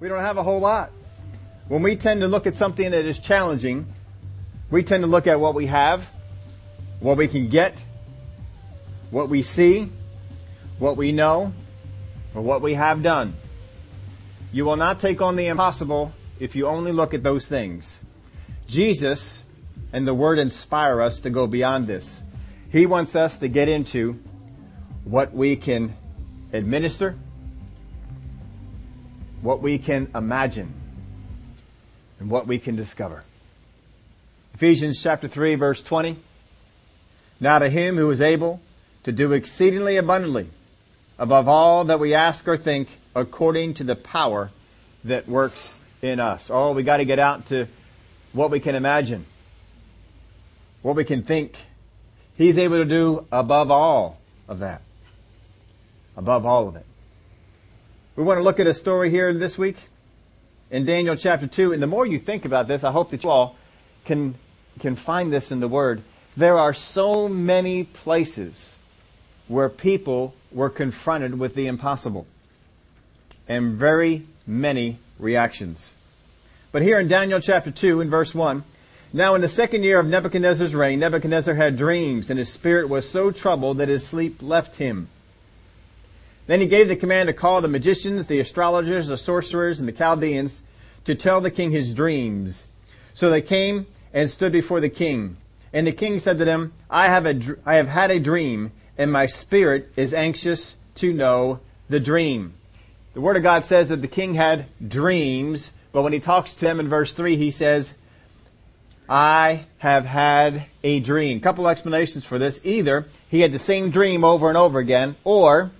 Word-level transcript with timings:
We 0.00 0.08
don't 0.08 0.20
have 0.20 0.36
a 0.36 0.42
whole 0.42 0.60
lot. 0.60 0.92
When 1.66 1.82
we 1.82 1.96
tend 1.96 2.20
to 2.20 2.28
look 2.28 2.46
at 2.46 2.54
something 2.54 2.90
that 2.90 3.04
is 3.04 3.18
challenging, 3.18 3.86
we 4.70 4.82
tend 4.82 5.02
to 5.02 5.08
look 5.08 5.26
at 5.26 5.40
what 5.40 5.54
we 5.54 5.66
have, 5.66 6.08
what 7.00 7.16
we 7.16 7.26
can 7.26 7.48
get, 7.48 7.82
what 9.10 9.28
we 9.28 9.42
see, 9.42 9.90
what 10.78 10.96
we 10.96 11.12
know, 11.12 11.52
or 12.34 12.42
what 12.42 12.62
we 12.62 12.74
have 12.74 13.02
done. 13.02 13.34
You 14.52 14.64
will 14.64 14.76
not 14.76 15.00
take 15.00 15.20
on 15.20 15.36
the 15.36 15.46
impossible 15.46 16.12
if 16.38 16.54
you 16.54 16.66
only 16.66 16.92
look 16.92 17.12
at 17.12 17.22
those 17.22 17.48
things. 17.48 18.00
Jesus 18.66 19.42
and 19.92 20.06
the 20.06 20.14
Word 20.14 20.38
inspire 20.38 21.00
us 21.00 21.20
to 21.20 21.30
go 21.30 21.46
beyond 21.46 21.86
this. 21.86 22.22
He 22.70 22.86
wants 22.86 23.16
us 23.16 23.36
to 23.38 23.48
get 23.48 23.68
into 23.68 24.20
what 25.04 25.32
we 25.32 25.56
can 25.56 25.96
administer, 26.52 27.18
what 29.42 29.62
we 29.62 29.78
can 29.78 30.10
imagine, 30.14 30.72
and 32.18 32.30
what 32.30 32.46
we 32.46 32.58
can 32.58 32.76
discover. 32.76 33.24
Ephesians 34.54 35.00
chapter 35.00 35.28
3 35.28 35.54
verse 35.54 35.82
20. 35.82 36.18
Now 37.40 37.60
to 37.60 37.68
him 37.68 37.96
who 37.96 38.10
is 38.10 38.20
able 38.20 38.60
to 39.04 39.12
do 39.12 39.32
exceedingly 39.32 39.96
abundantly 39.96 40.50
above 41.18 41.46
all 41.46 41.84
that 41.84 42.00
we 42.00 42.14
ask 42.14 42.46
or 42.48 42.56
think 42.56 42.88
according 43.14 43.74
to 43.74 43.84
the 43.84 43.94
power 43.94 44.50
that 45.04 45.28
works 45.28 45.76
in 46.02 46.18
us. 46.18 46.50
Oh, 46.52 46.72
we 46.72 46.82
got 46.82 46.98
to 46.98 47.04
get 47.04 47.18
out 47.18 47.46
to 47.46 47.68
what 48.32 48.50
we 48.50 48.60
can 48.60 48.74
imagine, 48.74 49.26
what 50.82 50.96
we 50.96 51.04
can 51.04 51.22
think. 51.22 51.56
He's 52.36 52.58
able 52.58 52.78
to 52.78 52.84
do 52.84 53.26
above 53.32 53.70
all 53.70 54.18
of 54.48 54.60
that. 54.60 54.82
Above 56.16 56.44
all 56.46 56.68
of 56.68 56.76
it. 56.76 56.86
We 58.18 58.24
want 58.24 58.38
to 58.38 58.42
look 58.42 58.58
at 58.58 58.66
a 58.66 58.74
story 58.74 59.10
here 59.10 59.32
this 59.32 59.56
week 59.56 59.76
in 60.72 60.84
Daniel 60.84 61.14
chapter 61.14 61.46
2. 61.46 61.72
And 61.72 61.80
the 61.80 61.86
more 61.86 62.04
you 62.04 62.18
think 62.18 62.44
about 62.44 62.66
this, 62.66 62.82
I 62.82 62.90
hope 62.90 63.10
that 63.10 63.22
you 63.22 63.30
all 63.30 63.54
can, 64.04 64.34
can 64.80 64.96
find 64.96 65.32
this 65.32 65.52
in 65.52 65.60
the 65.60 65.68
Word. 65.68 66.02
There 66.36 66.58
are 66.58 66.74
so 66.74 67.28
many 67.28 67.84
places 67.84 68.74
where 69.46 69.68
people 69.68 70.34
were 70.50 70.68
confronted 70.68 71.38
with 71.38 71.54
the 71.54 71.68
impossible 71.68 72.26
and 73.46 73.74
very 73.74 74.24
many 74.48 74.98
reactions. 75.20 75.92
But 76.72 76.82
here 76.82 76.98
in 76.98 77.06
Daniel 77.06 77.40
chapter 77.40 77.70
2 77.70 78.00
in 78.00 78.10
verse 78.10 78.34
1, 78.34 78.64
now 79.12 79.36
in 79.36 79.42
the 79.42 79.48
second 79.48 79.84
year 79.84 80.00
of 80.00 80.06
Nebuchadnezzar's 80.06 80.74
reign, 80.74 80.98
Nebuchadnezzar 80.98 81.54
had 81.54 81.76
dreams 81.76 82.30
and 82.30 82.38
his 82.40 82.52
spirit 82.52 82.88
was 82.88 83.08
so 83.08 83.30
troubled 83.30 83.78
that 83.78 83.88
his 83.88 84.04
sleep 84.04 84.42
left 84.42 84.74
him. 84.74 85.08
Then 86.48 86.60
he 86.60 86.66
gave 86.66 86.88
the 86.88 86.96
command 86.96 87.28
to 87.28 87.34
call 87.34 87.60
the 87.60 87.68
magicians, 87.68 88.26
the 88.26 88.40
astrologers, 88.40 89.06
the 89.06 89.18
sorcerers, 89.18 89.78
and 89.78 89.86
the 89.86 89.92
Chaldeans 89.92 90.62
to 91.04 91.14
tell 91.14 91.42
the 91.42 91.50
king 91.50 91.70
his 91.70 91.94
dreams. 91.94 92.64
So 93.12 93.28
they 93.28 93.42
came 93.42 93.86
and 94.14 94.30
stood 94.30 94.50
before 94.50 94.80
the 94.80 94.88
king. 94.88 95.36
And 95.74 95.86
the 95.86 95.92
king 95.92 96.18
said 96.18 96.38
to 96.38 96.46
them, 96.46 96.72
I 96.88 97.08
have, 97.10 97.26
a, 97.26 97.38
I 97.66 97.76
have 97.76 97.88
had 97.88 98.10
a 98.10 98.18
dream 98.18 98.72
and 98.96 99.12
my 99.12 99.26
spirit 99.26 99.92
is 99.94 100.14
anxious 100.14 100.76
to 100.96 101.12
know 101.12 101.60
the 101.90 102.00
dream. 102.00 102.54
The 103.12 103.20
Word 103.20 103.36
of 103.36 103.42
God 103.42 103.66
says 103.66 103.90
that 103.90 104.00
the 104.00 104.08
king 104.08 104.32
had 104.34 104.66
dreams, 104.86 105.70
but 105.92 106.02
when 106.02 106.14
he 106.14 106.20
talks 106.20 106.54
to 106.54 106.64
them 106.64 106.80
in 106.80 106.88
verse 106.88 107.12
3, 107.12 107.36
he 107.36 107.50
says, 107.50 107.92
I 109.06 109.66
have 109.78 110.06
had 110.06 110.64
a 110.82 111.00
dream. 111.00 111.40
Couple 111.40 111.68
explanations 111.68 112.24
for 112.24 112.38
this. 112.38 112.58
Either 112.64 113.06
he 113.28 113.40
had 113.40 113.52
the 113.52 113.58
same 113.58 113.90
dream 113.90 114.24
over 114.24 114.48
and 114.48 114.56
over 114.56 114.78
again, 114.78 115.16
or 115.24 115.72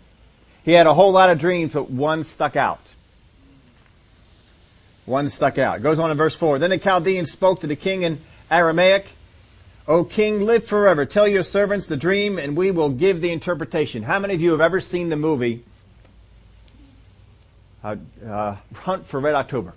he 0.69 0.75
had 0.75 0.87
a 0.87 0.93
whole 0.93 1.13
lot 1.13 1.31
of 1.31 1.39
dreams, 1.39 1.73
but 1.73 1.91
one 1.91 2.23
stuck 2.25 2.55
out. 2.55 2.93
One 5.07 5.31
stuck 5.31 5.57
out. 5.57 5.79
It 5.79 5.83
goes 5.83 5.99
on 5.99 6.11
in 6.11 6.19
verse 6.19 6.35
4. 6.35 6.59
Then 6.59 6.69
the 6.69 6.77
Chaldeans 6.77 7.33
spoke 7.33 7.61
to 7.61 7.67
the 7.67 7.75
king 7.75 8.03
in 8.03 8.21
Aramaic, 8.51 9.13
O 9.87 10.05
king, 10.05 10.43
live 10.43 10.67
forever. 10.67 11.07
Tell 11.07 11.27
your 11.27 11.43
servants 11.43 11.87
the 11.87 11.97
dream 11.97 12.39
and 12.39 12.55
we 12.55 12.71
will 12.71 12.91
give 12.91 13.23
the 13.23 13.33
interpretation. 13.33 14.03
How 14.03 14.19
many 14.19 14.35
of 14.35 14.43
you 14.43 14.51
have 14.51 14.61
ever 14.61 14.79
seen 14.79 15.09
the 15.09 15.17
movie 15.17 15.65
uh, 17.83 17.97
uh, 18.23 18.57
Hunt 18.75 19.07
for 19.07 19.21
Red 19.21 19.37
October? 19.37 19.73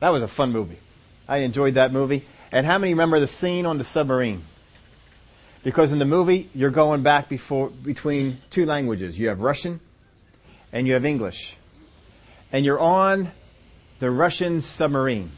That 0.00 0.08
was 0.08 0.20
a 0.20 0.26
fun 0.26 0.50
movie. 0.50 0.80
I 1.28 1.36
enjoyed 1.38 1.74
that 1.74 1.92
movie. 1.92 2.24
And 2.50 2.66
how 2.66 2.78
many 2.78 2.92
remember 2.92 3.20
the 3.20 3.28
scene 3.28 3.66
on 3.66 3.78
the 3.78 3.84
submarine? 3.84 4.42
Because 5.64 5.92
in 5.92 5.98
the 5.98 6.04
movie, 6.04 6.50
you're 6.54 6.70
going 6.70 7.02
back 7.02 7.30
before, 7.30 7.70
between 7.70 8.38
two 8.50 8.66
languages. 8.66 9.18
You 9.18 9.28
have 9.28 9.40
Russian 9.40 9.80
and 10.72 10.86
you 10.86 10.92
have 10.92 11.06
English. 11.06 11.56
And 12.52 12.66
you're 12.66 12.78
on 12.78 13.32
the 13.98 14.10
Russian 14.10 14.60
submarine. 14.60 15.32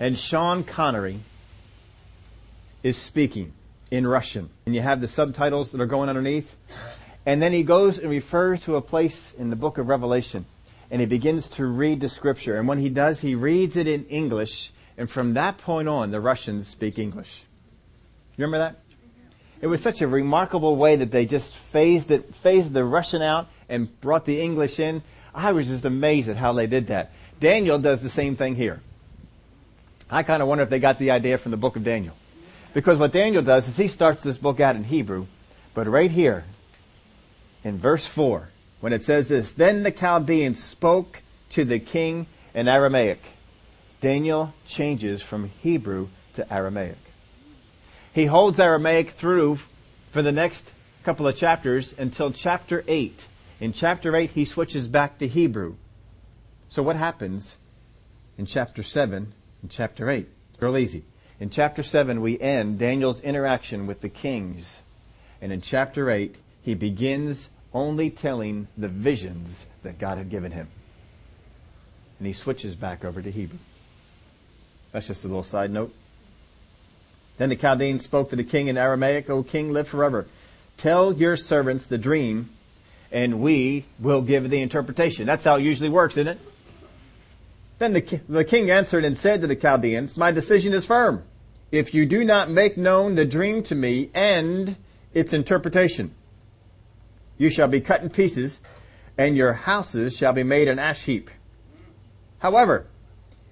And 0.00 0.18
Sean 0.18 0.64
Connery 0.64 1.20
is 2.82 2.96
speaking 2.96 3.52
in 3.90 4.06
Russian. 4.06 4.48
And 4.64 4.74
you 4.74 4.80
have 4.80 5.02
the 5.02 5.08
subtitles 5.08 5.70
that 5.72 5.80
are 5.82 5.86
going 5.86 6.08
underneath. 6.08 6.56
And 7.26 7.42
then 7.42 7.52
he 7.52 7.62
goes 7.62 7.98
and 7.98 8.08
refers 8.08 8.62
to 8.62 8.76
a 8.76 8.80
place 8.80 9.34
in 9.34 9.50
the 9.50 9.56
book 9.56 9.76
of 9.76 9.88
Revelation. 9.88 10.46
And 10.90 11.00
he 11.00 11.06
begins 11.06 11.50
to 11.50 11.66
read 11.66 12.00
the 12.00 12.08
scripture. 12.08 12.56
And 12.56 12.66
when 12.66 12.78
he 12.78 12.88
does, 12.88 13.20
he 13.20 13.34
reads 13.34 13.76
it 13.76 13.86
in 13.86 14.06
English. 14.06 14.72
And 14.96 15.10
from 15.10 15.34
that 15.34 15.58
point 15.58 15.88
on, 15.88 16.10
the 16.10 16.20
Russians 16.20 16.68
speak 16.68 16.98
English. 16.98 17.44
You 18.36 18.44
remember 18.44 18.58
that? 18.58 18.85
It 19.60 19.68
was 19.68 19.82
such 19.82 20.02
a 20.02 20.08
remarkable 20.08 20.76
way 20.76 20.96
that 20.96 21.10
they 21.10 21.26
just 21.26 21.54
phased 21.56 22.10
it, 22.10 22.34
phased 22.34 22.74
the 22.74 22.84
Russian 22.84 23.22
out 23.22 23.48
and 23.68 24.00
brought 24.00 24.24
the 24.24 24.40
English 24.40 24.78
in. 24.78 25.02
I 25.34 25.52
was 25.52 25.66
just 25.66 25.84
amazed 25.84 26.28
at 26.28 26.36
how 26.36 26.52
they 26.52 26.66
did 26.66 26.88
that. 26.88 27.12
Daniel 27.40 27.78
does 27.78 28.02
the 28.02 28.08
same 28.08 28.36
thing 28.36 28.56
here. 28.56 28.80
I 30.10 30.22
kind 30.22 30.42
of 30.42 30.48
wonder 30.48 30.62
if 30.62 30.70
they 30.70 30.78
got 30.78 30.98
the 30.98 31.10
idea 31.10 31.38
from 31.38 31.50
the 31.50 31.56
book 31.56 31.76
of 31.76 31.84
Daniel. 31.84 32.14
Because 32.74 32.98
what 32.98 33.12
Daniel 33.12 33.42
does 33.42 33.66
is 33.68 33.76
he 33.76 33.88
starts 33.88 34.22
this 34.22 34.38
book 34.38 34.60
out 34.60 34.76
in 34.76 34.84
Hebrew, 34.84 35.26
but 35.74 35.86
right 35.86 36.10
here, 36.10 36.44
in 37.64 37.78
verse 37.78 38.06
4, 38.06 38.50
when 38.80 38.92
it 38.92 39.02
says 39.02 39.28
this, 39.28 39.52
Then 39.52 39.82
the 39.82 39.90
Chaldeans 39.90 40.62
spoke 40.62 41.22
to 41.50 41.64
the 41.64 41.78
king 41.78 42.26
in 42.54 42.68
Aramaic. 42.68 43.20
Daniel 44.00 44.52
changes 44.66 45.22
from 45.22 45.48
Hebrew 45.62 46.08
to 46.34 46.52
Aramaic. 46.52 46.98
He 48.16 48.24
holds 48.24 48.58
Aramaic 48.58 49.10
through 49.10 49.58
for 50.10 50.22
the 50.22 50.32
next 50.32 50.72
couple 51.04 51.28
of 51.28 51.36
chapters 51.36 51.94
until 51.98 52.32
chapter 52.32 52.82
8. 52.88 53.26
In 53.60 53.74
chapter 53.74 54.16
8, 54.16 54.30
he 54.30 54.46
switches 54.46 54.88
back 54.88 55.18
to 55.18 55.28
Hebrew. 55.28 55.74
So 56.70 56.82
what 56.82 56.96
happens 56.96 57.56
in 58.38 58.46
chapter 58.46 58.82
7 58.82 59.34
and 59.60 59.70
chapter 59.70 60.08
8? 60.08 60.26
It's 60.48 60.62
real 60.62 60.78
easy. 60.78 61.04
In 61.38 61.50
chapter 61.50 61.82
7, 61.82 62.22
we 62.22 62.40
end 62.40 62.78
Daniel's 62.78 63.20
interaction 63.20 63.86
with 63.86 64.00
the 64.00 64.08
kings. 64.08 64.78
And 65.42 65.52
in 65.52 65.60
chapter 65.60 66.10
8, 66.10 66.36
he 66.62 66.72
begins 66.72 67.50
only 67.74 68.08
telling 68.08 68.68
the 68.78 68.88
visions 68.88 69.66
that 69.82 69.98
God 69.98 70.16
had 70.16 70.30
given 70.30 70.52
him. 70.52 70.68
And 72.18 72.26
he 72.26 72.32
switches 72.32 72.76
back 72.76 73.04
over 73.04 73.20
to 73.20 73.30
Hebrew. 73.30 73.58
That's 74.92 75.08
just 75.08 75.26
a 75.26 75.28
little 75.28 75.42
side 75.42 75.70
note. 75.70 75.94
Then 77.38 77.50
the 77.50 77.56
Chaldeans 77.56 78.02
spoke 78.02 78.30
to 78.30 78.36
the 78.36 78.44
king 78.44 78.68
in 78.68 78.78
Aramaic, 78.78 79.28
O 79.28 79.42
king, 79.42 79.72
live 79.72 79.88
forever. 79.88 80.26
Tell 80.76 81.12
your 81.12 81.36
servants 81.36 81.86
the 81.86 81.98
dream, 81.98 82.50
and 83.12 83.40
we 83.40 83.84
will 83.98 84.22
give 84.22 84.48
the 84.50 84.60
interpretation. 84.60 85.26
That's 85.26 85.44
how 85.44 85.56
it 85.56 85.62
usually 85.62 85.90
works, 85.90 86.16
isn't 86.16 86.36
it? 86.36 86.40
Then 87.78 87.92
the, 87.92 88.20
the 88.28 88.44
king 88.44 88.70
answered 88.70 89.04
and 89.04 89.16
said 89.16 89.42
to 89.42 89.46
the 89.46 89.56
Chaldeans, 89.56 90.16
My 90.16 90.30
decision 90.30 90.72
is 90.72 90.86
firm. 90.86 91.22
If 91.70 91.92
you 91.92 92.06
do 92.06 92.24
not 92.24 92.50
make 92.50 92.76
known 92.76 93.16
the 93.16 93.24
dream 93.24 93.62
to 93.64 93.74
me 93.74 94.10
and 94.14 94.76
its 95.12 95.32
interpretation, 95.32 96.14
you 97.36 97.50
shall 97.50 97.68
be 97.68 97.80
cut 97.80 98.02
in 98.02 98.08
pieces, 98.08 98.60
and 99.18 99.36
your 99.36 99.52
houses 99.52 100.16
shall 100.16 100.32
be 100.32 100.42
made 100.42 100.68
an 100.68 100.78
ash 100.78 101.04
heap. 101.04 101.30
However, 102.38 102.86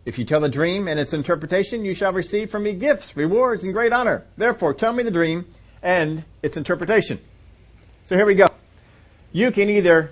if 0.04 0.18
you 0.18 0.24
tell 0.24 0.40
the 0.40 0.48
dream 0.48 0.86
and 0.86 1.00
its 1.00 1.12
interpretation, 1.12 1.84
you 1.84 1.94
shall 1.94 2.12
receive 2.12 2.50
from 2.50 2.64
me 2.64 2.74
gifts, 2.74 3.16
rewards, 3.16 3.64
and 3.64 3.72
great 3.72 3.92
honor. 3.92 4.24
Therefore, 4.36 4.74
tell 4.74 4.92
me 4.92 5.02
the 5.02 5.10
dream 5.10 5.46
and 5.82 6.24
its 6.42 6.56
interpretation. 6.56 7.18
So 8.04 8.16
here 8.16 8.26
we 8.26 8.34
go. 8.34 8.46
You 9.32 9.50
can 9.50 9.70
either 9.70 10.10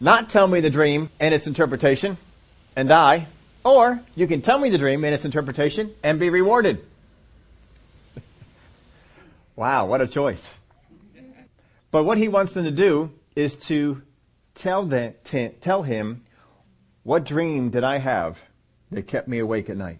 not 0.00 0.28
tell 0.28 0.48
me 0.48 0.60
the 0.60 0.70
dream 0.70 1.10
and 1.20 1.32
its 1.32 1.46
interpretation, 1.46 2.18
and 2.74 2.88
die, 2.88 3.28
or 3.64 4.00
you 4.16 4.26
can 4.26 4.42
tell 4.42 4.58
me 4.58 4.70
the 4.70 4.78
dream 4.78 5.04
and 5.04 5.14
its 5.14 5.24
interpretation 5.24 5.94
and 6.02 6.18
be 6.18 6.28
rewarded. 6.28 6.84
wow, 9.56 9.86
what 9.86 10.00
a 10.00 10.08
choice. 10.08 10.58
But 11.92 12.04
what 12.04 12.18
he 12.18 12.26
wants 12.26 12.52
them 12.54 12.64
to 12.64 12.72
do 12.72 13.12
is 13.36 13.54
to 13.68 14.02
tell 14.56 14.84
them, 14.84 15.14
tell 15.60 15.84
him, 15.84 16.24
what 17.04 17.24
dream 17.24 17.70
did 17.70 17.84
I 17.84 17.98
have 17.98 18.38
that 18.94 19.06
kept 19.06 19.28
me 19.28 19.38
awake 19.38 19.68
at 19.68 19.76
night? 19.76 19.98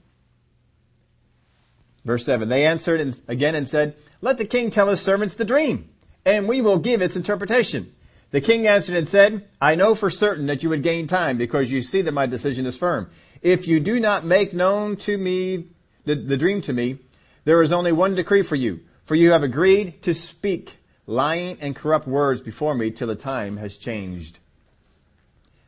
Verse 2.05 2.25
7, 2.25 2.49
they 2.49 2.67
answered 2.67 3.01
and 3.01 3.19
again 3.29 3.55
and 3.55 3.69
said, 3.69 3.97
let 4.21 4.39
the 4.39 4.45
king 4.45 4.71
tell 4.71 4.89
his 4.89 5.01
servants 5.01 5.35
the 5.35 5.45
dream, 5.45 5.89
and 6.25 6.49
we 6.49 6.61
will 6.61 6.79
give 6.79 7.03
its 7.03 7.17
interpretation. 7.17 7.93
The 8.31 8.41
king 8.41 8.67
answered 8.67 8.97
and 8.97 9.09
said, 9.09 9.47
I 9.61 9.75
know 9.75 9.95
for 9.95 10.11
certain 10.11 10.47
that 10.47 10.63
you 10.63 10.69
would 10.71 10.83
gain 10.83 11.07
time 11.07 11.39
because 11.39 11.71
you 11.71 11.83
see 11.83 12.03
that 12.03 12.13
my 12.13 12.27
decision 12.27 12.67
is 12.67 12.77
firm. 12.77 13.11
If 13.43 13.69
you 13.69 13.81
do 13.81 14.01
not 14.01 14.25
make 14.25 14.53
known 14.53 14.97
to 14.97 15.17
me 15.17 15.67
the, 16.05 16.15
the 16.15 16.37
dream 16.37 16.63
to 16.63 16.73
me, 16.73 16.99
there 17.45 17.63
is 17.63 17.71
only 17.71 17.93
one 17.93 18.15
decree 18.15 18.43
for 18.43 18.57
you, 18.57 18.81
for 19.05 19.15
you 19.15 19.33
have 19.33 19.43
agreed 19.43 20.03
to 20.03 20.15
speak 20.15 20.79
lying 21.07 21.59
and 21.61 21.77
corrupt 21.77 22.09
words 22.09 22.41
before 22.41 22.75
me 22.75 22.91
till 22.91 23.09
the 23.09 23.15
time 23.15 23.59
has 23.59 23.77
changed. 23.77 24.39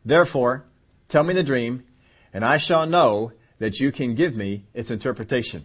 Therefore, 0.05 0.65
tell 1.09 1.25
me 1.25 1.35
the 1.35 1.45
dream, 1.45 1.85
and 2.33 2.45
I 2.45 2.59
shall 2.59 2.87
know 2.87 3.33
that 3.59 3.81
you 3.81 3.93
can 3.93 4.15
give 4.15 4.35
me 4.35 4.65
its 4.75 4.91
interpretation. 4.91 5.65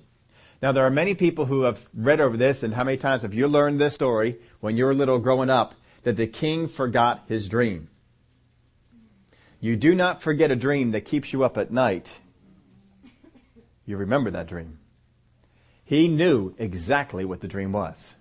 Now, 0.62 0.72
there 0.72 0.86
are 0.86 0.92
many 0.92 1.16
people 1.16 1.46
who 1.46 1.64
have 1.64 1.86
read 1.94 2.22
over 2.22 2.38
this, 2.38 2.62
and 2.64 2.74
how 2.74 2.84
many 2.84 2.98
times 2.98 3.24
have 3.24 3.34
you 3.34 3.48
learned 3.48 3.80
this 3.80 3.96
story 3.96 4.38
when 4.60 4.78
you 4.78 4.86
were 4.86 4.94
little 4.94 5.20
growing 5.20 5.50
up 5.50 5.74
that 6.04 6.18
the 6.18 6.28
king 6.28 6.68
forgot 6.68 7.24
his 7.28 7.50
dream? 7.50 7.90
You 9.60 9.76
do 9.76 9.96
not 9.96 10.22
forget 10.22 10.52
a 10.52 10.56
dream 10.56 10.92
that 10.92 11.06
keeps 11.06 11.34
you 11.34 11.44
up 11.44 11.58
at 11.58 11.72
night. 11.72 12.18
You 13.86 13.98
remember 13.98 14.32
that 14.32 14.48
dream. 14.48 14.80
He 15.84 16.08
knew 16.08 16.56
exactly 16.58 17.26
what 17.26 17.42
the 17.42 17.48
dream 17.48 17.72
was. 17.72 18.14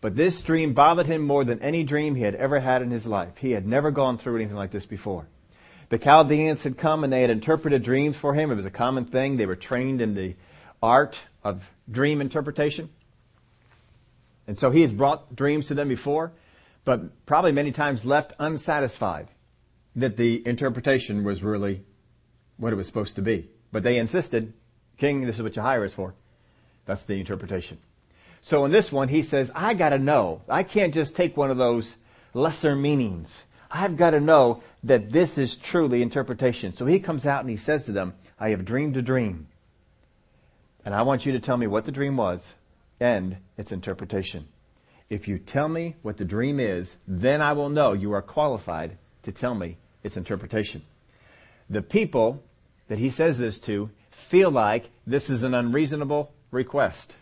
But 0.00 0.16
this 0.16 0.42
dream 0.42 0.74
bothered 0.74 1.06
him 1.06 1.22
more 1.22 1.44
than 1.44 1.60
any 1.60 1.82
dream 1.82 2.14
he 2.14 2.22
had 2.22 2.34
ever 2.34 2.60
had 2.60 2.82
in 2.82 2.90
his 2.90 3.06
life. 3.06 3.38
He 3.38 3.52
had 3.52 3.66
never 3.66 3.90
gone 3.90 4.18
through 4.18 4.36
anything 4.36 4.56
like 4.56 4.70
this 4.70 4.86
before. 4.86 5.26
The 5.88 5.98
Chaldeans 5.98 6.64
had 6.64 6.76
come 6.76 7.04
and 7.04 7.12
they 7.12 7.20
had 7.20 7.30
interpreted 7.30 7.82
dreams 7.82 8.16
for 8.16 8.34
him. 8.34 8.50
It 8.50 8.56
was 8.56 8.66
a 8.66 8.70
common 8.70 9.04
thing. 9.04 9.36
They 9.36 9.46
were 9.46 9.56
trained 9.56 10.00
in 10.00 10.14
the 10.14 10.34
art 10.82 11.18
of 11.44 11.68
dream 11.90 12.20
interpretation. 12.20 12.90
And 14.46 14.58
so 14.58 14.70
he 14.70 14.82
has 14.82 14.92
brought 14.92 15.34
dreams 15.34 15.68
to 15.68 15.74
them 15.74 15.88
before, 15.88 16.32
but 16.84 17.24
probably 17.26 17.52
many 17.52 17.72
times 17.72 18.04
left 18.04 18.32
unsatisfied 18.38 19.28
that 19.96 20.16
the 20.16 20.46
interpretation 20.46 21.24
was 21.24 21.42
really 21.42 21.84
what 22.56 22.72
it 22.72 22.76
was 22.76 22.86
supposed 22.86 23.16
to 23.16 23.22
be. 23.22 23.48
But 23.72 23.82
they 23.82 23.98
insisted, 23.98 24.52
King, 24.98 25.22
this 25.22 25.36
is 25.36 25.42
what 25.42 25.56
you 25.56 25.62
hire 25.62 25.84
us 25.84 25.92
for. 25.92 26.14
That's 26.84 27.04
the 27.04 27.18
interpretation. 27.18 27.78
So 28.40 28.64
in 28.64 28.70
this 28.70 28.92
one, 28.92 29.08
he 29.08 29.22
says, 29.22 29.50
I 29.54 29.74
gotta 29.74 29.98
know. 29.98 30.42
I 30.48 30.62
can't 30.62 30.94
just 30.94 31.16
take 31.16 31.36
one 31.36 31.50
of 31.50 31.56
those 31.56 31.96
lesser 32.32 32.76
meanings. 32.76 33.38
I've 33.76 33.98
got 33.98 34.10
to 34.10 34.20
know 34.20 34.62
that 34.84 35.12
this 35.12 35.36
is 35.36 35.54
truly 35.54 36.00
interpretation. 36.00 36.74
So 36.74 36.86
he 36.86 36.98
comes 36.98 37.26
out 37.26 37.42
and 37.42 37.50
he 37.50 37.58
says 37.58 37.84
to 37.84 37.92
them, 37.92 38.14
I 38.40 38.50
have 38.50 38.64
dreamed 38.64 38.96
a 38.96 39.02
dream. 39.02 39.48
And 40.84 40.94
I 40.94 41.02
want 41.02 41.26
you 41.26 41.32
to 41.32 41.40
tell 41.40 41.58
me 41.58 41.66
what 41.66 41.84
the 41.84 41.92
dream 41.92 42.16
was 42.16 42.54
and 43.00 43.36
its 43.58 43.72
interpretation. 43.72 44.48
If 45.10 45.28
you 45.28 45.38
tell 45.38 45.68
me 45.68 45.96
what 46.00 46.16
the 46.16 46.24
dream 46.24 46.58
is, 46.58 46.96
then 47.06 47.42
I 47.42 47.52
will 47.52 47.68
know 47.68 47.92
you 47.92 48.12
are 48.12 48.22
qualified 48.22 48.96
to 49.24 49.32
tell 49.32 49.54
me 49.54 49.76
its 50.02 50.16
interpretation. 50.16 50.82
The 51.68 51.82
people 51.82 52.42
that 52.88 52.98
he 52.98 53.10
says 53.10 53.38
this 53.38 53.60
to 53.60 53.90
feel 54.10 54.50
like 54.50 54.88
this 55.06 55.28
is 55.28 55.42
an 55.42 55.52
unreasonable 55.52 56.32
request. 56.50 57.16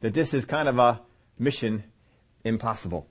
That 0.00 0.14
this 0.14 0.32
is 0.32 0.44
kind 0.44 0.68
of 0.68 0.78
a 0.78 1.00
mission 1.38 1.82
impossible. 2.44 3.08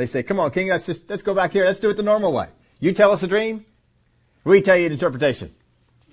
They 0.00 0.06
say, 0.06 0.22
come 0.22 0.40
on, 0.40 0.50
King, 0.50 0.68
let's 0.68 0.86
just, 0.86 1.10
let's 1.10 1.22
go 1.22 1.34
back 1.34 1.52
here. 1.52 1.66
Let's 1.66 1.78
do 1.78 1.90
it 1.90 1.96
the 1.98 2.02
normal 2.02 2.32
way. 2.32 2.48
You 2.78 2.94
tell 2.94 3.12
us 3.12 3.22
a 3.22 3.26
dream. 3.26 3.66
We 4.44 4.62
tell 4.62 4.74
you 4.74 4.88
the 4.88 4.94
interpretation. 4.94 5.54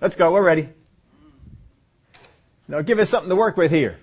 Let's 0.01 0.13
go. 0.13 0.33
We're 0.33 0.43
ready. 0.43 0.67
Now 2.67 2.81
give 2.81 2.99
us 2.99 3.09
something 3.09 3.29
to 3.29 3.35
work 3.37 3.55
with 3.55 3.71
here. 3.71 3.97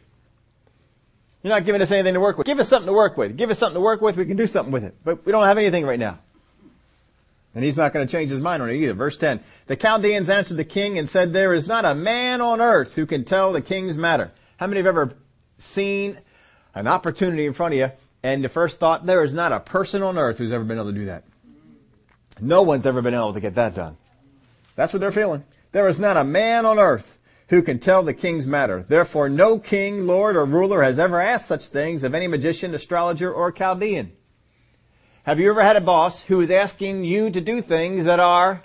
You're 1.43 1.51
not 1.51 1.67
giving 1.67 1.83
us 1.83 1.91
anything 1.91 2.15
to 2.15 2.21
work 2.21 2.39
with. 2.39 2.47
Give 2.47 2.59
us 2.61 2.69
something 2.71 2.87
to 2.87 2.95
work 2.95 3.19
with. 3.19 3.37
Give 3.37 3.51
us 3.51 3.59
something 3.59 3.75
to 3.75 3.81
work 3.81 4.01
with. 4.01 4.17
We 4.17 4.25
can 4.25 4.39
do 4.39 4.47
something 4.47 4.73
with 4.73 4.85
it. 4.85 4.97
But 5.05 5.27
we 5.27 5.33
don't 5.33 5.45
have 5.45 5.59
anything 5.59 5.85
right 5.85 5.99
now. 5.99 6.19
And 7.55 7.63
he's 7.63 7.77
not 7.77 7.93
going 7.93 8.07
to 8.07 8.11
change 8.11 8.31
his 8.31 8.41
mind 8.41 8.63
on 8.63 8.71
it 8.71 8.77
either. 8.77 8.95
Verse 8.95 9.19
10. 9.19 9.41
The 9.67 9.77
Chaldeans 9.77 10.31
answered 10.31 10.57
the 10.57 10.65
king 10.65 10.99
and 10.99 11.11
said, 11.11 11.35
There 11.35 11.53
is 11.53 11.67
not 11.67 11.85
a 11.85 11.95
man 11.95 12.41
on 12.41 12.63
earth 12.63 12.95
who 12.95 13.05
can 13.05 13.27
tell 13.27 13.53
the 13.53 13.61
king's 13.61 13.99
matter. 13.99 14.33
How 14.57 14.67
many 14.67 14.79
have 14.79 14.87
ever 14.87 15.13
seen 15.59 16.17
an 16.75 16.87
opportunity 16.87 17.45
in 17.45 17.53
front 17.53 17.75
of 17.75 17.79
you 17.81 17.91
and 18.25 18.43
the 18.43 18.49
first 18.49 18.81
thought, 18.81 19.05
there 19.05 19.23
is 19.23 19.35
not 19.35 19.53
a 19.53 19.61
person 19.61 20.03
on 20.03 20.17
earth 20.17 20.39
who's 20.39 20.51
ever 20.51 20.65
been 20.65 20.79
able 20.79 20.91
to 20.91 20.99
do 20.99 21.05
that. 21.05 21.25
No 22.41 22.63
one's 22.63 22.87
ever 22.87 23.03
been 23.03 23.13
able 23.13 23.35
to 23.35 23.41
get 23.41 23.57
that 23.57 23.75
done. 23.75 23.99
That's 24.77 24.95
what 24.95 25.01
they're 25.01 25.13
feeling. 25.13 25.45
There 25.73 25.89
is 25.89 25.99
not 25.99 26.17
a 26.17 26.25
man 26.25 26.65
on 26.65 26.79
earth 26.79 27.19
who 27.49 27.61
can 27.61 27.79
tell 27.79 28.03
the 28.03 28.15
king's 28.15 28.47
matter. 28.47 28.83
Therefore, 28.89 29.29
no 29.29 29.59
king, 29.59 30.07
lord, 30.07 30.37
or 30.37 30.47
ruler 30.47 30.83
has 30.83 30.99
ever 30.99 31.21
asked 31.21 31.47
such 31.47 31.67
things 31.67 32.03
of 32.03 32.15
any 32.15 32.27
magician, 32.27 32.75
astrologer, 32.75 33.31
or 33.31 33.53
Chaldean. 33.53 34.13
Have 35.25 35.39
you 35.39 35.51
ever 35.51 35.63
had 35.63 35.77
a 35.77 35.83
boss 35.83 36.23
who 36.23 36.41
is 36.41 36.51
asking 36.51 37.05
you 37.05 37.29
to 37.29 37.43
do 37.43 37.61
things 37.61 38.07
that 38.07 38.21
are 38.21 38.63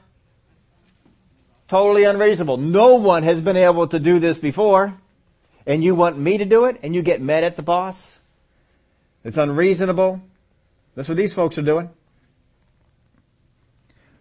totally 1.68 2.06
unreasonable? 2.06 2.56
No 2.56 2.96
one 2.96 3.24
has 3.24 3.42
been 3.42 3.58
able 3.58 3.90
to 3.90 4.00
do 4.00 4.20
this 4.20 4.38
before, 4.38 4.94
and 5.66 5.84
you 5.84 5.96
want 5.96 6.18
me 6.18 6.38
to 6.38 6.46
do 6.46 6.64
it, 6.64 6.80
and 6.82 6.96
you 6.96 7.02
get 7.02 7.22
mad 7.22 7.44
at 7.44 7.58
the 7.58 7.62
boss? 7.62 8.19
It's 9.24 9.38
unreasonable. 9.38 10.22
That's 10.96 11.10
what 11.10 11.18
these 11.18 11.34
folks 11.34 11.58
are 11.58 11.64
doing. 11.64 11.90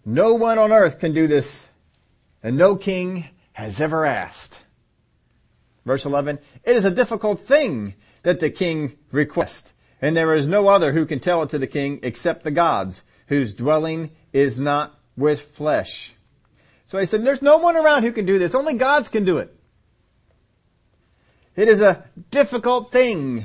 No 0.05 0.35
one 0.35 0.59
on 0.59 0.73
earth 0.73 0.99
can 0.99 1.13
do 1.13 1.27
this, 1.27 1.67
and 2.43 2.57
no 2.57 2.77
king 2.77 3.29
has 3.53 3.81
ever 3.81 4.07
asked. 4.07 4.63
Verse 5.85 6.05
11, 6.05 6.39
it 6.65 6.77
is 6.77 6.85
a 6.85 6.91
difficult 6.91 7.41
thing 7.41 7.95
that 8.23 8.41
the 8.41 8.51
king 8.51 8.97
requests, 9.11 9.73
and 10.01 10.17
there 10.17 10.35
is 10.35 10.49
no 10.49 10.69
other 10.69 10.93
who 10.93 11.07
can 11.07 11.21
tell 11.21 11.43
it 11.43 11.51
to 11.51 11.59
the 11.59 11.67
king 11.67 12.01
except 12.03 12.45
the 12.45 12.51
gods, 12.51 13.03
whose 13.29 13.55
dwelling 13.55 14.11
is 14.33 14.59
not 14.59 14.99
with 15.17 15.41
flesh. 15.41 16.13
So 16.87 16.99
he 16.99 17.07
said, 17.07 17.25
there's 17.25 17.43
no 17.43 17.59
one 17.59 17.77
around 17.77 18.03
who 18.03 18.13
can 18.13 18.25
do 18.25 18.39
this. 18.39 18.55
Only 18.55 18.75
gods 18.75 19.09
can 19.09 19.25
do 19.25 19.39
it. 19.39 19.55
It 21.55 21.69
is 21.69 21.81
a 21.81 22.05
difficult 22.31 22.93
thing 22.93 23.45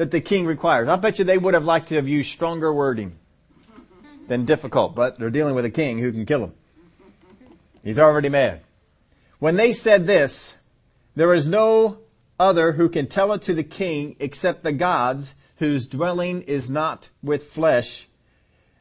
that 0.00 0.10
the 0.10 0.20
king 0.22 0.46
requires. 0.46 0.88
I 0.88 0.96
bet 0.96 1.18
you 1.18 1.26
they 1.26 1.36
would 1.36 1.52
have 1.52 1.66
liked 1.66 1.88
to 1.88 1.96
have 1.96 2.08
used 2.08 2.32
stronger 2.32 2.72
wording 2.72 3.18
than 4.28 4.46
difficult, 4.46 4.94
but 4.94 5.18
they're 5.18 5.28
dealing 5.28 5.54
with 5.54 5.66
a 5.66 5.70
king 5.70 5.98
who 5.98 6.10
can 6.10 6.24
kill 6.24 6.44
him. 6.44 6.54
He's 7.84 7.98
already 7.98 8.30
mad. 8.30 8.62
When 9.40 9.56
they 9.56 9.74
said 9.74 10.06
this, 10.06 10.56
there 11.16 11.34
is 11.34 11.46
no 11.46 11.98
other 12.38 12.72
who 12.72 12.88
can 12.88 13.08
tell 13.08 13.34
it 13.34 13.42
to 13.42 13.52
the 13.52 13.62
king 13.62 14.16
except 14.20 14.62
the 14.62 14.72
gods 14.72 15.34
whose 15.56 15.86
dwelling 15.86 16.40
is 16.44 16.70
not 16.70 17.10
with 17.22 17.52
flesh. 17.52 18.08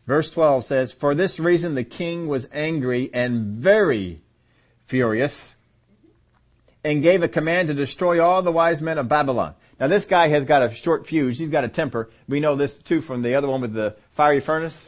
Verse 0.07 0.29
12 0.29 0.63
says, 0.63 0.93
For 0.93 1.13
this 1.13 1.37
reason 1.37 1.75
the 1.75 1.83
king 1.83 2.29
was 2.29 2.47
angry 2.53 3.09
and 3.13 3.57
very 3.57 4.21
furious 4.85 5.57
and 6.81 7.03
gave 7.03 7.23
a 7.23 7.27
command 7.27 7.67
to 7.67 7.73
destroy 7.73 8.23
all 8.23 8.41
the 8.41 8.53
wise 8.53 8.81
men 8.81 8.97
of 8.97 9.09
Babylon. 9.09 9.55
Now 9.79 9.87
this 9.87 10.05
guy 10.05 10.27
has 10.27 10.45
got 10.45 10.61
a 10.61 10.73
short 10.73 11.07
fuse. 11.07 11.39
He's 11.39 11.49
got 11.49 11.63
a 11.63 11.69
temper. 11.69 12.09
We 12.27 12.39
know 12.39 12.55
this 12.55 12.77
too 12.77 13.01
from 13.01 13.21
the 13.21 13.35
other 13.35 13.47
one 13.47 13.61
with 13.61 13.73
the 13.73 13.95
fiery 14.11 14.41
furnace. 14.41 14.85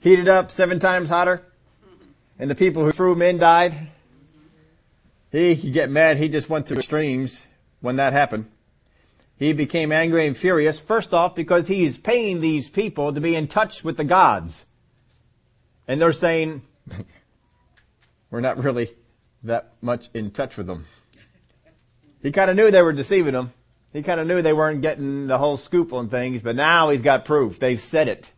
Heated 0.00 0.28
up 0.28 0.50
seven 0.50 0.78
times 0.78 1.10
hotter. 1.10 1.42
And 2.38 2.50
the 2.50 2.54
people 2.54 2.84
who 2.84 2.92
threw 2.92 3.12
him 3.12 3.22
in 3.22 3.38
died. 3.38 3.88
He 5.30 5.56
could 5.56 5.72
get 5.72 5.90
mad. 5.90 6.18
He 6.18 6.28
just 6.28 6.48
went 6.48 6.66
to 6.66 6.74
extremes 6.74 7.44
when 7.80 7.96
that 7.96 8.12
happened. 8.12 8.46
He 9.38 9.52
became 9.52 9.90
angry 9.90 10.26
and 10.26 10.36
furious, 10.36 10.78
first 10.78 11.12
off, 11.12 11.34
because 11.34 11.66
he's 11.66 11.98
paying 11.98 12.40
these 12.40 12.68
people 12.68 13.12
to 13.12 13.20
be 13.20 13.34
in 13.34 13.48
touch 13.48 13.82
with 13.82 13.96
the 13.96 14.04
gods. 14.04 14.66
And 15.88 16.00
they're 16.00 16.12
saying, 16.12 16.62
we're 18.30 18.40
not 18.40 18.62
really 18.62 18.90
that 19.42 19.72
much 19.80 20.10
in 20.14 20.30
touch 20.30 20.56
with 20.56 20.66
them. 20.66 20.86
He 22.22 22.30
kind 22.30 22.50
of 22.50 22.56
knew 22.56 22.70
they 22.70 22.82
were 22.82 22.92
deceiving 22.92 23.34
him. 23.34 23.52
He 23.92 24.02
kind 24.02 24.20
of 24.20 24.26
knew 24.26 24.40
they 24.40 24.52
weren't 24.52 24.80
getting 24.80 25.26
the 25.26 25.38
whole 25.38 25.56
scoop 25.56 25.92
on 25.92 26.08
things, 26.08 26.40
but 26.40 26.56
now 26.56 26.90
he's 26.90 27.02
got 27.02 27.24
proof. 27.24 27.58
They've 27.58 27.80
said 27.80 28.08
it. 28.08 28.30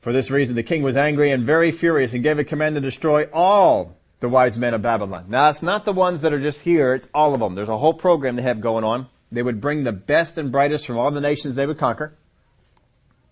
For 0.00 0.12
this 0.12 0.30
reason, 0.30 0.54
the 0.54 0.62
king 0.62 0.82
was 0.82 0.96
angry 0.96 1.30
and 1.30 1.44
very 1.44 1.72
furious 1.72 2.12
and 2.12 2.22
gave 2.22 2.38
a 2.38 2.44
command 2.44 2.74
to 2.76 2.80
destroy 2.80 3.24
all 3.32 3.96
the 4.20 4.28
wise 4.28 4.56
men 4.56 4.74
of 4.74 4.82
Babylon. 4.82 5.26
Now, 5.28 5.48
it's 5.50 5.62
not 5.62 5.84
the 5.84 5.92
ones 5.92 6.22
that 6.22 6.32
are 6.32 6.40
just 6.40 6.60
here, 6.60 6.94
it's 6.94 7.08
all 7.14 7.34
of 7.34 7.40
them. 7.40 7.54
There's 7.54 7.68
a 7.68 7.78
whole 7.78 7.94
program 7.94 8.36
they 8.36 8.42
have 8.42 8.60
going 8.60 8.84
on. 8.84 9.08
They 9.32 9.42
would 9.42 9.60
bring 9.60 9.84
the 9.84 9.92
best 9.92 10.38
and 10.38 10.52
brightest 10.52 10.86
from 10.86 10.98
all 10.98 11.10
the 11.10 11.20
nations 11.20 11.54
they 11.54 11.66
would 11.66 11.78
conquer, 11.78 12.16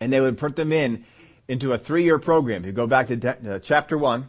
and 0.00 0.12
they 0.12 0.20
would 0.20 0.38
put 0.38 0.56
them 0.56 0.73
in 0.73 1.04
into 1.46 1.73
a 1.73 1.78
three-year 1.78 2.18
program. 2.18 2.62
If 2.62 2.66
you 2.66 2.73
go 2.73 2.87
back 2.87 3.06
to 3.08 3.54
uh, 3.54 3.58
chapter 3.61 3.96
1 3.96 4.26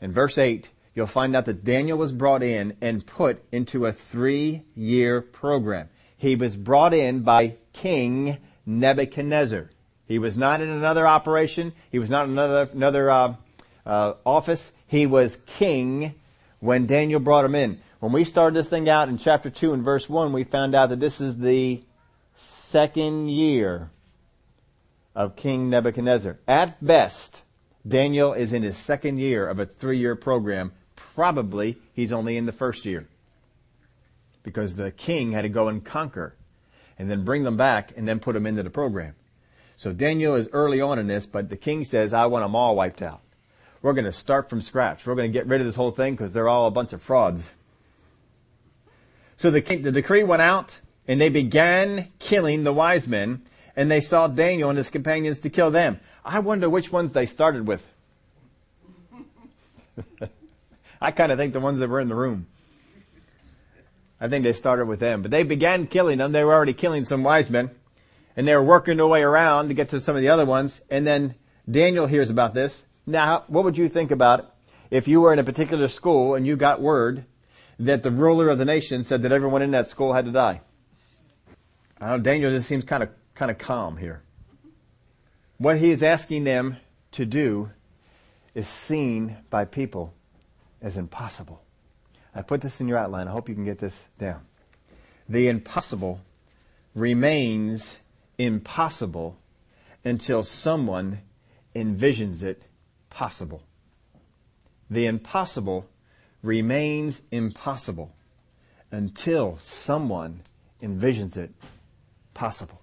and 0.00 0.12
verse 0.12 0.36
8, 0.36 0.68
you'll 0.94 1.06
find 1.06 1.34
out 1.34 1.46
that 1.46 1.64
Daniel 1.64 1.96
was 1.96 2.12
brought 2.12 2.42
in 2.42 2.76
and 2.80 3.06
put 3.06 3.42
into 3.52 3.86
a 3.86 3.92
three-year 3.92 5.22
program. 5.22 5.88
He 6.16 6.36
was 6.36 6.56
brought 6.56 6.94
in 6.94 7.20
by 7.20 7.56
King 7.72 8.38
Nebuchadnezzar. 8.64 9.70
He 10.06 10.18
was 10.18 10.36
not 10.36 10.60
in 10.60 10.68
another 10.68 11.06
operation. 11.06 11.72
He 11.90 11.98
was 11.98 12.10
not 12.10 12.24
in 12.24 12.32
another, 12.32 12.70
another 12.72 13.10
uh, 13.10 13.34
uh, 13.84 14.14
office. 14.24 14.72
He 14.86 15.06
was 15.06 15.36
king 15.46 16.14
when 16.60 16.86
Daniel 16.86 17.20
brought 17.20 17.44
him 17.44 17.54
in. 17.54 17.80
When 18.00 18.12
we 18.12 18.24
started 18.24 18.56
this 18.56 18.68
thing 18.68 18.88
out 18.88 19.08
in 19.08 19.18
chapter 19.18 19.50
2 19.50 19.72
and 19.72 19.82
verse 19.82 20.08
1, 20.08 20.32
we 20.32 20.44
found 20.44 20.74
out 20.74 20.90
that 20.90 21.00
this 21.00 21.20
is 21.20 21.38
the 21.38 21.82
second 22.36 23.30
year 23.30 23.90
of 25.14 25.34
King 25.34 25.70
Nebuchadnezzar. 25.70 26.38
At 26.46 26.84
best, 26.84 27.42
Daniel 27.86 28.32
is 28.32 28.52
in 28.52 28.62
his 28.62 28.76
second 28.76 29.18
year 29.18 29.48
of 29.48 29.58
a 29.58 29.66
three 29.66 29.98
year 29.98 30.14
program. 30.14 30.72
Probably 30.94 31.78
he's 31.94 32.12
only 32.12 32.36
in 32.36 32.46
the 32.46 32.52
first 32.52 32.84
year. 32.84 33.08
Because 34.46 34.76
the 34.76 34.92
king 34.92 35.32
had 35.32 35.42
to 35.42 35.48
go 35.48 35.66
and 35.66 35.84
conquer 35.84 36.36
and 36.96 37.10
then 37.10 37.24
bring 37.24 37.42
them 37.42 37.56
back 37.56 37.92
and 37.96 38.06
then 38.06 38.20
put 38.20 38.34
them 38.34 38.46
into 38.46 38.62
the 38.62 38.70
program. 38.70 39.16
So 39.76 39.92
Daniel 39.92 40.36
is 40.36 40.48
early 40.52 40.80
on 40.80 41.00
in 41.00 41.08
this, 41.08 41.26
but 41.26 41.50
the 41.50 41.56
king 41.56 41.82
says, 41.82 42.14
I 42.14 42.26
want 42.26 42.44
them 42.44 42.54
all 42.54 42.76
wiped 42.76 43.02
out. 43.02 43.22
We're 43.82 43.92
going 43.92 44.04
to 44.04 44.12
start 44.12 44.48
from 44.48 44.60
scratch. 44.60 45.04
We're 45.04 45.16
going 45.16 45.32
to 45.32 45.36
get 45.36 45.48
rid 45.48 45.60
of 45.60 45.66
this 45.66 45.74
whole 45.74 45.90
thing 45.90 46.14
because 46.14 46.32
they're 46.32 46.48
all 46.48 46.68
a 46.68 46.70
bunch 46.70 46.92
of 46.92 47.02
frauds. 47.02 47.50
So 49.36 49.50
the, 49.50 49.60
king, 49.60 49.82
the 49.82 49.90
decree 49.90 50.22
went 50.22 50.42
out 50.42 50.78
and 51.08 51.20
they 51.20 51.28
began 51.28 52.06
killing 52.20 52.62
the 52.62 52.72
wise 52.72 53.08
men 53.08 53.42
and 53.74 53.90
they 53.90 54.00
saw 54.00 54.28
Daniel 54.28 54.70
and 54.70 54.78
his 54.78 54.90
companions 54.90 55.40
to 55.40 55.50
kill 55.50 55.72
them. 55.72 55.98
I 56.24 56.38
wonder 56.38 56.70
which 56.70 56.92
ones 56.92 57.14
they 57.14 57.26
started 57.26 57.66
with. 57.66 57.84
I 61.00 61.10
kind 61.10 61.32
of 61.32 61.38
think 61.38 61.52
the 61.52 61.58
ones 61.58 61.80
that 61.80 61.88
were 61.88 61.98
in 61.98 62.08
the 62.08 62.14
room. 62.14 62.46
I 64.20 64.28
think 64.28 64.44
they 64.44 64.52
started 64.52 64.86
with 64.86 65.00
them, 65.00 65.22
but 65.22 65.30
they 65.30 65.42
began 65.42 65.86
killing 65.86 66.18
them. 66.18 66.32
They 66.32 66.44
were 66.44 66.54
already 66.54 66.72
killing 66.72 67.04
some 67.04 67.22
wise 67.22 67.50
men 67.50 67.70
and 68.36 68.46
they 68.46 68.54
were 68.54 68.62
working 68.62 68.98
their 68.98 69.06
way 69.06 69.22
around 69.22 69.68
to 69.68 69.74
get 69.74 69.88
to 69.88 70.00
some 70.00 70.14
of 70.14 70.22
the 70.22 70.28
other 70.28 70.44
ones. 70.44 70.82
And 70.90 71.06
then 71.06 71.34
Daniel 71.68 72.06
hears 72.06 72.30
about 72.30 72.54
this. 72.54 72.84
Now, 73.06 73.44
what 73.48 73.64
would 73.64 73.78
you 73.78 73.88
think 73.88 74.10
about 74.10 74.40
it 74.40 74.46
if 74.90 75.08
you 75.08 75.22
were 75.22 75.32
in 75.32 75.38
a 75.38 75.44
particular 75.44 75.88
school 75.88 76.34
and 76.34 76.46
you 76.46 76.56
got 76.56 76.80
word 76.80 77.24
that 77.78 78.02
the 78.02 78.10
ruler 78.10 78.48
of 78.50 78.58
the 78.58 78.64
nation 78.64 79.02
said 79.04 79.22
that 79.22 79.32
everyone 79.32 79.62
in 79.62 79.70
that 79.70 79.86
school 79.86 80.12
had 80.12 80.26
to 80.26 80.32
die? 80.32 80.60
I 82.00 82.08
don't 82.08 82.18
know, 82.18 82.22
Daniel 82.22 82.50
just 82.50 82.68
seems 82.68 82.84
kind 82.84 83.02
of, 83.02 83.08
kind 83.34 83.50
of 83.50 83.56
calm 83.56 83.96
here. 83.96 84.22
What 85.56 85.78
he 85.78 85.90
is 85.90 86.02
asking 86.02 86.44
them 86.44 86.76
to 87.12 87.24
do 87.24 87.70
is 88.54 88.68
seen 88.68 89.38
by 89.48 89.64
people 89.64 90.12
as 90.82 90.98
impossible. 90.98 91.62
I 92.36 92.42
put 92.42 92.60
this 92.60 92.82
in 92.82 92.86
your 92.86 92.98
outline. 92.98 93.28
I 93.28 93.30
hope 93.30 93.48
you 93.48 93.54
can 93.54 93.64
get 93.64 93.78
this 93.78 94.04
down. 94.18 94.42
The 95.26 95.48
impossible 95.48 96.20
remains 96.94 97.98
impossible 98.36 99.38
until 100.04 100.42
someone 100.42 101.20
envisions 101.74 102.42
it 102.42 102.62
possible. 103.08 103.62
The 104.90 105.06
impossible 105.06 105.88
remains 106.42 107.22
impossible 107.30 108.14
until 108.90 109.56
someone 109.60 110.42
envisions 110.82 111.38
it 111.38 111.50
possible. 112.34 112.82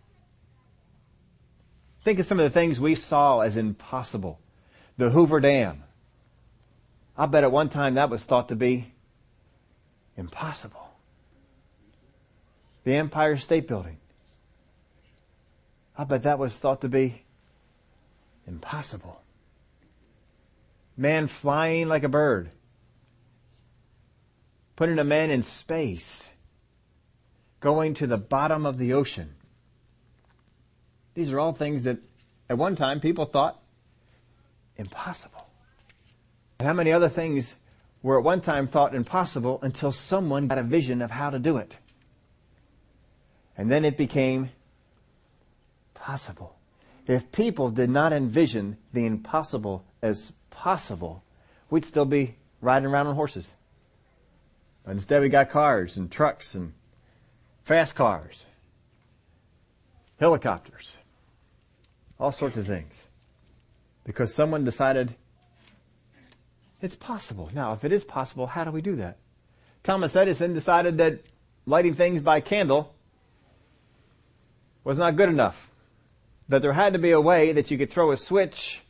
Think 2.03 2.17
of 2.19 2.25
some 2.25 2.39
of 2.39 2.43
the 2.43 2.49
things 2.49 2.79
we 2.79 2.95
saw 2.95 3.41
as 3.41 3.55
impossible. 3.55 4.39
The 4.97 5.11
Hoover 5.11 5.39
Dam. 5.39 5.83
I 7.15 7.27
bet 7.27 7.43
at 7.43 7.51
one 7.51 7.69
time 7.69 7.93
that 7.93 8.09
was 8.09 8.23
thought 8.23 8.49
to 8.49 8.55
be 8.55 8.92
impossible. 10.17 10.89
The 12.83 12.95
Empire 12.95 13.37
State 13.37 13.67
Building. 13.67 13.97
I 15.97 16.03
bet 16.03 16.23
that 16.23 16.39
was 16.39 16.57
thought 16.57 16.81
to 16.81 16.89
be 16.89 17.23
impossible. 18.47 19.21
Man 20.97 21.27
flying 21.27 21.87
like 21.87 22.03
a 22.03 22.09
bird. 22.09 22.49
Putting 24.75 24.99
a 24.99 25.03
man 25.03 25.31
in 25.31 25.41
space. 25.41 26.27
Going 27.59 27.93
to 27.95 28.07
the 28.07 28.17
bottom 28.17 28.65
of 28.65 28.77
the 28.77 28.93
ocean. 28.93 29.35
These 31.13 31.31
are 31.31 31.39
all 31.39 31.53
things 31.53 31.83
that 31.83 31.99
at 32.49 32.57
one 32.57 32.75
time 32.75 32.99
people 32.99 33.25
thought 33.25 33.61
impossible. 34.75 35.47
And 36.59 36.67
how 36.67 36.73
many 36.73 36.91
other 36.91 37.09
things 37.09 37.55
were 38.03 38.19
at 38.19 38.23
one 38.23 38.41
time 38.41 38.67
thought 38.67 38.93
impossible 38.93 39.59
until 39.63 39.91
someone 39.91 40.47
got 40.47 40.59
a 40.59 40.63
vision 40.63 41.01
of 41.01 41.09
how 41.09 41.29
to 41.29 41.39
do 41.39 41.57
it? 41.57 41.77
And 43.57 43.71
then 43.71 43.85
it 43.85 43.97
became 43.97 44.51
possible. 45.93 46.57
If 47.07 47.31
people 47.31 47.69
did 47.69 47.89
not 47.89 48.13
envision 48.13 48.77
the 48.91 49.05
impossible 49.05 49.85
as 50.01 50.33
possible, 50.49 51.23
we'd 51.69 51.85
still 51.85 52.05
be 52.05 52.35
riding 52.61 52.87
around 52.87 53.07
on 53.07 53.15
horses. 53.15 53.53
But 54.83 54.91
Instead, 54.91 55.21
we 55.21 55.29
got 55.29 55.49
cars 55.49 55.97
and 55.97 56.11
trucks 56.11 56.55
and 56.55 56.73
fast 57.63 57.95
cars, 57.95 58.45
helicopters, 60.19 60.97
all 62.19 62.33
sorts 62.33 62.57
of 62.57 62.67
things. 62.67 63.07
Because 64.03 64.33
someone 64.33 64.65
decided 64.65 65.15
it's 66.83 66.95
possible. 66.95 67.49
Now, 67.53 67.71
if 67.73 67.85
it 67.85 67.91
is 67.91 68.03
possible, 68.03 68.45
how 68.45 68.65
do 68.65 68.71
we 68.71 68.81
do 68.81 68.97
that? 68.97 69.17
Thomas 69.83 70.15
Edison 70.15 70.53
decided 70.53 70.97
that 70.97 71.21
lighting 71.65 71.95
things 71.95 72.21
by 72.21 72.41
candle 72.41 72.93
was 74.83 74.97
not 74.97 75.15
good 75.15 75.29
enough 75.29 75.71
that 76.49 76.61
there 76.61 76.73
had 76.73 76.93
to 76.93 76.99
be 76.99 77.11
a 77.11 77.21
way 77.21 77.53
that 77.53 77.71
you 77.71 77.77
could 77.77 77.89
throw 77.89 78.11
a 78.11 78.17
switch 78.17 78.83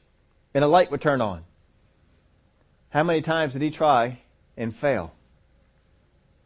and 0.56 0.64
a 0.64 0.68
light 0.68 0.90
would 0.90 1.02
turn 1.02 1.22
on. 1.22 1.44
How 2.90 3.04
many 3.04 3.22
times 3.22 3.54
did 3.54 3.62
he 3.62 3.70
try 3.70 4.20
and 4.58 4.76
fail? 4.76 5.14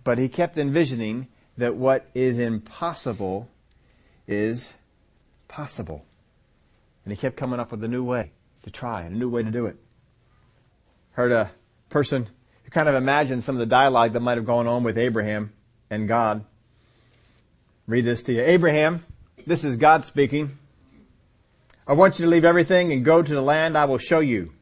But 0.04 0.18
he 0.18 0.28
kept 0.28 0.58
envisioning 0.58 1.28
that 1.58 1.76
what 1.76 2.10
is 2.14 2.40
impossible 2.40 3.50
is 4.28 4.74
possible. 5.48 6.06
And 7.06 7.14
he 7.14 7.18
kept 7.18 7.38
coming 7.38 7.60
up 7.60 7.72
with 7.72 7.84
a 7.84 7.88
new 7.88 8.04
way 8.04 8.32
to 8.64 8.70
try 8.70 9.04
and 9.04 9.16
a 9.16 9.18
new 9.18 9.30
way 9.30 9.44
to 9.44 9.52
do 9.52 9.66
it. 9.66 9.78
Heard 11.18 11.32
a 11.32 11.50
person 11.90 12.30
who 12.64 12.70
kind 12.70 12.88
of 12.88 12.94
imagined 12.94 13.44
some 13.44 13.56
of 13.56 13.60
the 13.60 13.66
dialogue 13.66 14.14
that 14.14 14.20
might 14.20 14.38
have 14.38 14.46
gone 14.46 14.68
on 14.68 14.84
with 14.84 15.00
Abraham 15.00 15.52
and 15.90 16.08
God. 16.08 16.46
Read 17.88 18.06
this 18.06 18.22
to 18.24 18.34
you. 18.34 18.44
Abraham, 18.44 19.04
this 19.48 19.64
is 19.64 19.78
God 19.78 20.06
speaking. 20.06 20.60
I 21.88 21.94
want 21.94 22.20
you 22.20 22.26
to 22.26 22.30
leave 22.30 22.46
everything 22.46 22.94
and 22.94 23.04
go 23.04 23.24
to 23.24 23.34
the 23.34 23.42
land 23.42 23.76
I 23.76 23.86
will 23.86 23.98
show 23.98 24.20
you. 24.20 24.54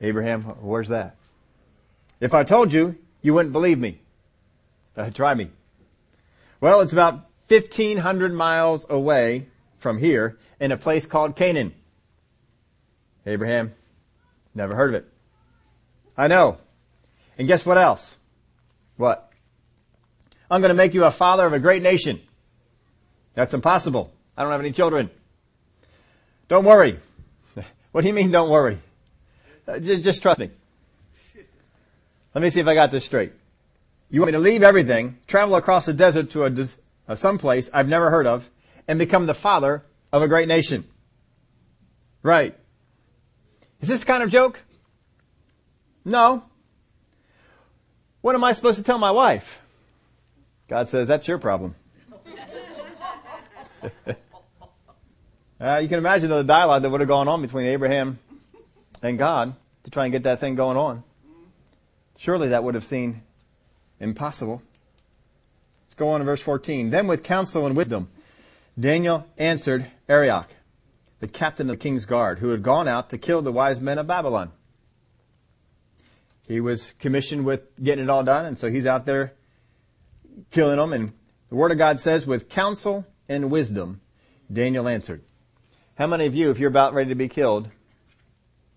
Abraham, 0.00 0.42
where's 0.42 0.88
that? 0.88 1.14
If 2.18 2.34
I 2.34 2.42
told 2.42 2.72
you, 2.72 2.96
you 3.22 3.34
wouldn't 3.34 3.52
believe 3.52 3.78
me. 3.78 4.00
Uh, 4.96 5.10
try 5.10 5.32
me. 5.34 5.50
Well, 6.60 6.80
it's 6.80 6.92
about 6.92 7.26
1500 7.46 8.34
miles 8.34 8.84
away 8.90 9.46
from 9.78 9.98
here 9.98 10.38
in 10.58 10.72
a 10.72 10.76
place 10.76 11.06
called 11.06 11.36
Canaan. 11.36 11.72
Abraham, 13.24 13.74
never 14.54 14.74
heard 14.74 14.90
of 14.90 15.02
it. 15.02 15.08
I 16.16 16.28
know. 16.28 16.58
And 17.38 17.48
guess 17.48 17.64
what 17.64 17.78
else? 17.78 18.16
What? 18.96 19.30
I'm 20.50 20.60
going 20.60 20.70
to 20.70 20.74
make 20.74 20.94
you 20.94 21.04
a 21.04 21.10
father 21.10 21.46
of 21.46 21.52
a 21.52 21.58
great 21.58 21.82
nation. 21.82 22.20
That's 23.34 23.54
impossible. 23.54 24.12
I 24.36 24.42
don't 24.42 24.52
have 24.52 24.60
any 24.60 24.72
children. 24.72 25.10
Don't 26.48 26.64
worry. 26.64 26.98
What 27.92 28.00
do 28.00 28.08
you 28.08 28.14
mean, 28.14 28.30
don't 28.30 28.48
worry? 28.48 28.78
Uh, 29.68 29.78
just 29.78 30.22
trust 30.22 30.40
me. 30.40 30.50
Let 32.34 32.40
me 32.40 32.48
see 32.48 32.60
if 32.60 32.66
I 32.66 32.74
got 32.74 32.90
this 32.90 33.04
straight. 33.04 33.32
You 34.10 34.20
want 34.20 34.28
me 34.28 34.32
to 34.32 34.38
leave 34.38 34.62
everything, 34.62 35.18
travel 35.26 35.56
across 35.56 35.84
the 35.84 35.92
desert 35.92 36.30
to 36.30 36.44
a, 36.44 36.66
a 37.06 37.16
someplace 37.16 37.68
I've 37.72 37.88
never 37.88 38.10
heard 38.10 38.26
of, 38.26 38.48
and 38.88 38.98
become 38.98 39.26
the 39.26 39.34
father 39.34 39.84
of 40.12 40.22
a 40.22 40.28
great 40.28 40.48
nation. 40.48 40.84
Right. 42.22 42.56
Is 43.82 43.88
this 43.88 44.00
the 44.00 44.06
kind 44.06 44.22
of 44.22 44.30
joke? 44.30 44.60
No. 46.04 46.44
What 48.20 48.34
am 48.34 48.44
I 48.44 48.52
supposed 48.52 48.78
to 48.78 48.84
tell 48.84 48.98
my 48.98 49.10
wife? 49.10 49.60
God 50.68 50.88
says, 50.88 51.08
that's 51.08 51.28
your 51.28 51.38
problem. 51.38 51.74
Uh, 55.60 55.78
you 55.78 55.88
can 55.88 55.98
imagine 55.98 56.28
the 56.28 56.42
dialogue 56.42 56.82
that 56.82 56.90
would 56.90 57.00
have 57.00 57.08
gone 57.08 57.28
on 57.28 57.40
between 57.40 57.66
Abraham 57.66 58.18
and 59.00 59.16
God 59.16 59.54
to 59.84 59.90
try 59.92 60.06
and 60.06 60.12
get 60.12 60.24
that 60.24 60.40
thing 60.40 60.56
going 60.56 60.76
on. 60.76 61.04
Surely 62.18 62.48
that 62.48 62.64
would 62.64 62.74
have 62.74 62.82
seemed 62.82 63.20
impossible. 64.00 64.60
Let's 65.84 65.94
go 65.94 66.08
on 66.08 66.18
to 66.18 66.24
verse 66.24 66.40
14. 66.40 66.90
Then 66.90 67.06
with 67.06 67.22
counsel 67.22 67.64
and 67.64 67.76
wisdom, 67.76 68.08
Daniel 68.80 69.24
answered 69.38 69.86
Arioch, 70.08 70.48
the 71.22 71.28
captain 71.28 71.70
of 71.70 71.78
the 71.78 71.80
king's 71.80 72.04
guard, 72.04 72.40
who 72.40 72.48
had 72.48 72.64
gone 72.64 72.88
out 72.88 73.08
to 73.10 73.16
kill 73.16 73.42
the 73.42 73.52
wise 73.52 73.80
men 73.80 73.96
of 73.96 74.08
Babylon. 74.08 74.50
He 76.48 76.60
was 76.60 76.94
commissioned 76.98 77.44
with 77.44 77.60
getting 77.80 78.02
it 78.02 78.10
all 78.10 78.24
done, 78.24 78.44
and 78.44 78.58
so 78.58 78.68
he's 78.68 78.86
out 78.86 79.06
there 79.06 79.32
killing 80.50 80.78
them. 80.78 80.92
And 80.92 81.12
the 81.48 81.54
word 81.54 81.70
of 81.70 81.78
God 81.78 82.00
says, 82.00 82.26
with 82.26 82.48
counsel 82.48 83.06
and 83.28 83.52
wisdom, 83.52 84.00
Daniel 84.52 84.88
answered. 84.88 85.22
How 85.94 86.08
many 86.08 86.26
of 86.26 86.34
you, 86.34 86.50
if 86.50 86.58
you're 86.58 86.68
about 86.68 86.92
ready 86.92 87.10
to 87.10 87.14
be 87.14 87.28
killed, 87.28 87.68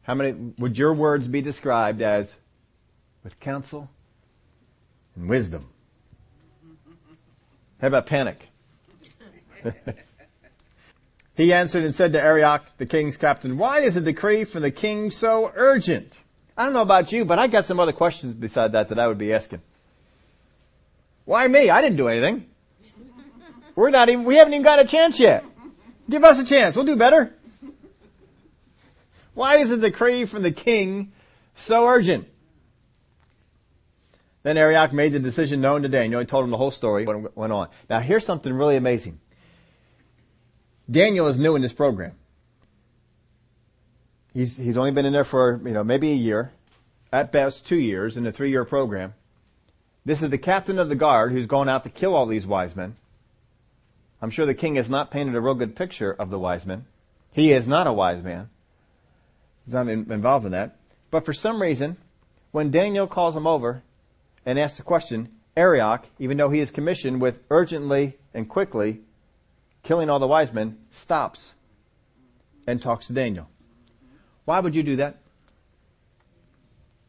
how 0.03 0.13
many 0.13 0.33
would 0.59 0.77
your 0.77 0.93
words 0.93 1.27
be 1.27 1.41
described 1.41 2.03
as 2.03 2.35
with 3.23 3.39
counsel 3.39 3.89
and 5.15 5.27
wisdom? 5.27 5.67
How 7.81 7.87
about 7.87 8.05
panic? 8.05 8.49
He 11.35 11.51
answered 11.51 11.83
and 11.83 11.93
said 11.93 12.13
to 12.13 12.21
Arioch, 12.21 12.63
the 12.77 12.85
king's 12.85 13.17
captain, 13.17 13.57
Why 13.57 13.79
is 13.79 13.95
the 13.95 14.01
decree 14.01 14.45
from 14.45 14.61
the 14.61 14.71
king 14.71 15.11
so 15.11 15.51
urgent? 15.55 16.19
I 16.57 16.63
don't 16.63 16.73
know 16.73 16.81
about 16.81 17.11
you, 17.11 17.25
but 17.25 17.37
I 17.37 17.47
got 17.47 17.65
some 17.65 17.79
other 17.79 17.91
questions 17.91 18.33
beside 18.33 18.71
that 18.71 18.89
that 18.89 18.99
I 18.99 19.07
would 19.07 19.17
be 19.17 19.33
asking. 19.33 19.61
Why 21.25 21.47
me? 21.47 21.69
I 21.69 21.81
didn't 21.81 21.97
do 21.97 22.07
anything. 22.07 22.49
We're 23.75 23.89
not 23.89 24.07
even, 24.07 24.23
we 24.23 24.37
haven't 24.37 24.53
even 24.53 24.63
got 24.63 24.79
a 24.79 24.85
chance 24.85 25.19
yet. 25.19 25.43
Give 26.09 26.23
us 26.23 26.39
a 26.39 26.45
chance. 26.45 26.75
We'll 26.75 26.85
do 26.85 26.95
better. 26.95 27.33
Why 29.33 29.57
is 29.57 29.69
the 29.69 29.77
decree 29.77 30.25
from 30.25 30.43
the 30.43 30.51
king 30.51 31.11
so 31.55 31.85
urgent? 31.85 32.29
Then 34.43 34.57
Arioch 34.57 34.93
made 34.93 35.11
the 35.11 35.19
decision 35.19 35.59
known 35.59 35.81
to 35.81 35.89
Daniel. 35.89 36.19
He 36.21 36.25
told 36.25 36.45
him 36.45 36.51
the 36.51 36.57
whole 36.57 36.71
story, 36.71 37.03
what 37.03 37.35
went 37.35 37.51
on. 37.51 37.67
Now 37.89 37.99
here's 37.99 38.23
something 38.23 38.53
really 38.53 38.77
amazing. 38.77 39.19
Daniel 40.89 41.27
is 41.27 41.39
new 41.39 41.55
in 41.55 41.61
this 41.61 41.73
program. 41.73 42.13
He's, 44.33 44.57
he's 44.57 44.77
only 44.77 44.91
been 44.91 45.05
in 45.05 45.13
there 45.13 45.23
for, 45.23 45.61
you 45.63 45.71
know, 45.71 45.83
maybe 45.83 46.11
a 46.11 46.15
year. 46.15 46.51
At 47.11 47.31
best, 47.31 47.65
two 47.65 47.77
years 47.77 48.17
in 48.17 48.27
a 48.27 48.31
three 48.31 48.49
year 48.49 48.65
program. 48.65 49.13
This 50.03 50.21
is 50.21 50.29
the 50.29 50.37
captain 50.37 50.77
of 50.77 50.89
the 50.89 50.95
guard 50.95 51.31
who's 51.31 51.45
going 51.45 51.69
out 51.69 51.83
to 51.85 51.89
kill 51.89 52.13
all 52.13 52.25
these 52.25 52.45
wise 52.45 52.75
men. 52.75 52.95
I'm 54.21 54.29
sure 54.29 54.45
the 54.45 54.53
king 54.53 54.75
has 54.75 54.89
not 54.89 55.11
painted 55.11 55.35
a 55.35 55.41
real 55.41 55.55
good 55.55 55.75
picture 55.75 56.11
of 56.11 56.29
the 56.29 56.39
wise 56.39 56.65
men. 56.65 56.85
He 57.31 57.51
is 57.51 57.67
not 57.67 57.87
a 57.87 57.93
wise 57.93 58.21
man. 58.21 58.49
He's 59.65 59.73
not 59.73 59.87
involved 59.87 60.45
in 60.45 60.51
that. 60.51 60.77
But 61.09 61.25
for 61.25 61.33
some 61.33 61.61
reason, 61.61 61.97
when 62.51 62.71
Daniel 62.71 63.07
calls 63.07 63.35
him 63.35 63.47
over 63.47 63.81
and 64.45 64.59
asks 64.59 64.79
a 64.79 64.83
question, 64.83 65.29
Arioch, 65.55 66.05
even 66.19 66.37
though 66.37 66.49
he 66.49 66.59
is 66.59 66.69
commissioned 66.69 67.21
with 67.21 67.39
urgently 67.49 68.17
and 68.33 68.49
quickly 68.49 69.01
killing 69.85 70.09
all 70.09 70.19
the 70.19 70.27
wise 70.27 70.51
men, 70.51 70.77
stops 70.91 71.53
and 72.67 72.81
talks 72.81 73.07
to 73.07 73.13
Daniel. 73.13 73.47
Why 74.43 74.59
would 74.59 74.75
you 74.75 74.83
do 74.83 74.97
that? 74.97 75.17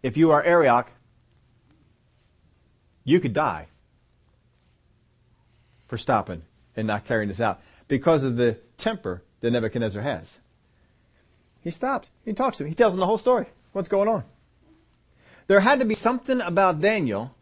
If 0.02 0.16
you 0.16 0.30
are 0.30 0.42
Arioch, 0.42 0.86
you 3.02 3.18
could 3.18 3.32
die 3.32 3.66
for 5.88 5.98
stopping 5.98 6.42
and 6.76 6.86
not 6.86 7.06
carrying 7.06 7.28
this 7.28 7.40
out 7.40 7.60
because 7.88 8.22
of 8.22 8.36
the 8.36 8.58
temper 8.76 9.22
that 9.40 9.50
Nebuchadnezzar 9.50 10.02
has. 10.02 10.38
He 11.62 11.70
stops. 11.70 12.10
He 12.24 12.32
talks 12.34 12.58
to 12.58 12.64
him. 12.64 12.68
He 12.68 12.74
tells 12.74 12.92
him 12.92 13.00
the 13.00 13.06
whole 13.06 13.18
story. 13.18 13.46
What's 13.72 13.88
going 13.88 14.08
on? 14.08 14.24
There 15.46 15.60
had 15.60 15.78
to 15.78 15.84
be 15.84 15.94
something 15.94 16.40
about 16.40 16.80
Daniel 16.80 17.34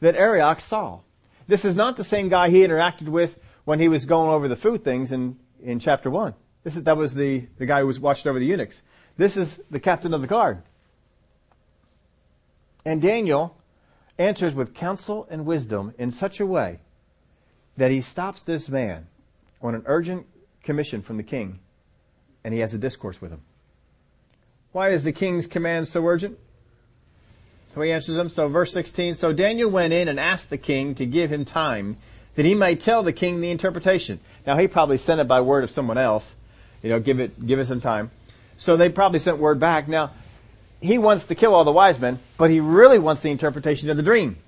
that 0.00 0.16
Arioch 0.16 0.60
saw. 0.60 1.00
This 1.46 1.64
is 1.64 1.76
not 1.76 1.96
the 1.96 2.04
same 2.04 2.28
guy 2.28 2.48
he 2.48 2.60
interacted 2.60 3.08
with 3.08 3.38
when 3.64 3.80
he 3.80 3.88
was 3.88 4.04
going 4.04 4.30
over 4.30 4.48
the 4.48 4.56
food 4.56 4.84
things 4.84 5.12
in, 5.12 5.38
in 5.62 5.78
chapter 5.78 6.10
1. 6.10 6.34
This 6.62 6.76
is, 6.76 6.84
that 6.84 6.96
was 6.96 7.14
the, 7.14 7.46
the 7.58 7.66
guy 7.66 7.80
who 7.80 7.86
was 7.86 8.00
watched 8.00 8.26
over 8.26 8.38
the 8.38 8.46
eunuchs. 8.46 8.82
This 9.16 9.36
is 9.36 9.58
the 9.70 9.80
captain 9.80 10.14
of 10.14 10.20
the 10.20 10.26
guard. 10.26 10.62
And 12.84 13.00
Daniel 13.02 13.56
answers 14.18 14.54
with 14.54 14.74
counsel 14.74 15.26
and 15.30 15.46
wisdom 15.46 15.94
in 15.98 16.10
such 16.10 16.40
a 16.40 16.46
way 16.46 16.80
that 17.76 17.90
he 17.90 18.00
stops 18.00 18.42
this 18.42 18.68
man 18.68 19.06
on 19.62 19.74
an 19.74 19.82
urgent 19.86 20.26
commission 20.62 21.02
from 21.02 21.16
the 21.16 21.22
king 21.22 21.58
and 22.44 22.54
he 22.54 22.60
has 22.60 22.74
a 22.74 22.78
discourse 22.78 23.20
with 23.20 23.30
him. 23.30 23.42
Why 24.72 24.90
is 24.90 25.04
the 25.04 25.12
king's 25.12 25.46
command 25.46 25.88
so 25.88 26.06
urgent? 26.06 26.38
So 27.68 27.80
he 27.80 27.92
answers 27.92 28.16
him. 28.16 28.28
So 28.28 28.48
verse 28.48 28.72
16, 28.72 29.14
so 29.14 29.32
Daniel 29.32 29.70
went 29.70 29.92
in 29.92 30.08
and 30.08 30.18
asked 30.18 30.50
the 30.50 30.58
king 30.58 30.94
to 30.96 31.06
give 31.06 31.30
him 31.30 31.44
time 31.44 31.96
that 32.40 32.46
he 32.46 32.54
may 32.54 32.74
tell 32.74 33.02
the 33.02 33.12
king 33.12 33.42
the 33.42 33.50
interpretation. 33.50 34.18
Now 34.46 34.56
he 34.56 34.66
probably 34.66 34.96
sent 34.96 35.20
it 35.20 35.28
by 35.28 35.42
word 35.42 35.62
of 35.62 35.70
someone 35.70 35.98
else. 35.98 36.34
You 36.82 36.88
know, 36.88 36.98
give 36.98 37.20
it, 37.20 37.46
give 37.46 37.58
it 37.58 37.66
some 37.66 37.82
time. 37.82 38.10
So 38.56 38.78
they 38.78 38.88
probably 38.88 39.18
sent 39.18 39.36
word 39.36 39.60
back. 39.60 39.88
Now, 39.88 40.12
he 40.80 40.96
wants 40.96 41.26
to 41.26 41.34
kill 41.34 41.54
all 41.54 41.64
the 41.64 41.70
wise 41.70 42.00
men, 42.00 42.18
but 42.38 42.48
he 42.48 42.60
really 42.60 42.98
wants 42.98 43.20
the 43.20 43.30
interpretation 43.30 43.90
of 43.90 43.98
the 43.98 44.02
dream. 44.02 44.38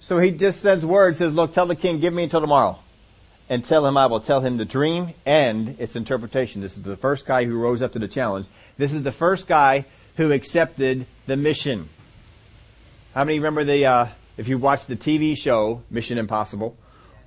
So 0.00 0.18
he 0.18 0.32
just 0.32 0.60
sends 0.60 0.84
word, 0.84 1.14
says, 1.14 1.32
look, 1.32 1.52
tell 1.52 1.66
the 1.66 1.76
king, 1.76 2.00
give 2.00 2.12
me 2.12 2.24
until 2.24 2.40
tomorrow. 2.40 2.80
And 3.48 3.64
tell 3.64 3.86
him 3.86 3.96
I 3.96 4.06
will 4.06 4.18
tell 4.18 4.40
him 4.40 4.56
the 4.56 4.64
dream 4.64 5.14
and 5.24 5.76
its 5.78 5.94
interpretation. 5.94 6.62
This 6.62 6.76
is 6.76 6.82
the 6.82 6.96
first 6.96 7.26
guy 7.26 7.44
who 7.44 7.56
rose 7.56 7.80
up 7.80 7.92
to 7.92 8.00
the 8.00 8.08
challenge. 8.08 8.48
This 8.76 8.92
is 8.92 9.04
the 9.04 9.12
first 9.12 9.46
guy 9.46 9.84
who 10.16 10.32
accepted 10.32 11.06
the 11.26 11.36
mission. 11.36 11.88
How 13.14 13.22
many 13.22 13.38
remember 13.38 13.62
the, 13.62 13.86
uh, 13.86 14.08
if 14.38 14.48
you 14.48 14.56
watched 14.56 14.86
the 14.86 14.96
TV 14.96 15.36
show 15.36 15.82
Mission 15.90 16.16
Impossible, 16.16 16.76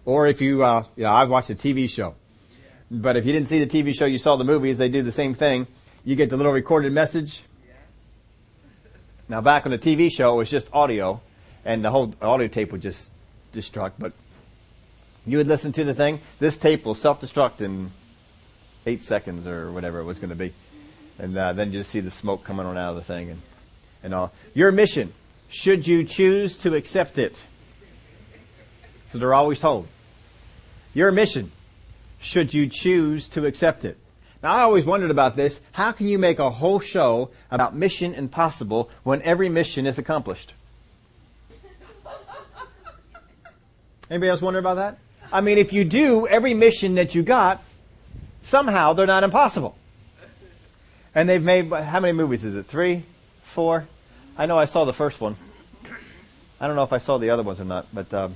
or 0.05 0.25
if 0.27 0.41
you, 0.41 0.63
uh, 0.63 0.85
you 0.95 1.03
know, 1.03 1.11
I've 1.11 1.29
watched 1.29 1.49
the 1.49 1.55
TV 1.55 1.87
show. 1.87 2.15
But 2.89 3.17
if 3.17 3.25
you 3.25 3.33
didn't 3.33 3.47
see 3.47 3.63
the 3.63 3.67
TV 3.67 3.93
show, 3.93 4.05
you 4.05 4.17
saw 4.17 4.37
the 4.37 4.43
movies, 4.43 4.77
they 4.77 4.89
do 4.89 5.03
the 5.03 5.11
same 5.11 5.35
thing. 5.35 5.67
You 6.03 6.15
get 6.15 6.29
the 6.29 6.37
little 6.37 6.53
recorded 6.53 6.91
message. 6.91 7.43
Now 9.29 9.41
back 9.41 9.65
on 9.65 9.71
the 9.71 9.77
TV 9.77 10.11
show, 10.11 10.33
it 10.33 10.37
was 10.37 10.49
just 10.49 10.69
audio, 10.73 11.21
and 11.63 11.85
the 11.85 11.91
whole 11.91 12.15
audio 12.21 12.47
tape 12.47 12.71
would 12.71 12.81
just 12.81 13.11
destruct, 13.53 13.93
but 13.99 14.13
you 15.25 15.37
would 15.37 15.47
listen 15.47 15.71
to 15.73 15.83
the 15.83 15.93
thing. 15.93 16.19
This 16.39 16.57
tape 16.57 16.85
will 16.85 16.95
self-destruct 16.95 17.61
in 17.61 17.91
eight 18.85 19.03
seconds 19.03 19.45
or 19.45 19.71
whatever 19.71 19.99
it 19.99 20.05
was 20.05 20.17
going 20.17 20.31
to 20.31 20.35
be. 20.35 20.53
And 21.19 21.37
uh, 21.37 21.53
then 21.53 21.71
you 21.71 21.79
just 21.79 21.91
see 21.91 21.99
the 21.99 22.09
smoke 22.09 22.43
coming 22.43 22.65
on 22.65 22.77
out 22.77 22.91
of 22.91 22.95
the 22.95 23.03
thing 23.03 23.29
and, 23.29 23.41
and 24.01 24.13
all. 24.13 24.33
Your 24.53 24.71
mission, 24.71 25.13
should 25.51 25.85
you 25.85 26.03
choose 26.03 26.55
to 26.57 26.73
accept 26.73 27.17
it. 27.17 27.39
So 29.11 29.17
they're 29.17 29.33
always 29.33 29.59
told. 29.59 29.87
Your 30.93 31.11
mission, 31.11 31.51
should 32.19 32.53
you 32.53 32.67
choose 32.67 33.27
to 33.29 33.45
accept 33.45 33.83
it. 33.83 33.97
Now 34.41 34.53
I 34.53 34.61
always 34.61 34.85
wondered 34.85 35.11
about 35.11 35.35
this. 35.35 35.59
How 35.73 35.91
can 35.91 36.07
you 36.07 36.17
make 36.17 36.39
a 36.39 36.49
whole 36.49 36.79
show 36.79 37.29
about 37.51 37.75
mission 37.75 38.15
impossible 38.15 38.89
when 39.03 39.21
every 39.21 39.49
mission 39.49 39.85
is 39.85 39.97
accomplished? 39.97 40.53
Anybody 44.09 44.29
else 44.29 44.41
wonder 44.41 44.59
about 44.59 44.75
that? 44.75 44.97
I 45.31 45.41
mean, 45.41 45.57
if 45.57 45.71
you 45.71 45.85
do 45.85 46.27
every 46.27 46.53
mission 46.53 46.95
that 46.95 47.13
you 47.13 47.23
got, 47.23 47.63
somehow 48.41 48.93
they're 48.93 49.05
not 49.05 49.23
impossible. 49.23 49.75
And 51.13 51.27
they've 51.29 51.43
made, 51.43 51.71
how 51.71 51.99
many 51.99 52.13
movies 52.13 52.43
is 52.43 52.55
it? 52.55 52.67
Three? 52.67 53.05
Four? 53.43 53.87
I 54.41 54.47
know 54.47 54.57
I 54.57 54.65
saw 54.65 54.85
the 54.85 54.93
first 54.93 55.21
one. 55.21 55.35
I 56.59 56.65
don't 56.65 56.75
know 56.75 56.81
if 56.81 56.91
I 56.91 56.97
saw 56.97 57.19
the 57.19 57.29
other 57.29 57.43
ones 57.43 57.59
or 57.59 57.63
not, 57.63 57.85
but 57.93 58.11
um, 58.11 58.35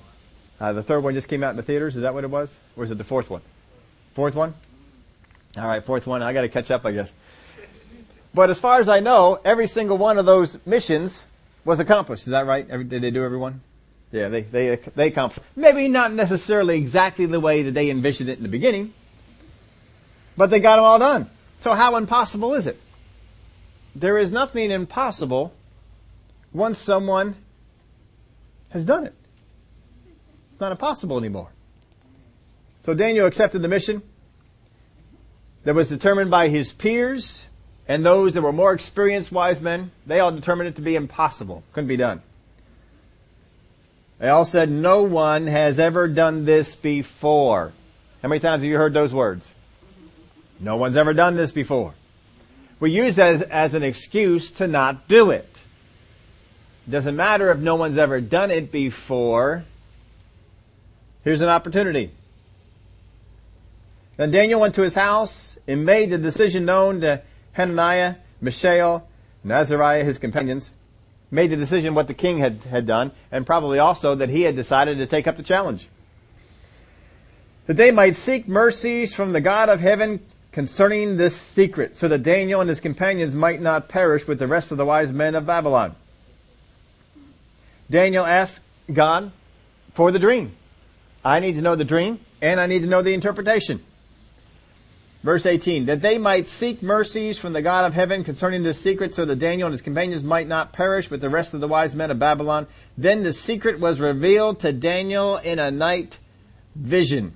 uh, 0.60 0.72
the 0.72 0.84
third 0.84 1.04
one 1.04 1.15
just 1.15 1.28
came 1.28 1.44
out 1.44 1.50
in 1.50 1.56
the 1.56 1.63
theaters. 1.63 1.96
Is 1.96 2.04
that 2.04 2.13
what 2.13 2.24
it 2.24 2.30
was? 2.30 2.56
Or 2.78 2.84
is 2.84 2.91
it 2.91 3.00
the 3.00 3.04
fourth 3.04 3.28
one? 3.28 3.41
Fourth 4.13 4.36
one? 4.36 4.54
All 5.58 5.65
right, 5.65 5.84
fourth 5.84 6.06
one. 6.06 6.22
I 6.22 6.32
got 6.32 6.41
to 6.41 6.50
catch 6.50 6.70
up, 6.70 6.86
I 6.86 6.91
guess. 6.91 7.12
But 8.36 8.52
as 8.52 8.60
far 8.60 8.80
as 8.80 8.88
I 8.88 9.00
know, 9.00 9.39
every 9.44 9.65
single 9.65 9.98
one 9.98 10.20
of 10.20 10.28
those 10.28 10.60
missions 10.63 11.24
was 11.63 11.80
accomplished. 11.80 12.28
Is 12.28 12.30
that 12.30 12.46
right? 12.46 12.70
Every, 12.70 12.86
did 12.86 13.02
they 13.02 13.10
do 13.10 13.24
every 13.26 13.39
one? 13.39 13.62
Yeah, 14.12 14.30
they, 14.30 14.41
they, 14.41 14.76
they 14.76 15.08
accomplished. 15.08 15.50
Maybe 15.56 15.88
not 15.88 16.13
necessarily 16.13 16.78
exactly 16.78 17.26
the 17.26 17.39
way 17.39 17.63
that 17.63 17.72
they 17.74 17.89
envisioned 17.89 18.30
it 18.30 18.38
in 18.38 18.44
the 18.44 18.50
beginning, 18.50 18.94
but 20.38 20.52
they 20.52 20.60
got 20.60 20.76
them 20.76 20.86
all 20.86 21.00
done. 21.00 21.32
So 21.58 21.74
how 21.74 21.96
impossible 21.96 22.54
is 22.54 22.68
it? 22.68 22.80
There 23.96 24.20
is 24.20 24.32
nothing 24.32 24.70
impossible 24.70 25.52
once 26.56 26.80
someone 26.80 27.36
has 28.70 28.86
done 28.86 29.06
it. 29.06 29.13
It's 30.52 30.62
not 30.62 30.72
impossible 30.72 31.18
anymore. 31.18 31.50
So 32.82 32.94
Daniel 32.94 33.26
accepted 33.26 33.62
the 33.62 33.68
mission 33.68 34.02
that 35.65 35.76
was 35.76 35.89
determined 35.89 36.32
by 36.32 36.48
his 36.48 36.72
peers 36.72 37.48
and 37.88 38.06
those 38.06 38.34
that 38.36 38.41
were 38.41 38.54
more 38.54 38.74
experienced 38.74 39.32
wise 39.32 39.60
men. 39.60 39.91
They 40.08 40.20
all 40.20 40.32
determined 40.32 40.70
it 40.70 40.76
to 40.78 40.82
be 40.82 40.96
impossible. 40.96 41.63
Couldn't 41.74 41.88
be 41.88 41.98
done. 41.98 42.22
They 44.20 44.30
all 44.30 44.46
said, 44.46 44.70
no 44.70 45.04
one 45.04 45.48
has 45.48 45.78
ever 45.78 46.08
done 46.08 46.46
this 46.46 46.76
before. 46.76 47.74
How 48.22 48.30
many 48.30 48.39
times 48.39 48.63
have 48.63 48.70
you 48.70 48.78
heard 48.78 48.94
those 48.94 49.13
words? 49.13 49.52
No 50.60 50.78
one's 50.78 50.96
ever 50.96 51.13
done 51.13 51.36
this 51.36 51.52
before. 51.52 51.94
We 52.80 52.91
use 52.91 53.18
that 53.18 53.36
as, 53.36 53.41
as 53.41 53.74
an 53.74 53.84
excuse 53.84 54.52
to 54.52 54.68
not 54.68 55.10
do 55.10 55.32
it. 55.32 55.62
Doesn't 56.89 57.15
matter 57.15 57.52
if 57.52 57.58
no 57.58 57.76
one's 57.76 57.98
ever 57.98 58.21
done 58.21 58.52
it 58.52 58.71
before. 58.71 59.65
Here's 61.24 61.41
an 61.41 61.50
opportunity. 61.50 62.12
Then 64.17 64.32
Daniel 64.32 64.62
went 64.62 64.76
to 64.76 64.84
his 64.84 64.95
house 64.95 65.58
and 65.67 65.86
made 65.86 66.12
the 66.12 66.17
decision 66.17 66.65
known 66.65 67.02
to 67.02 67.21
Hananiah, 67.54 68.15
Mishael, 68.39 69.08
and 69.43 69.52
Azariah, 69.52 70.04
his 70.04 70.17
companions, 70.17 70.71
made 71.32 71.50
the 71.50 71.58
decision 71.58 71.95
what 71.95 72.08
the 72.08 72.13
king 72.13 72.38
had, 72.38 72.63
had 72.63 72.86
done, 72.86 73.12
and 73.32 73.45
probably 73.45 73.80
also 73.80 74.15
that 74.15 74.30
he 74.30 74.43
had 74.43 74.56
decided 74.56 75.00
to 75.00 75.08
take 75.08 75.28
up 75.28 75.38
the 75.38 75.43
challenge. 75.43 75.89
That 77.65 77.78
they 77.78 77.91
might 77.91 78.15
seek 78.15 78.48
mercies 78.48 79.15
from 79.15 79.34
the 79.34 79.41
God 79.41 79.69
of 79.69 79.80
heaven 79.80 80.19
concerning 80.52 81.17
this 81.17 81.36
secret, 81.36 81.98
so 81.98 82.08
that 82.08 82.24
Daniel 82.24 82.62
and 82.62 82.69
his 82.69 82.80
companions 82.80 83.34
might 83.34 83.62
not 83.62 83.89
perish 83.89 84.28
with 84.28 84.38
the 84.39 84.48
rest 84.48 84.71
of 84.71 84.78
the 84.78 84.86
wise 84.86 85.12
men 85.12 85.36
of 85.36 85.45
Babylon. 85.45 85.95
Daniel 87.89 88.26
asked 88.26 88.62
God 88.91 89.32
for 89.93 90.12
the 90.12 90.19
dream. 90.19 90.56
I 91.24 91.39
need 91.39 91.56
to 91.56 91.62
know 91.62 91.76
the 91.76 91.86
dream, 91.86 92.19
and 92.41 92.60
I 92.60 92.67
need 92.67 92.82
to 92.82 92.88
know 92.88 93.02
the 93.02 93.13
interpretation. 93.13 93.84
Verse 95.24 95.48
18, 95.48 95.86
that 95.86 96.04
they 96.04 96.19
might 96.19 96.48
seek 96.48 96.84
mercies 96.84 97.39
from 97.39 97.54
the 97.54 97.63
God 97.63 97.86
of 97.86 97.95
heaven 97.95 98.24
concerning 98.24 98.62
this 98.62 98.80
secret 98.80 99.12
so 99.12 99.26
that 99.26 99.38
Daniel 99.38 99.65
and 99.65 99.74
his 99.74 99.82
companions 99.82 100.24
might 100.24 100.48
not 100.48 100.71
perish 100.71 101.10
with 101.10 101.19
the 101.19 101.32
rest 101.32 101.56
of 101.56 101.62
the 101.62 101.67
wise 101.67 101.95
men 101.95 102.12
of 102.12 102.19
Babylon. 102.19 102.67
Then 102.95 103.24
the 103.24 103.34
secret 103.34 103.80
was 103.80 104.00
revealed 104.00 104.60
to 104.60 104.71
Daniel 104.71 105.38
in 105.38 105.58
a 105.58 105.71
night 105.71 106.19
vision. 106.76 107.36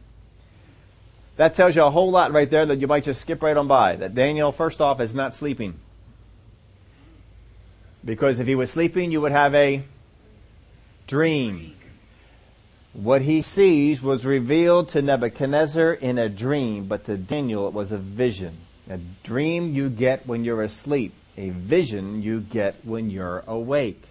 That 1.38 1.56
tells 1.56 1.76
you 1.76 1.84
a 1.84 1.90
whole 1.90 2.12
lot 2.12 2.32
right 2.32 2.52
there 2.52 2.66
that 2.68 2.80
you 2.80 2.86
might 2.86 3.06
just 3.06 3.22
skip 3.22 3.42
right 3.42 3.58
on 3.58 3.68
by. 3.68 3.96
That 3.96 4.14
Daniel, 4.14 4.52
first 4.52 4.82
off, 4.82 5.00
is 5.00 5.16
not 5.16 5.34
sleeping. 5.34 5.80
Because 8.06 8.40
if 8.40 8.46
he 8.46 8.54
was 8.54 8.70
sleeping, 8.70 9.12
you 9.12 9.22
would 9.22 9.32
have 9.32 9.56
a 9.56 9.84
dream. 11.10 11.76
What 12.94 13.24
he 13.24 13.42
sees 13.42 14.00
was 14.00 14.28
revealed 14.28 14.90
to 14.90 15.02
Nebuchadnezzar 15.02 15.94
in 15.94 16.20
a 16.20 16.30
dream, 16.30 16.86
but 16.86 17.06
to 17.06 17.18
Daniel 17.18 17.68
it 17.68 17.74
was 17.74 17.92
a 17.92 17.98
vision. 17.98 18.60
A 18.88 19.00
dream 19.24 19.74
you 19.74 19.90
get 19.90 20.28
when 20.28 20.46
you're 20.46 20.62
asleep. 20.62 21.16
A 21.36 21.50
vision 21.50 22.22
you 22.22 22.42
get 22.42 22.86
when 22.86 23.10
you're 23.10 23.44
awake. 23.48 24.04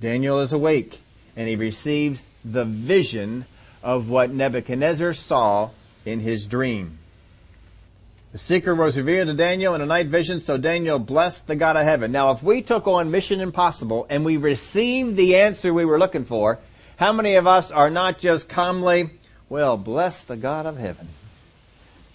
Daniel 0.00 0.40
is 0.40 0.52
awake, 0.52 1.00
and 1.36 1.48
he 1.48 1.54
receives 1.54 2.26
the 2.44 2.64
vision 2.64 3.46
of 3.80 4.08
what 4.08 4.32
Nebuchadnezzar 4.32 5.12
saw 5.12 5.70
in 6.04 6.18
his 6.18 6.46
dream. 6.46 6.98
The 8.30 8.38
secret 8.38 8.74
was 8.74 8.96
revealed 8.96 9.28
to 9.28 9.34
Daniel 9.34 9.74
in 9.74 9.80
a 9.80 9.86
night 9.86 10.08
vision, 10.08 10.38
so 10.38 10.58
Daniel 10.58 10.98
blessed 10.98 11.46
the 11.46 11.56
God 11.56 11.76
of 11.76 11.84
heaven. 11.84 12.12
Now, 12.12 12.30
if 12.32 12.42
we 12.42 12.60
took 12.60 12.86
on 12.86 13.10
Mission 13.10 13.40
Impossible 13.40 14.06
and 14.10 14.22
we 14.22 14.36
received 14.36 15.16
the 15.16 15.36
answer 15.36 15.72
we 15.72 15.86
were 15.86 15.98
looking 15.98 16.26
for, 16.26 16.58
how 16.96 17.12
many 17.12 17.36
of 17.36 17.46
us 17.46 17.70
are 17.70 17.88
not 17.88 18.18
just 18.18 18.48
calmly, 18.48 19.08
well, 19.48 19.78
bless 19.78 20.24
the 20.24 20.36
God 20.36 20.66
of 20.66 20.76
heaven? 20.76 21.08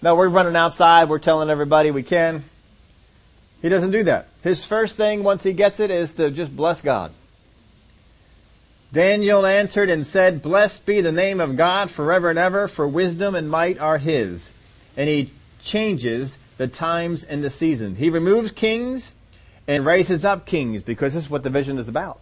No, 0.03 0.15
we're 0.15 0.29
running 0.29 0.55
outside, 0.55 1.09
we're 1.09 1.17
telling 1.17 1.49
everybody 1.49 1.89
we 1.89 2.03
can. 2.03 2.43
He 3.63 3.69
doesn't 3.69 3.91
do 3.91 4.03
that. 4.03 4.27
His 4.43 4.63
first 4.63 4.97
thing 4.97 5.23
once 5.23 5.41
he 5.41 5.53
gets 5.53 5.79
it 5.79 5.89
is 5.89 6.13
to 6.13 6.29
just 6.29 6.55
bless 6.55 6.81
God. 6.81 7.11
Daniel 8.91 9.47
answered 9.47 9.89
and 9.89 10.05
said, 10.05 10.43
Blessed 10.43 10.85
be 10.85 11.01
the 11.01 11.11
name 11.11 11.39
of 11.39 11.57
God 11.57 11.89
forever 11.89 12.29
and 12.29 12.37
ever, 12.37 12.67
for 12.67 12.87
wisdom 12.87 13.33
and 13.33 13.49
might 13.49 13.79
are 13.79 13.97
his. 13.97 14.51
And 14.95 15.09
he 15.09 15.31
changes 15.63 16.37
the 16.57 16.67
times 16.67 17.23
and 17.23 17.43
the 17.43 17.49
seasons. 17.49 17.97
He 17.97 18.09
removes 18.09 18.51
kings 18.51 19.11
and 19.67 19.85
raises 19.85 20.25
up 20.25 20.45
kings 20.45 20.81
because 20.81 21.13
this 21.13 21.25
is 21.25 21.29
what 21.29 21.43
the 21.43 21.49
vision 21.49 21.77
is 21.77 21.87
about. 21.87 22.19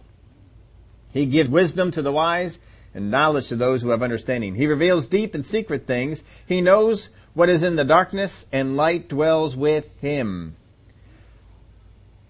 He 1.12 1.26
gives 1.26 1.50
wisdom 1.50 1.90
to 1.90 2.02
the 2.02 2.12
wise 2.12 2.58
and 2.94 3.10
knowledge 3.10 3.48
to 3.48 3.56
those 3.56 3.82
who 3.82 3.90
have 3.90 4.02
understanding. 4.02 4.54
He 4.54 4.66
reveals 4.66 5.06
deep 5.06 5.34
and 5.34 5.44
secret 5.44 5.86
things. 5.86 6.22
He 6.46 6.60
knows 6.60 7.08
what 7.34 7.48
is 7.48 7.62
in 7.62 7.76
the 7.76 7.84
darkness 7.84 8.46
and 8.52 8.76
light 8.76 9.08
dwells 9.08 9.56
with 9.56 9.88
him. 10.00 10.56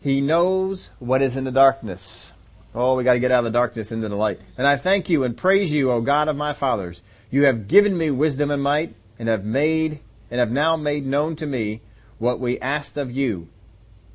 He 0.01 0.21
knows 0.21 0.91
what 0.99 1.23
is 1.23 1.37
in 1.37 1.45
the 1.45 1.53
darkness. 1.53 2.33
Oh, 2.75 2.97
we 2.97 3.05
got 3.05 3.15
to 3.15 3.21
get 3.21 3.31
out 3.31 3.41
of 3.41 3.45
the 3.45 3.51
darkness 3.51 3.93
into 3.93 4.09
the 4.09 4.17
light. 4.17 4.41
And 4.57 4.67
I 4.67 4.77
thank 4.77 5.11
you 5.11 5.25
and 5.25 5.37
praise 5.37 5.73
you, 5.73 5.91
O 5.91 6.01
God 6.01 6.29
of 6.29 6.37
my 6.37 6.53
fathers. 6.53 7.03
You 7.31 7.45
have 7.45 7.69
given 7.69 7.97
me 7.97 8.11
wisdom 8.11 8.51
and 8.51 8.63
might 8.63 8.95
and 9.19 9.29
have 9.29 9.45
made 9.45 10.01
and 10.33 10.41
have 10.41 10.51
now 10.51 10.79
made 10.79 11.05
known 11.05 11.37
to 11.37 11.47
me 11.47 11.83
what 12.19 12.41
we 12.41 12.59
asked 12.59 12.97
of 12.97 13.13
you. 13.13 13.49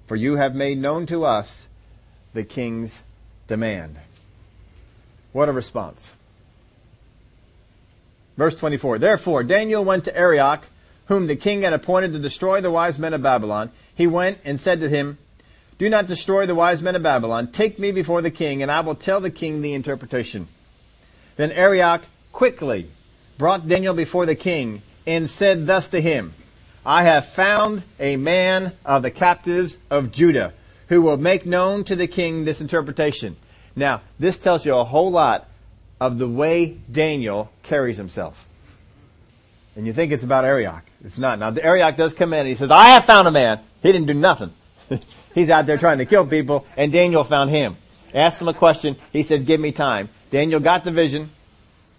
For 0.08 0.15
you 0.15 0.38
have 0.38 0.56
made 0.56 0.80
known 0.80 1.06
to 1.06 1.23
us 1.23 1.67
the 2.34 2.43
king's 2.43 3.03
demand. 3.47 3.97
What 5.32 5.47
a 5.47 5.51
response. 5.51 6.13
Verse 8.36 8.56
24. 8.56 8.97
Therefore, 8.97 9.43
Daniel 9.43 9.86
went 9.86 10.06
to 10.06 10.17
Arioch, 10.17 10.63
whom 11.06 11.27
the 11.27 11.36
king 11.36 11.62
had 11.62 11.73
appointed 11.73 12.13
to 12.13 12.19
destroy 12.19 12.62
the 12.62 12.71
wise 12.71 12.97
men 12.97 13.13
of 13.13 13.21
Babylon. 13.21 13.69
He 13.93 14.08
went 14.08 14.39
and 14.43 14.60
said 14.60 14.80
to 14.80 14.89
him, 14.89 15.19
Do 15.77 15.88
not 15.88 16.08
destroy 16.08 16.47
the 16.47 16.56
wise 16.56 16.82
men 16.82 16.95
of 16.95 17.03
Babylon. 17.03 17.51
Take 17.51 17.77
me 17.77 17.91
before 17.91 18.23
the 18.23 18.32
king, 18.32 18.63
and 18.63 18.71
I 18.71 18.80
will 18.80 18.95
tell 18.95 19.21
the 19.21 19.30
king 19.30 19.62
the 19.62 19.75
interpretation. 19.75 20.47
Then 21.36 21.51
Arioch 21.51 22.01
quickly 22.32 22.89
brought 23.38 23.67
Daniel 23.67 23.93
before 23.93 24.25
the 24.25 24.34
king 24.34 24.82
and 25.08 25.30
said 25.30 25.65
thus 25.65 25.88
to 25.89 26.02
him, 26.02 26.36
I 26.86 27.04
have 27.04 27.26
found 27.26 27.84
a 28.00 28.17
man 28.17 28.74
of 28.86 29.02
the 29.02 29.12
captives 29.12 29.80
of 29.89 30.12
Judah 30.12 30.54
who 30.89 31.02
will 31.02 31.17
make 31.17 31.46
known 31.46 31.84
to 31.86 31.96
the 31.96 32.08
king 32.08 32.46
this 32.46 32.62
interpretation. 32.62 33.38
Now, 33.76 34.02
this 34.20 34.38
tells 34.38 34.65
you 34.65 34.76
a 34.76 34.84
whole 34.84 35.12
lot 35.12 35.50
of 36.00 36.17
the 36.17 36.28
way 36.28 36.78
Daniel 36.91 37.52
carries 37.63 37.98
himself. 37.98 38.48
And 39.76 39.86
you 39.86 39.93
think 39.93 40.12
it's 40.12 40.24
about 40.24 40.46
Arioch. 40.46 40.84
It's 41.04 41.20
not. 41.20 41.39
Now, 41.39 41.54
Arioch 41.54 41.96
does 41.96 42.13
come 42.13 42.34
in 42.34 42.39
and 42.39 42.48
he 42.48 42.56
says, 42.56 42.72
I 42.72 42.89
have 42.89 43.06
found 43.06 43.28
a 43.28 43.32
man. 43.32 43.60
He 43.82 43.91
didn't 43.91 44.08
do 44.08 44.13
nothing. 44.13 44.54
He's 45.36 45.50
out 45.50 45.65
there 45.65 45.78
trying 45.78 46.00
to 46.00 46.06
kill 46.06 46.26
people, 46.26 46.65
and 46.76 46.91
Daniel 46.91 47.24
found 47.24 47.52
him. 47.52 47.78
Asked 48.13 48.41
him 48.41 48.48
a 48.48 48.54
question. 48.54 48.96
He 49.13 49.22
said, 49.24 49.46
give 49.46 49.60
me 49.60 49.72
time. 49.72 50.10
Daniel 50.32 50.60
got 50.60 50.84
the 50.84 50.91
vision, 50.91 51.30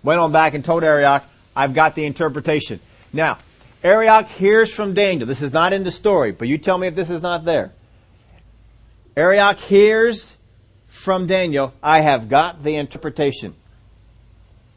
went 0.02 0.20
on 0.20 0.32
back 0.32 0.54
and 0.54 0.64
told 0.64 0.82
Arioch, 0.82 1.22
I've 1.54 1.74
got 1.74 1.94
the 1.94 2.04
interpretation. 2.04 2.80
Now, 3.12 3.38
Arioch 3.82 4.28
hears 4.28 4.72
from 4.72 4.94
Daniel. 4.94 5.26
This 5.26 5.42
is 5.42 5.52
not 5.52 5.72
in 5.72 5.84
the 5.84 5.90
story, 5.90 6.32
but 6.32 6.48
you 6.48 6.58
tell 6.58 6.78
me 6.78 6.86
if 6.86 6.94
this 6.94 7.10
is 7.10 7.22
not 7.22 7.44
there. 7.44 7.72
Arioch 9.16 9.58
hears 9.58 10.34
from 10.88 11.26
Daniel, 11.26 11.72
I 11.82 12.00
have 12.00 12.28
got 12.28 12.62
the 12.62 12.76
interpretation. 12.76 13.54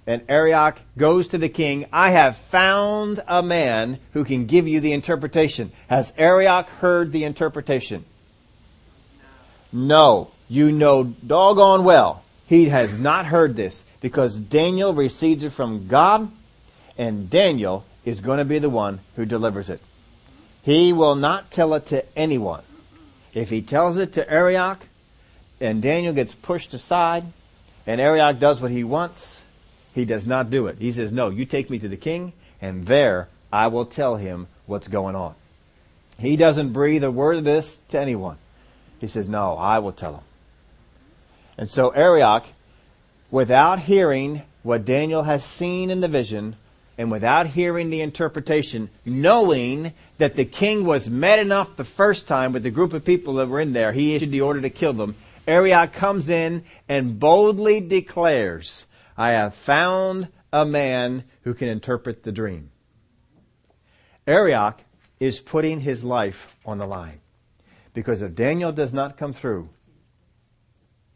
And 0.08 0.24
Arioch 0.30 0.80
goes 0.98 1.28
to 1.30 1.38
the 1.38 1.50
king, 1.50 1.88
I 1.92 2.12
have 2.12 2.38
found 2.38 3.24
a 3.28 3.44
man 3.44 4.00
who 4.14 4.24
can 4.24 4.46
give 4.46 4.68
you 4.68 4.80
the 4.80 4.94
interpretation. 4.94 5.72
Has 5.88 6.14
Arioch 6.18 6.70
heard 6.70 7.12
the 7.12 7.24
interpretation? 7.24 8.06
No. 9.72 10.32
You 10.48 10.72
know 10.72 11.04
doggone 11.06 11.84
well 11.84 12.24
he 12.52 12.66
has 12.68 13.00
not 13.00 13.28
heard 13.28 13.56
this 13.56 13.86
because 14.02 14.38
Daniel 14.38 14.94
received 14.94 15.42
it 15.42 15.52
from 15.52 15.88
God 15.88 16.30
and 16.98 17.30
Daniel 17.30 17.86
is 18.06 18.22
going 18.22 18.40
to 18.40 18.46
be 18.46 18.60
the 18.60 18.70
one 18.70 19.00
who 19.16 19.26
delivers 19.26 19.70
it. 19.70 19.82
He 20.64 20.94
will 20.94 21.16
not 21.16 21.52
tell 21.52 21.74
it 21.74 21.88
to 21.88 22.06
anyone. 22.18 22.64
If 23.34 23.50
he 23.50 23.62
tells 23.62 23.98
it 23.98 24.14
to 24.14 24.30
Arioch, 24.30 24.86
and 25.60 25.82
Daniel 25.82 26.14
gets 26.14 26.36
pushed 26.36 26.74
aside, 26.74 27.26
and 27.86 28.02
Arioch 28.02 28.40
does 28.40 28.62
what 28.62 28.72
he 28.72 28.84
wants, 28.84 29.44
he 29.94 30.06
does 30.06 30.26
not 30.26 30.50
do 30.50 30.68
it. 30.68 30.78
He 30.80 30.92
says, 30.92 31.12
no, 31.12 31.30
you 31.30 31.46
take 31.46 31.70
me 31.70 31.80
to 31.80 31.88
the 31.88 31.98
king, 31.98 32.34
and 32.62 32.86
there 32.86 33.28
I 33.52 33.68
will 33.68 33.86
tell 33.86 34.16
him 34.16 34.48
what's 34.66 34.88
going 34.88 35.16
on. 35.16 35.36
He 36.18 36.38
doesn't 36.38 36.74
breathe 36.74 37.04
a 37.04 37.12
word 37.12 37.38
of 37.38 37.44
this 37.44 37.82
to 37.90 38.00
anyone. 38.00 38.38
He 39.00 39.08
says, 39.08 39.28
no, 39.28 39.56
I 39.56 39.80
will 39.80 39.92
tell 39.92 40.16
him. 40.16 40.24
And 41.58 41.70
so 41.70 41.90
Arioch, 41.90 42.46
without 43.32 43.80
hearing 43.80 44.44
what 44.64 44.86
Daniel 44.86 45.24
has 45.24 45.44
seen 45.44 45.90
in 45.90 46.02
the 46.02 46.08
vision, 46.08 46.56
and 47.02 47.10
without 47.10 47.48
hearing 47.48 47.90
the 47.90 48.02
interpretation, 48.02 48.88
knowing 49.06 49.92
that 50.20 50.36
the 50.36 50.46
king 50.46 50.86
was 50.86 51.10
mad 51.10 51.40
enough 51.40 51.76
the 51.76 51.84
first 51.84 52.28
time 52.28 52.54
with 52.54 52.62
the 52.62 52.70
group 52.70 52.94
of 52.94 53.04
people 53.04 53.34
that 53.34 53.50
were 53.50 53.60
in 53.60 53.74
there, 53.74 53.92
he 53.92 54.14
issued 54.14 54.30
the 54.30 54.42
order 54.42 54.62
to 54.62 54.70
kill 54.70 54.94
them. 54.94 55.16
Arioch 55.48 55.94
comes 55.94 56.30
in 56.30 56.64
and 56.88 57.20
boldly 57.20 57.82
declares, 57.82 58.86
I 59.18 59.32
have 59.32 59.56
found 59.56 60.28
a 60.54 60.64
man 60.64 61.24
who 61.42 61.56
can 61.56 61.70
interpret 61.70 62.22
the 62.22 62.32
dream. 62.32 62.70
Arioch 64.28 64.80
is 65.20 65.40
putting 65.40 65.80
his 65.80 66.04
life 66.04 66.56
on 66.68 66.78
the 66.78 66.86
line. 66.86 67.20
Because 67.96 68.22
if 68.22 68.36
Daniel 68.36 68.72
does 68.72 68.94
not 68.94 69.18
come 69.18 69.34
through, 69.34 69.70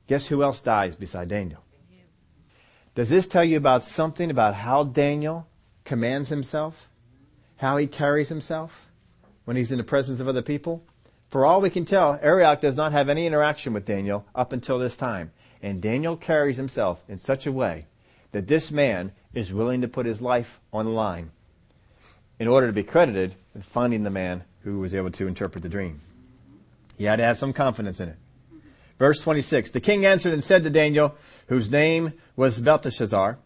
guess 0.08 0.26
who 0.26 0.42
else 0.42 0.62
dies 0.62 0.96
beside 0.96 1.28
Daniel? 1.28 1.64
Does 2.96 3.10
this 3.10 3.28
tell 3.28 3.44
you 3.44 3.58
about 3.58 3.84
something 3.84 4.32
about 4.32 4.56
how 4.56 4.84
Daniel 4.84 5.46
commands 5.86 6.30
himself? 6.30 6.90
How 7.58 7.78
he 7.78 7.88
carries 7.88 8.30
himself 8.30 8.90
when 9.46 9.56
he's 9.56 9.72
in 9.72 9.78
the 9.78 9.84
presence 9.84 10.20
of 10.20 10.28
other 10.28 10.42
people? 10.42 10.84
For 11.30 11.46
all 11.46 11.62
we 11.62 11.70
can 11.70 11.86
tell, 11.86 12.20
Arioch 12.22 12.62
does 12.62 12.76
not 12.76 12.92
have 12.92 13.10
any 13.10 13.26
interaction 13.26 13.74
with 13.74 13.86
Daniel 13.86 14.26
up 14.36 14.52
until 14.52 14.78
this 14.78 14.98
time. 14.98 15.32
And 15.62 15.82
Daniel 15.82 16.18
carries 16.18 16.58
himself 16.58 17.02
in 17.08 17.20
such 17.20 17.48
a 17.48 17.52
way 17.52 17.86
that 18.32 18.48
this 18.48 18.72
man 18.72 19.14
is 19.34 19.54
willing 19.54 19.82
to 19.82 19.88
put 19.88 20.06
his 20.06 20.22
life 20.22 20.60
on 20.74 20.86
the 20.86 20.92
line 20.92 21.32
in 22.40 22.48
order 22.48 22.68
to 22.68 22.74
be 22.74 22.84
credited 22.84 23.36
with 23.54 23.64
finding 23.64 24.04
the 24.04 24.10
man 24.10 24.44
who 24.62 24.80
was 24.80 24.94
able 24.94 25.12
to 25.12 25.28
interpret 25.28 25.64
the 25.64 25.70
dream. 25.70 26.02
He 26.98 27.06
had 27.06 27.18
to 27.18 27.24
have 27.24 27.38
some 27.38 27.54
confidence 27.54 28.00
in 28.00 28.10
it. 28.10 28.18
Verse 29.00 29.20
26, 29.20 29.72
the 29.72 29.82
king 29.82 30.06
answered 30.06 30.34
and 30.34 30.44
said 30.44 30.64
to 30.64 30.70
Daniel, 30.70 31.16
whose 31.48 31.70
name 31.70 32.14
was 32.36 32.60
Belteshazzar, 32.60 33.38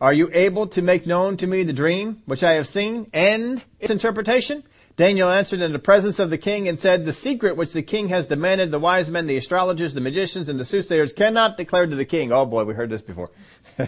are 0.00 0.12
you 0.12 0.30
able 0.32 0.66
to 0.68 0.82
make 0.82 1.06
known 1.06 1.36
to 1.38 1.46
me 1.46 1.62
the 1.62 1.72
dream 1.72 2.22
which 2.26 2.42
I 2.42 2.54
have 2.54 2.66
seen 2.66 3.08
and 3.12 3.62
its 3.80 3.90
interpretation? 3.90 4.62
Daniel 4.96 5.30
answered 5.30 5.60
in 5.60 5.72
the 5.72 5.78
presence 5.78 6.18
of 6.18 6.30
the 6.30 6.38
king 6.38 6.68
and 6.68 6.78
said, 6.78 7.04
The 7.04 7.12
secret 7.12 7.56
which 7.56 7.72
the 7.72 7.82
king 7.82 8.08
has 8.08 8.26
demanded, 8.26 8.70
the 8.70 8.80
wise 8.80 9.08
men, 9.08 9.26
the 9.26 9.36
astrologers, 9.36 9.94
the 9.94 10.00
magicians, 10.00 10.48
and 10.48 10.58
the 10.58 10.64
soothsayers 10.64 11.12
cannot 11.12 11.56
declare 11.56 11.86
to 11.86 11.94
the 11.94 12.04
king. 12.04 12.32
Oh 12.32 12.46
boy, 12.46 12.64
we 12.64 12.74
heard 12.74 12.90
this 12.90 13.02
before. 13.02 13.30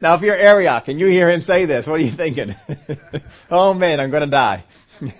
now 0.00 0.14
if 0.14 0.22
you're 0.22 0.36
Arioch 0.36 0.88
and 0.88 0.98
you 0.98 1.06
hear 1.06 1.28
him 1.30 1.40
say 1.40 1.64
this, 1.66 1.86
what 1.86 2.00
are 2.00 2.04
you 2.04 2.10
thinking? 2.10 2.56
oh 3.50 3.74
man, 3.74 4.00
I'm 4.00 4.10
going 4.10 4.22
to 4.22 4.26
die. 4.26 4.64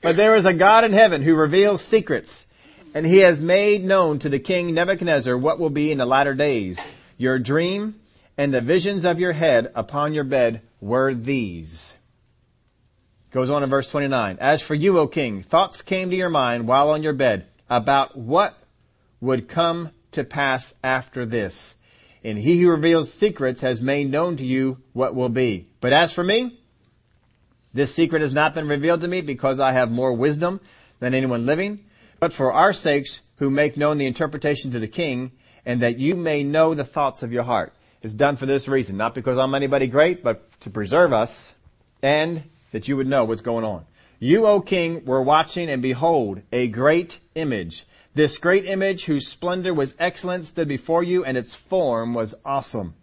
But 0.00 0.16
there 0.16 0.36
is 0.36 0.46
a 0.46 0.54
God 0.54 0.84
in 0.84 0.92
heaven 0.92 1.22
who 1.22 1.34
reveals 1.34 1.82
secrets, 1.82 2.46
and 2.94 3.04
he 3.04 3.18
has 3.18 3.40
made 3.40 3.84
known 3.84 4.20
to 4.20 4.28
the 4.28 4.38
king 4.38 4.72
Nebuchadnezzar 4.72 5.36
what 5.36 5.58
will 5.58 5.70
be 5.70 5.90
in 5.90 5.98
the 5.98 6.06
latter 6.06 6.34
days. 6.34 6.78
Your 7.16 7.38
dream 7.38 7.96
and 8.38 8.54
the 8.54 8.60
visions 8.60 9.04
of 9.04 9.18
your 9.18 9.32
head 9.32 9.70
upon 9.74 10.14
your 10.14 10.24
bed 10.24 10.62
were 10.80 11.12
these. 11.12 11.94
Goes 13.32 13.50
on 13.50 13.64
in 13.64 13.68
verse 13.68 13.90
29. 13.90 14.38
As 14.40 14.62
for 14.62 14.74
you, 14.74 14.98
O 14.98 15.08
king, 15.08 15.42
thoughts 15.42 15.82
came 15.82 16.08
to 16.08 16.16
your 16.16 16.30
mind 16.30 16.68
while 16.68 16.90
on 16.90 17.02
your 17.02 17.12
bed 17.12 17.46
about 17.68 18.16
what 18.16 18.56
would 19.20 19.48
come 19.48 19.90
to 20.12 20.22
pass 20.22 20.74
after 20.84 21.26
this. 21.26 21.74
And 22.22 22.38
he 22.38 22.60
who 22.62 22.70
reveals 22.70 23.12
secrets 23.12 23.60
has 23.60 23.82
made 23.82 24.10
known 24.10 24.36
to 24.36 24.44
you 24.44 24.78
what 24.92 25.16
will 25.16 25.28
be. 25.28 25.66
But 25.80 25.92
as 25.92 26.12
for 26.12 26.22
me, 26.24 26.58
this 27.74 27.94
secret 27.94 28.22
has 28.22 28.32
not 28.32 28.54
been 28.54 28.68
revealed 28.68 29.00
to 29.00 29.08
me 29.08 29.20
because 29.20 29.60
I 29.60 29.72
have 29.72 29.90
more 29.90 30.12
wisdom 30.12 30.60
than 31.00 31.12
anyone 31.12 31.44
living, 31.44 31.84
but 32.20 32.32
for 32.32 32.52
our 32.52 32.72
sakes 32.72 33.20
who 33.36 33.50
make 33.50 33.76
known 33.76 33.98
the 33.98 34.06
interpretation 34.06 34.70
to 34.70 34.78
the 34.78 34.88
king, 34.88 35.32
and 35.66 35.82
that 35.82 35.98
you 35.98 36.16
may 36.16 36.42
know 36.42 36.74
the 36.74 36.84
thoughts 36.84 37.22
of 37.22 37.32
your 37.32 37.44
heart. 37.44 37.72
It's 38.00 38.14
done 38.14 38.36
for 38.36 38.46
this 38.46 38.68
reason, 38.68 38.96
not 38.96 39.14
because 39.14 39.38
I'm 39.38 39.54
anybody 39.54 39.88
great, 39.88 40.22
but 40.22 40.48
to 40.60 40.70
preserve 40.70 41.12
us, 41.12 41.54
and 42.00 42.44
that 42.70 42.86
you 42.86 42.96
would 42.96 43.08
know 43.08 43.24
what's 43.24 43.40
going 43.40 43.64
on. 43.64 43.86
You, 44.20 44.46
O 44.46 44.60
king, 44.60 45.04
were 45.04 45.22
watching, 45.22 45.68
and 45.68 45.82
behold, 45.82 46.42
a 46.52 46.68
great 46.68 47.18
image. 47.34 47.84
This 48.14 48.38
great 48.38 48.66
image, 48.66 49.06
whose 49.06 49.26
splendor 49.26 49.74
was 49.74 49.94
excellent, 49.98 50.46
stood 50.46 50.68
before 50.68 51.02
you, 51.02 51.24
and 51.24 51.36
its 51.36 51.54
form 51.54 52.14
was 52.14 52.34
awesome. 52.44 52.94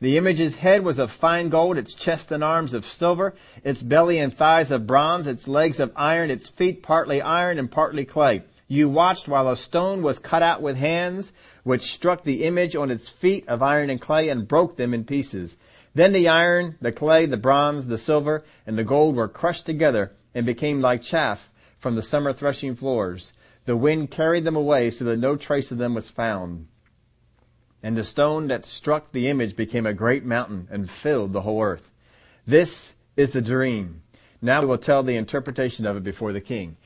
The 0.00 0.18
image's 0.18 0.56
head 0.56 0.84
was 0.84 0.98
of 0.98 1.10
fine 1.10 1.48
gold, 1.48 1.78
its 1.78 1.94
chest 1.94 2.30
and 2.30 2.44
arms 2.44 2.74
of 2.74 2.84
silver, 2.84 3.34
its 3.62 3.80
belly 3.80 4.18
and 4.18 4.34
thighs 4.34 4.70
of 4.70 4.86
bronze, 4.86 5.26
its 5.26 5.48
legs 5.48 5.80
of 5.80 5.92
iron, 5.96 6.30
its 6.30 6.50
feet 6.50 6.82
partly 6.82 7.22
iron 7.22 7.58
and 7.58 7.70
partly 7.70 8.04
clay. 8.04 8.42
You 8.74 8.88
watched 8.88 9.28
while 9.28 9.48
a 9.48 9.56
stone 9.56 10.02
was 10.02 10.18
cut 10.18 10.42
out 10.42 10.60
with 10.60 10.76
hands, 10.76 11.32
which 11.62 11.92
struck 11.92 12.24
the 12.24 12.42
image 12.42 12.74
on 12.74 12.90
its 12.90 13.08
feet 13.08 13.46
of 13.46 13.62
iron 13.62 13.88
and 13.88 14.00
clay 14.00 14.28
and 14.28 14.48
broke 14.48 14.76
them 14.76 14.92
in 14.92 15.04
pieces. 15.04 15.56
Then 15.94 16.12
the 16.12 16.26
iron, 16.26 16.76
the 16.80 16.90
clay, 16.90 17.26
the 17.26 17.36
bronze, 17.36 17.86
the 17.86 17.98
silver, 17.98 18.42
and 18.66 18.76
the 18.76 18.82
gold 18.82 19.14
were 19.14 19.28
crushed 19.28 19.64
together 19.64 20.10
and 20.34 20.44
became 20.44 20.80
like 20.80 21.02
chaff 21.02 21.50
from 21.78 21.94
the 21.94 22.02
summer 22.02 22.32
threshing 22.32 22.74
floors. 22.74 23.32
The 23.64 23.76
wind 23.76 24.10
carried 24.10 24.42
them 24.42 24.56
away 24.56 24.90
so 24.90 25.04
that 25.04 25.18
no 25.18 25.36
trace 25.36 25.70
of 25.70 25.78
them 25.78 25.94
was 25.94 26.10
found. 26.10 26.66
And 27.80 27.96
the 27.96 28.02
stone 28.02 28.48
that 28.48 28.66
struck 28.66 29.12
the 29.12 29.28
image 29.28 29.54
became 29.54 29.86
a 29.86 29.94
great 29.94 30.24
mountain 30.24 30.66
and 30.68 30.90
filled 30.90 31.32
the 31.32 31.42
whole 31.42 31.62
earth. 31.62 31.92
This 32.44 32.94
is 33.16 33.34
the 33.34 33.40
dream. 33.40 34.02
Now 34.42 34.62
we 34.62 34.66
will 34.66 34.78
tell 34.78 35.04
the 35.04 35.16
interpretation 35.16 35.86
of 35.86 35.96
it 35.96 36.02
before 36.02 36.32
the 36.32 36.40
king. 36.40 36.76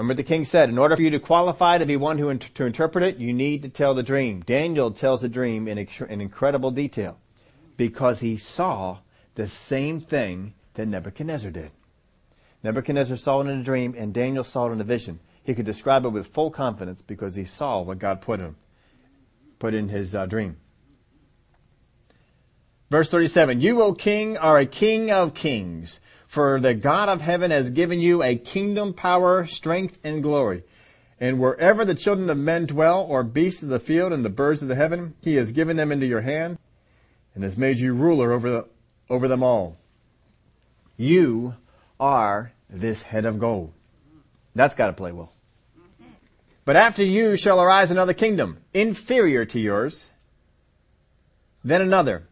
Remember 0.00 0.14
the 0.14 0.22
king 0.22 0.46
said, 0.46 0.70
in 0.70 0.78
order 0.78 0.96
for 0.96 1.02
you 1.02 1.10
to 1.10 1.20
qualify 1.20 1.76
to 1.76 1.84
be 1.84 1.94
one 1.94 2.16
who 2.16 2.34
to 2.34 2.64
interpret 2.64 3.04
it, 3.04 3.18
you 3.18 3.34
need 3.34 3.62
to 3.64 3.68
tell 3.68 3.92
the 3.92 4.02
dream. 4.02 4.40
Daniel 4.40 4.90
tells 4.90 5.20
the 5.20 5.28
dream 5.28 5.68
in, 5.68 5.76
in 5.76 6.20
incredible 6.22 6.70
detail 6.70 7.18
because 7.76 8.20
he 8.20 8.38
saw 8.38 9.00
the 9.34 9.46
same 9.46 10.00
thing 10.00 10.54
that 10.72 10.86
Nebuchadnezzar 10.86 11.50
did. 11.50 11.70
Nebuchadnezzar 12.62 13.18
saw 13.18 13.42
it 13.42 13.48
in 13.48 13.60
a 13.60 13.62
dream 13.62 13.94
and 13.94 14.14
Daniel 14.14 14.42
saw 14.42 14.70
it 14.70 14.72
in 14.72 14.80
a 14.80 14.84
vision. 14.84 15.20
He 15.44 15.54
could 15.54 15.66
describe 15.66 16.06
it 16.06 16.08
with 16.08 16.28
full 16.28 16.50
confidence 16.50 17.02
because 17.02 17.34
he 17.34 17.44
saw 17.44 17.82
what 17.82 17.98
God 17.98 18.22
put 18.22 18.40
in 18.40 18.56
put 19.58 19.74
in 19.74 19.90
his 19.90 20.14
uh, 20.14 20.24
dream. 20.24 20.56
Verse 22.88 23.10
37, 23.10 23.60
You, 23.60 23.82
O 23.82 23.92
king, 23.92 24.38
are 24.38 24.56
a 24.56 24.64
king 24.64 25.10
of 25.10 25.34
kings, 25.34 26.00
for 26.30 26.60
the 26.60 26.74
God 26.74 27.08
of 27.08 27.22
heaven 27.22 27.50
has 27.50 27.70
given 27.70 28.00
you 28.00 28.22
a 28.22 28.36
kingdom, 28.36 28.94
power, 28.94 29.46
strength, 29.46 29.98
and 30.04 30.22
glory. 30.22 30.62
And 31.18 31.40
wherever 31.40 31.84
the 31.84 31.96
children 31.96 32.30
of 32.30 32.38
men 32.38 32.66
dwell, 32.66 33.02
or 33.02 33.24
beasts 33.24 33.64
of 33.64 33.68
the 33.68 33.80
field 33.80 34.12
and 34.12 34.24
the 34.24 34.30
birds 34.30 34.62
of 34.62 34.68
the 34.68 34.76
heaven, 34.76 35.14
he 35.22 35.34
has 35.34 35.50
given 35.50 35.76
them 35.76 35.90
into 35.90 36.06
your 36.06 36.20
hand, 36.20 36.56
and 37.34 37.42
has 37.42 37.56
made 37.56 37.80
you 37.80 37.94
ruler 37.94 38.30
over, 38.30 38.48
the, 38.48 38.68
over 39.10 39.26
them 39.26 39.42
all. 39.42 39.76
You 40.96 41.56
are 41.98 42.52
this 42.68 43.02
head 43.02 43.24
of 43.24 43.40
gold. 43.40 43.72
That's 44.54 44.76
got 44.76 44.86
to 44.86 44.92
play 44.92 45.10
well. 45.10 45.32
But 46.64 46.76
after 46.76 47.02
you 47.02 47.36
shall 47.36 47.60
arise 47.60 47.90
another 47.90 48.14
kingdom, 48.14 48.58
inferior 48.72 49.44
to 49.46 49.58
yours. 49.58 50.10
Then 51.64 51.82
another, 51.82 52.28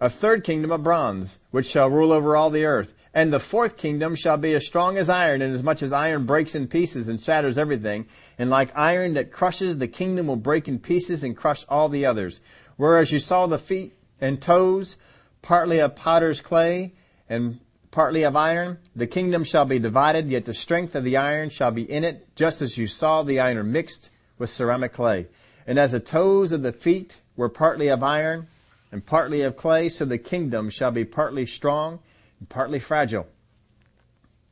a 0.00 0.08
third 0.08 0.42
kingdom 0.42 0.72
of 0.72 0.82
bronze, 0.82 1.36
which 1.50 1.66
shall 1.66 1.90
rule 1.90 2.12
over 2.12 2.34
all 2.34 2.48
the 2.48 2.64
earth. 2.64 2.94
And 3.14 3.32
the 3.32 3.40
fourth 3.40 3.76
kingdom 3.76 4.14
shall 4.14 4.38
be 4.38 4.54
as 4.54 4.66
strong 4.66 4.96
as 4.96 5.10
iron, 5.10 5.42
inasmuch 5.42 5.82
as 5.82 5.92
iron 5.92 6.24
breaks 6.24 6.54
in 6.54 6.66
pieces 6.66 7.08
and 7.08 7.20
shatters 7.20 7.58
everything. 7.58 8.06
And 8.38 8.48
like 8.48 8.76
iron 8.76 9.14
that 9.14 9.30
crushes, 9.30 9.76
the 9.78 9.88
kingdom 9.88 10.28
will 10.28 10.36
break 10.36 10.66
in 10.66 10.78
pieces 10.78 11.22
and 11.22 11.36
crush 11.36 11.64
all 11.68 11.90
the 11.90 12.06
others. 12.06 12.40
Whereas 12.76 13.12
you 13.12 13.18
saw 13.18 13.46
the 13.46 13.58
feet 13.58 13.94
and 14.20 14.40
toes, 14.40 14.96
partly 15.42 15.78
of 15.78 15.94
potter's 15.94 16.40
clay, 16.40 16.94
and 17.28 17.60
partly 17.90 18.22
of 18.22 18.34
iron. 18.34 18.78
The 18.96 19.06
kingdom 19.06 19.44
shall 19.44 19.66
be 19.66 19.78
divided, 19.78 20.30
yet 20.30 20.46
the 20.46 20.54
strength 20.54 20.94
of 20.94 21.04
the 21.04 21.18
iron 21.18 21.50
shall 21.50 21.70
be 21.70 21.82
in 21.82 22.04
it, 22.04 22.34
just 22.34 22.62
as 22.62 22.78
you 22.78 22.86
saw 22.86 23.22
the 23.22 23.40
iron 23.40 23.70
mixed 23.72 24.08
with 24.38 24.48
ceramic 24.48 24.94
clay. 24.94 25.26
And 25.66 25.78
as 25.78 25.92
the 25.92 26.00
toes 26.00 26.50
of 26.50 26.62
the 26.62 26.72
feet 26.72 27.20
were 27.36 27.50
partly 27.50 27.88
of 27.88 28.02
iron 28.02 28.46
and 28.90 29.04
partly 29.04 29.42
of 29.42 29.56
clay, 29.56 29.90
so 29.90 30.06
the 30.06 30.18
kingdom 30.18 30.70
shall 30.70 30.90
be 30.90 31.04
partly 31.04 31.44
strong 31.44 31.92
and 31.94 32.00
partly 32.48 32.78
fragile. 32.78 33.26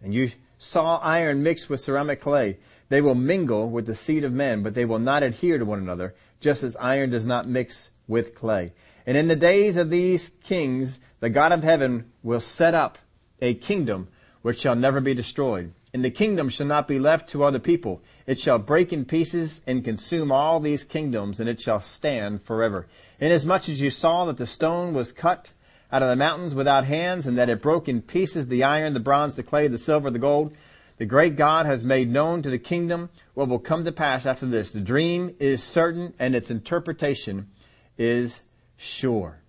And 0.02 0.14
you 0.14 0.32
saw 0.58 0.98
iron 0.98 1.42
mixed 1.42 1.68
with 1.68 1.80
ceramic 1.80 2.20
clay. 2.20 2.58
They 2.88 3.00
will 3.00 3.14
mingle 3.14 3.70
with 3.70 3.86
the 3.86 3.94
seed 3.94 4.24
of 4.24 4.32
men, 4.32 4.62
but 4.62 4.74
they 4.74 4.84
will 4.84 4.98
not 4.98 5.22
adhere 5.22 5.58
to 5.58 5.64
one 5.64 5.78
another, 5.78 6.14
just 6.40 6.62
as 6.62 6.76
iron 6.76 7.10
does 7.10 7.26
not 7.26 7.48
mix 7.48 7.90
with 8.08 8.34
clay. 8.34 8.72
And 9.06 9.16
in 9.16 9.28
the 9.28 9.36
days 9.36 9.76
of 9.76 9.90
these 9.90 10.30
kings, 10.42 11.00
the 11.20 11.30
God 11.30 11.52
of 11.52 11.62
heaven 11.62 12.10
will 12.22 12.40
set 12.40 12.74
up 12.74 12.98
a 13.40 13.54
kingdom 13.54 14.08
which 14.42 14.60
shall 14.60 14.74
never 14.74 15.00
be 15.00 15.14
destroyed. 15.14 15.72
And 15.92 16.04
the 16.04 16.10
kingdom 16.10 16.48
shall 16.48 16.66
not 16.66 16.86
be 16.86 16.98
left 16.98 17.28
to 17.30 17.42
other 17.42 17.58
people. 17.58 18.02
It 18.26 18.38
shall 18.38 18.58
break 18.58 18.92
in 18.92 19.04
pieces 19.04 19.62
and 19.66 19.84
consume 19.84 20.30
all 20.30 20.60
these 20.60 20.84
kingdoms, 20.84 21.40
and 21.40 21.48
it 21.48 21.60
shall 21.60 21.80
stand 21.80 22.42
forever. 22.42 22.86
Inasmuch 23.18 23.68
as 23.68 23.80
you 23.80 23.90
saw 23.90 24.24
that 24.26 24.36
the 24.36 24.46
stone 24.46 24.94
was 24.94 25.10
cut 25.10 25.50
out 25.92 26.02
of 26.02 26.08
the 26.08 26.16
mountains 26.16 26.54
without 26.54 26.84
hands, 26.84 27.26
and 27.26 27.36
that 27.38 27.48
it 27.48 27.62
broke 27.62 27.88
in 27.88 28.02
pieces 28.02 28.48
the 28.48 28.64
iron, 28.64 28.94
the 28.94 29.00
bronze, 29.00 29.36
the 29.36 29.42
clay, 29.42 29.68
the 29.68 29.78
silver, 29.78 30.10
the 30.10 30.18
gold, 30.18 30.54
the 30.98 31.06
great 31.06 31.36
God 31.36 31.66
has 31.66 31.82
made 31.82 32.10
known 32.10 32.42
to 32.42 32.50
the 32.50 32.58
kingdom 32.58 33.08
what 33.34 33.48
will 33.48 33.58
come 33.58 33.84
to 33.84 33.92
pass 33.92 34.26
after 34.26 34.46
this. 34.46 34.72
The 34.72 34.80
dream 34.80 35.34
is 35.38 35.62
certain, 35.62 36.12
and 36.18 36.34
its 36.34 36.50
interpretation 36.50 37.48
is 37.96 38.42
sure. 38.76 39.40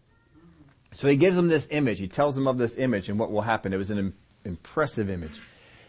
So 0.94 1.08
he 1.08 1.16
gives 1.16 1.36
them 1.36 1.48
this 1.48 1.68
image. 1.72 2.00
He 2.00 2.08
tells 2.08 2.36
them 2.36 2.48
of 2.48 2.58
this 2.58 2.76
image 2.76 3.10
and 3.10 3.20
what 3.20 3.32
will 3.32 3.42
happen. 3.42 3.74
It 3.74 3.78
was 3.78 3.92
an 3.92 4.14
impressive 4.44 5.10
image. 5.10 5.42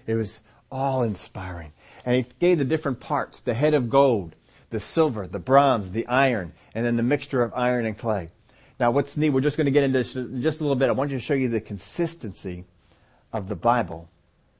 It 0.07 0.15
was 0.15 0.39
all 0.71 1.03
inspiring. 1.03 1.73
And 2.05 2.17
he 2.17 2.27
gave 2.39 2.59
the 2.59 2.65
different 2.65 3.01
parts, 3.01 3.41
the 3.41 3.55
head 3.55 3.75
of 3.75 3.89
gold, 3.89 4.35
the 4.71 4.81
silver, 4.81 5.27
the 5.27 5.39
bronze, 5.39 5.93
the 5.93 6.07
iron, 6.07 6.53
and 6.75 6.85
then 6.85 6.97
the 6.97 7.03
mixture 7.03 7.43
of 7.43 7.53
iron 7.55 7.85
and 7.85 7.97
clay. 7.97 8.31
Now 8.83 8.91
what's 8.91 9.17
neat, 9.17 9.31
we're 9.31 9.43
just 9.43 9.57
going 9.57 9.67
to 9.67 9.71
get 9.71 9.85
into 9.85 9.99
this 9.99 10.15
just 10.43 10.59
a 10.59 10.65
little 10.65 10.75
bit. 10.75 10.89
I 10.89 10.93
want 10.93 11.13
you 11.13 11.17
to 11.17 11.23
show 11.23 11.35
you 11.35 11.49
the 11.49 11.61
consistency 11.61 12.65
of 13.33 13.47
the 13.49 13.55
Bible 13.55 14.09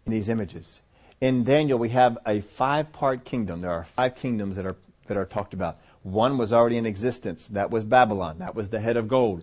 in 0.07 0.13
these 0.13 0.29
images. 0.29 0.81
In 1.21 1.43
Daniel, 1.43 1.77
we 1.77 1.89
have 1.89 2.19
a 2.25 2.41
five-part 2.41 3.25
kingdom. 3.25 3.63
There 3.63 3.73
are 3.73 3.83
five 3.83 4.15
kingdoms 4.15 4.55
that 4.55 4.65
are, 4.65 4.77
that 5.09 5.17
are 5.17 5.25
talked 5.25 5.55
about. 5.55 5.79
One 6.05 6.39
was 6.39 6.53
already 6.53 6.77
in 6.77 6.87
existence. 6.87 7.49
That 7.49 7.73
was 7.73 7.83
Babylon. 7.83 8.39
That 8.39 8.55
was 8.55 8.71
the 8.71 8.79
head 8.79 8.97
of 8.97 9.09
gold. 9.09 9.43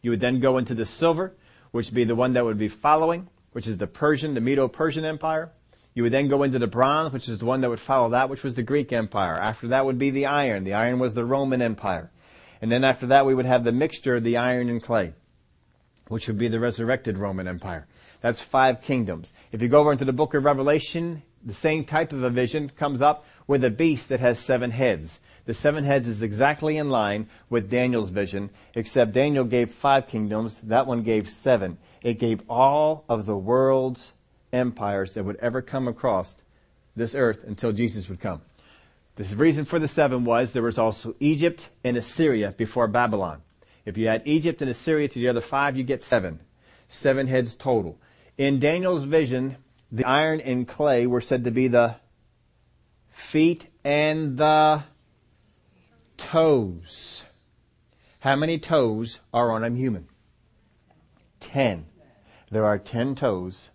You 0.00 0.12
would 0.12 0.20
then 0.20 0.38
go 0.38 0.58
into 0.58 0.76
the 0.76 0.86
silver, 0.86 1.32
which 1.72 1.86
would 1.86 1.96
be 1.96 2.04
the 2.04 2.14
one 2.14 2.34
that 2.34 2.44
would 2.44 2.56
be 2.56 2.68
following, 2.68 3.26
which 3.50 3.66
is 3.66 3.78
the 3.78 3.88
Persian, 3.88 4.34
the 4.34 4.40
Medo-Persian 4.40 5.04
Empire. 5.04 5.50
You 5.92 6.04
would 6.04 6.12
then 6.12 6.28
go 6.28 6.44
into 6.44 6.60
the 6.60 6.68
bronze, 6.68 7.12
which 7.12 7.28
is 7.28 7.38
the 7.38 7.46
one 7.46 7.62
that 7.62 7.68
would 7.68 7.80
follow 7.80 8.10
that, 8.10 8.30
which 8.30 8.44
was 8.44 8.54
the 8.54 8.62
Greek 8.62 8.92
Empire. 8.92 9.34
After 9.34 9.66
that 9.66 9.86
would 9.86 9.98
be 9.98 10.10
the 10.10 10.26
iron. 10.26 10.62
The 10.62 10.74
iron 10.74 11.00
was 11.00 11.14
the 11.14 11.24
Roman 11.24 11.60
Empire. 11.60 12.12
And 12.60 12.70
then 12.70 12.84
after 12.84 13.06
that 13.06 13.26
we 13.26 13.34
would 13.34 13.46
have 13.46 13.64
the 13.64 13.72
mixture 13.72 14.16
of 14.16 14.24
the 14.24 14.36
iron 14.36 14.68
and 14.68 14.82
clay, 14.82 15.14
which 16.08 16.26
would 16.26 16.38
be 16.38 16.48
the 16.48 16.60
resurrected 16.60 17.18
Roman 17.18 17.48
Empire. 17.48 17.86
That's 18.20 18.40
five 18.40 18.82
kingdoms. 18.82 19.32
If 19.52 19.62
you 19.62 19.68
go 19.68 19.80
over 19.80 19.92
into 19.92 20.04
the 20.04 20.12
book 20.12 20.34
of 20.34 20.44
Revelation, 20.44 21.22
the 21.44 21.54
same 21.54 21.84
type 21.84 22.12
of 22.12 22.22
a 22.22 22.30
vision 22.30 22.70
comes 22.76 23.00
up 23.00 23.24
with 23.46 23.64
a 23.64 23.70
beast 23.70 24.10
that 24.10 24.20
has 24.20 24.38
seven 24.38 24.70
heads. 24.70 25.20
The 25.46 25.54
seven 25.54 25.84
heads 25.84 26.06
is 26.06 26.22
exactly 26.22 26.76
in 26.76 26.90
line 26.90 27.28
with 27.48 27.70
Daniel's 27.70 28.10
vision, 28.10 28.50
except 28.74 29.12
Daniel 29.12 29.44
gave 29.44 29.72
five 29.72 30.06
kingdoms, 30.06 30.60
that 30.60 30.86
one 30.86 31.02
gave 31.02 31.28
seven. 31.28 31.78
It 32.02 32.18
gave 32.18 32.42
all 32.48 33.04
of 33.08 33.24
the 33.24 33.38
world's 33.38 34.12
empires 34.52 35.14
that 35.14 35.24
would 35.24 35.36
ever 35.36 35.62
come 35.62 35.88
across 35.88 36.42
this 36.94 37.14
earth 37.14 37.42
until 37.44 37.72
Jesus 37.72 38.08
would 38.08 38.20
come. 38.20 38.42
The 39.20 39.36
reason 39.36 39.66
for 39.66 39.78
the 39.78 39.86
seven 39.86 40.24
was 40.24 40.54
there 40.54 40.62
was 40.62 40.78
also 40.78 41.14
Egypt 41.20 41.68
and 41.84 41.94
Assyria 41.98 42.54
before 42.56 42.88
Babylon. 42.88 43.42
If 43.84 43.98
you 43.98 44.06
add 44.06 44.22
Egypt 44.24 44.62
and 44.62 44.70
Assyria 44.70 45.08
to 45.08 45.18
the 45.18 45.28
other 45.28 45.42
five, 45.42 45.76
you 45.76 45.84
get 45.84 46.02
seven. 46.02 46.40
Seven 46.88 47.26
heads 47.26 47.54
total. 47.54 48.00
In 48.38 48.58
Daniel's 48.58 49.04
vision, 49.04 49.58
the 49.92 50.06
iron 50.06 50.40
and 50.40 50.66
clay 50.66 51.06
were 51.06 51.20
said 51.20 51.44
to 51.44 51.50
be 51.50 51.68
the 51.68 51.96
feet 53.10 53.68
and 53.84 54.38
the 54.38 54.84
toes. 56.16 57.24
How 58.20 58.36
many 58.36 58.58
toes 58.58 59.18
are 59.34 59.52
on 59.52 59.64
a 59.64 59.70
human? 59.70 60.08
Ten. 61.40 61.84
There 62.50 62.64
are 62.64 62.78
ten 62.78 63.14
toes 63.14 63.68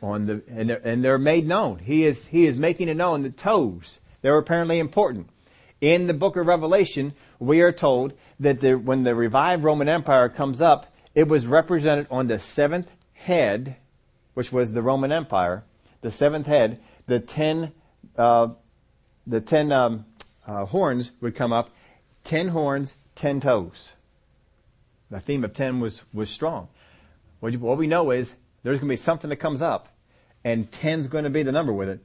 on 0.00 0.26
the, 0.26 0.44
and 0.48 0.70
they're, 0.70 0.86
and 0.86 1.04
they're 1.04 1.18
made 1.18 1.44
known. 1.44 1.80
He 1.80 2.04
is, 2.04 2.26
he 2.26 2.46
is 2.46 2.56
making 2.56 2.88
it 2.88 2.96
known 2.96 3.22
the 3.22 3.30
toes. 3.30 3.98
They're 4.22 4.38
apparently 4.38 4.78
important. 4.78 5.28
In 5.80 6.06
the 6.06 6.14
book 6.14 6.36
of 6.36 6.46
Revelation, 6.46 7.12
we 7.38 7.60
are 7.60 7.72
told 7.72 8.14
that 8.40 8.60
the, 8.60 8.74
when 8.74 9.02
the 9.02 9.14
revived 9.14 9.62
Roman 9.62 9.88
Empire 9.88 10.28
comes 10.28 10.60
up, 10.60 10.92
it 11.14 11.28
was 11.28 11.46
represented 11.46 12.06
on 12.10 12.26
the 12.26 12.38
seventh 12.38 12.90
head, 13.12 13.76
which 14.34 14.52
was 14.52 14.72
the 14.72 14.82
Roman 14.82 15.12
Empire, 15.12 15.64
the 16.00 16.10
seventh 16.10 16.46
head, 16.46 16.80
the 17.06 17.20
ten, 17.20 17.72
uh, 18.16 18.48
the 19.26 19.40
ten 19.40 19.70
um, 19.72 20.06
uh, 20.46 20.64
horns 20.66 21.12
would 21.20 21.34
come 21.34 21.52
up, 21.52 21.70
ten 22.24 22.48
horns, 22.48 22.94
ten 23.14 23.40
toes. 23.40 23.92
The 25.10 25.20
theme 25.20 25.44
of 25.44 25.52
ten 25.52 25.80
was 25.80 26.02
was 26.12 26.30
strong. 26.30 26.68
What, 27.40 27.52
you, 27.52 27.58
what 27.58 27.78
we 27.78 27.86
know 27.86 28.10
is 28.10 28.34
there's 28.62 28.78
going 28.78 28.88
to 28.88 28.92
be 28.92 28.96
something 28.96 29.30
that 29.30 29.36
comes 29.36 29.62
up, 29.62 29.88
and 30.42 30.70
ten's 30.72 31.06
going 31.06 31.24
to 31.24 31.30
be 31.30 31.42
the 31.42 31.52
number 31.52 31.72
with 31.72 31.88
it. 31.88 32.00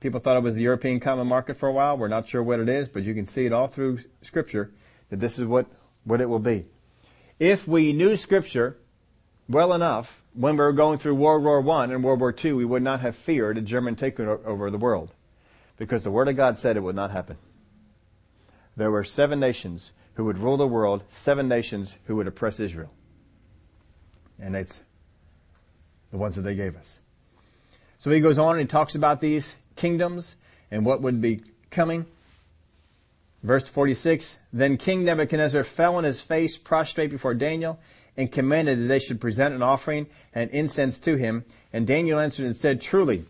People 0.00 0.20
thought 0.20 0.36
it 0.36 0.42
was 0.42 0.54
the 0.54 0.62
European 0.62 1.00
common 1.00 1.26
market 1.26 1.56
for 1.56 1.68
a 1.68 1.72
while. 1.72 1.96
We're 1.96 2.08
not 2.08 2.28
sure 2.28 2.42
what 2.42 2.60
it 2.60 2.68
is, 2.68 2.88
but 2.88 3.02
you 3.02 3.14
can 3.14 3.26
see 3.26 3.46
it 3.46 3.52
all 3.52 3.66
through 3.66 4.00
Scripture 4.22 4.72
that 5.08 5.20
this 5.20 5.38
is 5.38 5.46
what, 5.46 5.66
what 6.04 6.20
it 6.20 6.28
will 6.28 6.38
be. 6.38 6.66
If 7.38 7.66
we 7.66 7.92
knew 7.92 8.16
Scripture 8.16 8.76
well 9.48 9.72
enough 9.72 10.22
when 10.34 10.56
we 10.56 10.64
were 10.64 10.72
going 10.72 10.98
through 10.98 11.14
World 11.14 11.44
War 11.44 11.66
I 11.78 11.84
and 11.84 12.04
World 12.04 12.20
War 12.20 12.34
II, 12.44 12.52
we 12.52 12.64
would 12.64 12.82
not 12.82 13.00
have 13.00 13.16
feared 13.16 13.56
a 13.56 13.62
German 13.62 13.96
takeover 13.96 14.44
over 14.44 14.70
the 14.70 14.78
world 14.78 15.12
because 15.78 16.04
the 16.04 16.10
Word 16.10 16.28
of 16.28 16.36
God 16.36 16.58
said 16.58 16.76
it 16.76 16.82
would 16.82 16.96
not 16.96 17.10
happen. 17.10 17.38
There 18.76 18.90
were 18.90 19.04
seven 19.04 19.40
nations 19.40 19.92
who 20.14 20.24
would 20.24 20.38
rule 20.38 20.56
the 20.56 20.66
world, 20.66 21.04
seven 21.08 21.48
nations 21.48 21.96
who 22.04 22.16
would 22.16 22.26
oppress 22.26 22.60
Israel. 22.60 22.90
And 24.38 24.54
it's 24.54 24.80
the 26.10 26.18
ones 26.18 26.34
that 26.36 26.42
they 26.42 26.54
gave 26.54 26.76
us. 26.76 27.00
So 27.98 28.10
he 28.10 28.20
goes 28.20 28.38
on 28.38 28.52
and 28.52 28.60
he 28.60 28.66
talks 28.66 28.94
about 28.94 29.20
these 29.20 29.56
kingdoms 29.76 30.36
and 30.70 30.84
what 30.84 31.02
would 31.02 31.20
be 31.20 31.42
coming. 31.70 32.06
Verse 33.42 33.68
46, 33.68 34.38
Then 34.52 34.76
King 34.76 35.04
Nebuchadnezzar 35.04 35.62
fell 35.62 35.96
on 35.96 36.04
his 36.04 36.20
face 36.20 36.56
prostrate 36.56 37.10
before 37.10 37.34
Daniel 37.34 37.78
and 38.16 38.32
commanded 38.32 38.80
that 38.80 38.86
they 38.86 38.98
should 38.98 39.20
present 39.20 39.54
an 39.54 39.62
offering 39.62 40.06
and 40.34 40.50
incense 40.50 40.98
to 41.00 41.16
him. 41.16 41.44
And 41.72 41.86
Daniel 41.86 42.18
answered 42.18 42.46
and 42.46 42.56
said, 42.56 42.80
Truly, 42.80 43.26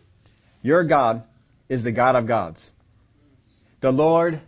your 0.61 0.83
God 0.83 1.23
is 1.69 1.83
the 1.83 1.91
God 1.91 2.15
of 2.15 2.25
gods, 2.25 2.71
the 3.81 3.91
Lord 3.91 4.41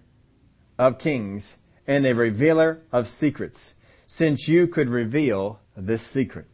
of 0.78 0.98
kings, 0.98 1.56
and 1.86 2.06
a 2.06 2.16
revealer 2.16 2.82
of 2.92 3.08
secrets, 3.08 3.76
since 4.08 4.48
you 4.48 4.68
could 4.68 4.90
reveal 4.90 5.60
this 5.76 6.02
secret. 6.02 6.46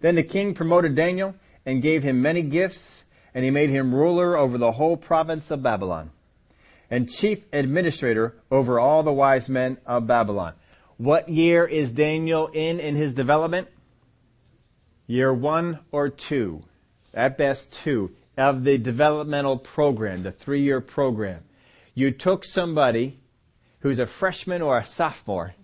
Then 0.00 0.16
the 0.16 0.22
king 0.22 0.54
promoted 0.54 0.94
Daniel 0.94 1.36
and 1.64 1.80
gave 1.80 2.02
him 2.02 2.20
many 2.20 2.42
gifts, 2.42 3.04
and 3.34 3.44
he 3.44 3.50
made 3.50 3.70
him 3.70 3.94
ruler 3.94 4.36
over 4.36 4.58
the 4.58 4.72
whole 4.72 4.96
province 4.96 5.50
of 5.50 5.62
Babylon, 5.62 6.10
and 6.90 7.10
chief 7.10 7.44
administrator 7.52 8.34
over 8.50 8.78
all 8.78 9.02
the 9.02 9.12
wise 9.12 9.48
men 9.48 9.78
of 9.86 10.06
Babylon. 10.06 10.54
What 10.98 11.28
year 11.28 11.64
is 11.66 11.92
Daniel 11.92 12.48
in 12.48 12.78
in 12.78 12.96
his 12.96 13.14
development? 13.14 13.68
Year 15.06 15.32
one 15.32 15.80
or 15.90 16.08
two. 16.08 16.64
At 17.14 17.36
best 17.36 17.72
two 17.72 18.12
of 18.36 18.64
the 18.64 18.78
developmental 18.78 19.58
program, 19.58 20.22
the 20.22 20.32
three 20.32 20.60
year 20.60 20.80
program. 20.80 21.44
You 21.94 22.10
took 22.10 22.44
somebody 22.44 23.20
who's 23.80 23.98
a 23.98 24.06
freshman 24.06 24.62
or 24.62 24.78
a 24.78 24.84
sophomore 24.84 25.54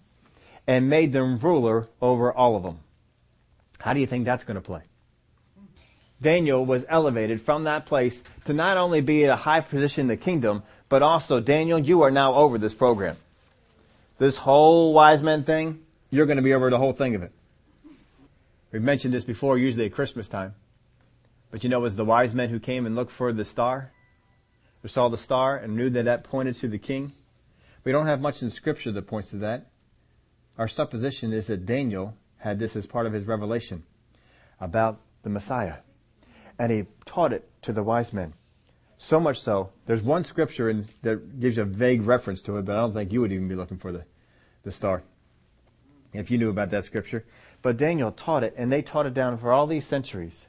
and 0.66 0.90
made 0.90 1.12
them 1.12 1.38
ruler 1.38 1.88
over 2.02 2.32
all 2.32 2.56
of 2.56 2.62
them. 2.62 2.80
How 3.78 3.94
do 3.94 4.00
you 4.00 4.06
think 4.06 4.24
that's 4.26 4.44
going 4.44 4.56
to 4.56 4.60
play? 4.60 4.82
Daniel 6.20 6.64
was 6.64 6.84
elevated 6.88 7.40
from 7.40 7.64
that 7.64 7.86
place 7.86 8.22
to 8.44 8.52
not 8.52 8.76
only 8.76 9.00
be 9.00 9.24
at 9.24 9.30
a 9.30 9.36
high 9.36 9.60
position 9.60 10.02
in 10.02 10.08
the 10.08 10.16
kingdom, 10.16 10.62
but 10.88 11.02
also, 11.02 11.38
Daniel, 11.40 11.78
you 11.78 12.02
are 12.02 12.10
now 12.10 12.34
over 12.34 12.58
this 12.58 12.74
program. 12.74 13.16
This 14.18 14.36
whole 14.36 14.92
wise 14.92 15.22
men 15.22 15.44
thing, 15.44 15.80
you're 16.10 16.26
going 16.26 16.38
to 16.38 16.42
be 16.42 16.54
over 16.54 16.70
the 16.70 16.78
whole 16.78 16.92
thing 16.92 17.14
of 17.14 17.22
it. 17.22 17.32
We've 18.72 18.82
mentioned 18.82 19.14
this 19.14 19.24
before, 19.24 19.56
usually 19.56 19.86
at 19.86 19.92
Christmas 19.92 20.28
time. 20.28 20.54
But 21.50 21.62
you 21.62 21.70
know, 21.70 21.78
it 21.78 21.82
was 21.82 21.96
the 21.96 22.04
wise 22.04 22.34
men 22.34 22.50
who 22.50 22.58
came 22.58 22.84
and 22.84 22.96
looked 22.96 23.12
for 23.12 23.32
the 23.32 23.44
star, 23.44 23.92
who 24.82 24.88
saw 24.88 25.08
the 25.08 25.16
star 25.16 25.56
and 25.56 25.76
knew 25.76 25.88
that 25.90 26.04
that 26.04 26.24
pointed 26.24 26.56
to 26.56 26.68
the 26.68 26.78
king. 26.78 27.12
We 27.84 27.92
don't 27.92 28.06
have 28.06 28.20
much 28.20 28.42
in 28.42 28.50
scripture 28.50 28.92
that 28.92 29.06
points 29.06 29.30
to 29.30 29.36
that. 29.36 29.66
Our 30.58 30.68
supposition 30.68 31.32
is 31.32 31.46
that 31.46 31.64
Daniel 31.64 32.16
had 32.38 32.58
this 32.58 32.76
as 32.76 32.86
part 32.86 33.06
of 33.06 33.12
his 33.12 33.24
revelation 33.24 33.84
about 34.60 35.00
the 35.22 35.30
Messiah. 35.30 35.76
And 36.58 36.72
he 36.72 36.86
taught 37.06 37.32
it 37.32 37.48
to 37.62 37.72
the 37.72 37.82
wise 37.82 38.12
men. 38.12 38.34
So 38.98 39.20
much 39.20 39.40
so, 39.40 39.70
there's 39.86 40.02
one 40.02 40.24
scripture 40.24 40.68
in, 40.68 40.86
that 41.02 41.38
gives 41.38 41.56
you 41.56 41.62
a 41.62 41.66
vague 41.66 42.02
reference 42.02 42.42
to 42.42 42.56
it, 42.56 42.64
but 42.64 42.76
I 42.76 42.80
don't 42.80 42.94
think 42.94 43.12
you 43.12 43.20
would 43.20 43.32
even 43.32 43.46
be 43.46 43.54
looking 43.54 43.78
for 43.78 43.92
the, 43.92 44.04
the 44.64 44.72
star 44.72 45.02
if 46.12 46.30
you 46.30 46.38
knew 46.38 46.50
about 46.50 46.70
that 46.70 46.84
scripture. 46.84 47.24
But 47.62 47.76
Daniel 47.76 48.10
taught 48.10 48.42
it, 48.42 48.54
and 48.56 48.72
they 48.72 48.82
taught 48.82 49.06
it 49.06 49.14
down 49.14 49.38
for 49.38 49.52
all 49.52 49.66
these 49.66 49.86
centuries 49.86 50.46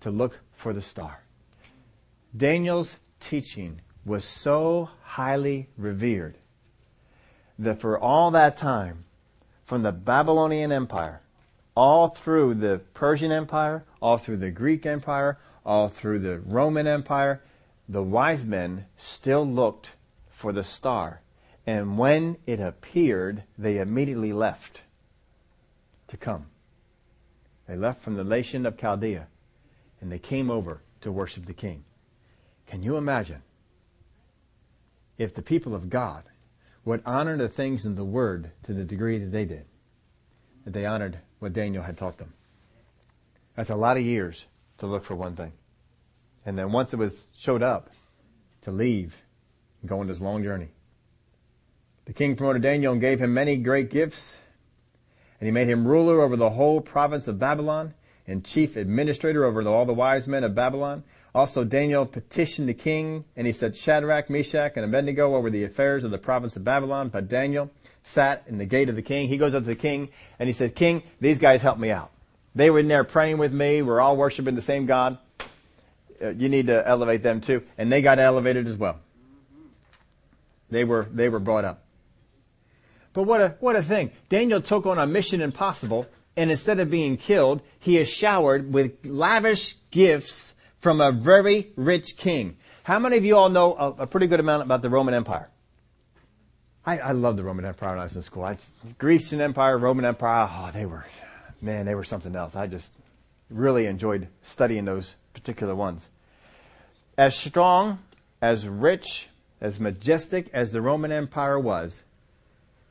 to 0.00 0.10
look 0.10 0.40
for 0.52 0.72
the 0.72 0.82
star. 0.82 1.22
Daniel's 2.36 2.96
teaching 3.20 3.80
was 4.04 4.24
so 4.24 4.90
highly 5.02 5.68
revered 5.76 6.36
that 7.58 7.80
for 7.80 7.98
all 7.98 8.30
that 8.30 8.56
time, 8.56 9.04
from 9.64 9.82
the 9.82 9.92
Babylonian 9.92 10.72
Empire, 10.72 11.20
all 11.78 12.08
through 12.08 12.54
the 12.54 12.80
Persian 12.92 13.30
Empire, 13.30 13.84
all 14.02 14.18
through 14.18 14.38
the 14.38 14.50
Greek 14.50 14.84
Empire, 14.84 15.38
all 15.64 15.88
through 15.88 16.18
the 16.18 16.40
Roman 16.40 16.88
Empire, 16.88 17.40
the 17.88 18.02
wise 18.02 18.44
men 18.44 18.84
still 18.96 19.46
looked 19.46 19.92
for 20.28 20.52
the 20.52 20.64
star. 20.64 21.20
And 21.64 21.96
when 21.96 22.36
it 22.46 22.58
appeared, 22.58 23.44
they 23.56 23.78
immediately 23.78 24.32
left 24.32 24.80
to 26.08 26.16
come. 26.16 26.46
They 27.68 27.76
left 27.76 28.02
from 28.02 28.16
the 28.16 28.24
nation 28.24 28.66
of 28.66 28.76
Chaldea 28.76 29.28
and 30.00 30.10
they 30.10 30.18
came 30.18 30.50
over 30.50 30.80
to 31.02 31.12
worship 31.12 31.46
the 31.46 31.54
king. 31.54 31.84
Can 32.66 32.82
you 32.82 32.96
imagine 32.96 33.42
if 35.16 35.32
the 35.32 35.42
people 35.42 35.76
of 35.76 35.90
God 35.90 36.24
would 36.84 37.02
honor 37.06 37.36
the 37.36 37.48
things 37.48 37.86
in 37.86 37.94
the 37.94 38.04
Word 38.04 38.50
to 38.64 38.74
the 38.74 38.82
degree 38.82 39.18
that 39.18 39.30
they 39.30 39.44
did. 39.44 39.66
That 40.64 40.72
they 40.72 40.84
honored 40.84 41.20
what 41.38 41.52
Daniel 41.52 41.82
had 41.82 41.96
taught 41.96 42.18
them. 42.18 42.32
That's 43.54 43.70
a 43.70 43.76
lot 43.76 43.96
of 43.96 44.02
years 44.02 44.46
to 44.78 44.86
look 44.86 45.04
for 45.04 45.14
one 45.14 45.36
thing. 45.36 45.52
And 46.46 46.58
then 46.58 46.72
once 46.72 46.92
it 46.92 46.96
was 46.96 47.28
showed 47.36 47.62
up, 47.62 47.90
to 48.62 48.70
leave 48.70 49.16
and 49.80 49.88
go 49.88 50.00
on 50.00 50.06
this 50.06 50.20
long 50.20 50.42
journey. 50.42 50.68
The 52.04 52.12
king 52.12 52.36
promoted 52.36 52.62
Daniel 52.62 52.92
and 52.92 53.00
gave 53.00 53.20
him 53.20 53.34
many 53.34 53.56
great 53.56 53.90
gifts, 53.90 54.38
and 55.40 55.46
he 55.46 55.50
made 55.50 55.68
him 55.68 55.86
ruler 55.86 56.20
over 56.20 56.36
the 56.36 56.50
whole 56.50 56.80
province 56.80 57.28
of 57.28 57.38
Babylon 57.38 57.94
and 58.26 58.44
chief 58.44 58.76
administrator 58.76 59.44
over 59.44 59.62
all 59.66 59.86
the 59.86 59.94
wise 59.94 60.26
men 60.26 60.44
of 60.44 60.54
Babylon. 60.54 61.04
Also, 61.34 61.64
Daniel 61.64 62.06
petitioned 62.06 62.68
the 62.68 62.74
king, 62.74 63.24
and 63.36 63.46
he 63.46 63.52
said 63.52 63.76
Shadrach, 63.76 64.30
Meshach, 64.30 64.72
and 64.76 64.84
Abednego 64.84 65.34
over 65.34 65.50
the 65.50 65.64
affairs 65.64 66.04
of 66.04 66.10
the 66.10 66.18
province 66.18 66.56
of 66.56 66.64
Babylon. 66.64 67.10
But 67.10 67.28
Daniel 67.28 67.70
sat 68.02 68.44
in 68.46 68.58
the 68.58 68.66
gate 68.66 68.88
of 68.88 68.96
the 68.96 69.02
king. 69.02 69.28
He 69.28 69.36
goes 69.36 69.54
up 69.54 69.62
to 69.64 69.68
the 69.68 69.76
king, 69.76 70.08
and 70.38 70.48
he 70.48 70.52
says, 70.52 70.72
King, 70.72 71.02
these 71.20 71.38
guys 71.38 71.62
helped 71.62 71.80
me 71.80 71.90
out. 71.90 72.10
They 72.54 72.70
were 72.70 72.78
in 72.78 72.88
there 72.88 73.04
praying 73.04 73.38
with 73.38 73.52
me. 73.52 73.82
We're 73.82 74.00
all 74.00 74.16
worshiping 74.16 74.54
the 74.54 74.62
same 74.62 74.86
God. 74.86 75.18
Uh, 76.20 76.30
you 76.30 76.48
need 76.48 76.66
to 76.68 76.86
elevate 76.86 77.22
them 77.22 77.40
too. 77.40 77.62
And 77.76 77.92
they 77.92 78.02
got 78.02 78.18
elevated 78.18 78.66
as 78.66 78.76
well. 78.76 78.98
They 80.70 80.84
were, 80.84 81.06
they 81.12 81.28
were 81.28 81.38
brought 81.38 81.64
up. 81.64 81.84
But 83.12 83.24
what 83.24 83.40
a, 83.40 83.56
what 83.60 83.76
a 83.76 83.82
thing. 83.82 84.10
Daniel 84.28 84.60
took 84.60 84.86
on 84.86 84.98
a 84.98 85.06
mission 85.06 85.40
impossible, 85.40 86.06
and 86.36 86.50
instead 86.50 86.80
of 86.80 86.90
being 86.90 87.16
killed, 87.16 87.62
he 87.78 87.98
is 87.98 88.08
showered 88.08 88.72
with 88.72 89.04
lavish 89.04 89.76
gifts 89.90 90.54
from 90.88 91.02
a 91.02 91.12
very 91.12 91.70
rich 91.76 92.16
king. 92.16 92.56
How 92.82 92.98
many 92.98 93.18
of 93.18 93.24
you 93.26 93.36
all 93.36 93.50
know 93.50 93.76
a, 93.76 94.04
a 94.04 94.06
pretty 94.06 94.26
good 94.26 94.40
amount 94.40 94.62
about 94.62 94.80
the 94.80 94.88
Roman 94.88 95.12
Empire? 95.12 95.50
I, 96.86 96.98
I 96.98 97.10
love 97.10 97.36
the 97.36 97.44
Roman 97.44 97.66
Empire 97.66 97.90
when 97.90 97.98
I 97.98 98.04
was 98.04 98.16
in 98.16 98.22
school. 98.22 98.42
I, 98.42 98.56
Grecian 98.96 99.38
Empire, 99.42 99.76
Roman 99.76 100.06
Empire, 100.06 100.48
oh, 100.50 100.70
they 100.72 100.86
were, 100.86 101.04
man, 101.60 101.84
they 101.84 101.94
were 101.94 102.04
something 102.04 102.34
else. 102.34 102.56
I 102.56 102.68
just 102.68 102.90
really 103.50 103.84
enjoyed 103.84 104.28
studying 104.40 104.86
those 104.86 105.14
particular 105.34 105.74
ones. 105.74 106.06
As 107.18 107.36
strong, 107.36 107.98
as 108.40 108.66
rich, 108.66 109.28
as 109.60 109.78
majestic 109.78 110.48
as 110.54 110.70
the 110.70 110.80
Roman 110.80 111.12
Empire 111.12 111.60
was, 111.60 112.02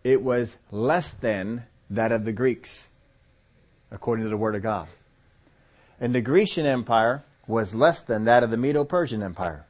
it 0.04 0.22
was 0.22 0.56
less 0.72 1.14
than 1.14 1.64
that 1.90 2.12
of 2.12 2.26
the 2.26 2.32
Greeks, 2.32 2.86
according 3.90 4.24
to 4.24 4.30
the 4.30 4.38
Word 4.38 4.54
of 4.54 4.62
God. 4.62 4.88
And 6.00 6.14
the 6.14 6.22
Grecian 6.22 6.68
Empire 6.68 7.24
was 7.48 7.74
less 7.74 8.02
than 8.02 8.26
that 8.26 8.44
of 8.44 8.52
the 8.52 8.58
Medo-Persian 8.58 9.24
Empire. 9.24 9.66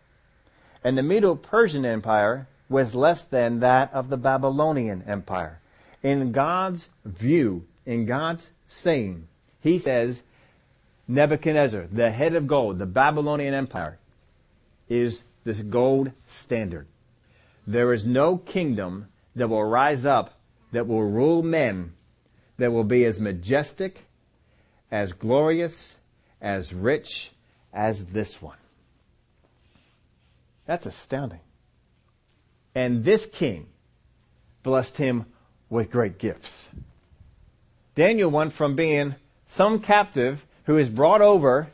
And 0.83 0.97
the 0.97 1.03
Medo-Persian 1.03 1.85
Empire 1.85 2.47
was 2.69 2.95
less 2.95 3.23
than 3.23 3.59
that 3.59 3.93
of 3.93 4.09
the 4.09 4.17
Babylonian 4.17 5.03
Empire. 5.07 5.59
In 6.03 6.31
God's 6.31 6.89
view, 7.05 7.65
in 7.85 8.05
God's 8.05 8.51
saying, 8.67 9.27
He 9.61 9.79
says, 9.79 10.23
Nebuchadnezzar, 11.07 11.87
the 11.91 12.11
head 12.11 12.35
of 12.35 12.47
gold, 12.47 12.79
the 12.79 12.85
Babylonian 12.85 13.53
Empire, 13.53 13.97
is 14.89 15.23
this 15.43 15.61
gold 15.61 16.11
standard. 16.25 16.87
There 17.65 17.93
is 17.93 18.05
no 18.05 18.37
kingdom 18.37 19.07
that 19.35 19.47
will 19.47 19.63
rise 19.63 20.05
up, 20.05 20.33
that 20.71 20.87
will 20.87 21.03
rule 21.03 21.43
men, 21.43 21.93
that 22.57 22.71
will 22.71 22.83
be 22.83 23.05
as 23.05 23.19
majestic, 23.19 24.07
as 24.91 25.13
glorious, 25.13 25.95
as 26.41 26.73
rich 26.73 27.31
as 27.73 28.05
this 28.05 28.41
one. 28.41 28.57
That's 30.65 30.85
astounding. 30.85 31.39
And 32.75 33.03
this 33.03 33.25
king 33.25 33.67
blessed 34.63 34.97
him 34.97 35.25
with 35.69 35.91
great 35.91 36.17
gifts. 36.17 36.69
Daniel 37.95 38.29
went 38.29 38.53
from 38.53 38.75
being 38.75 39.15
some 39.47 39.79
captive 39.79 40.45
who 40.65 40.77
is 40.77 40.89
brought 40.89 41.21
over 41.21 41.69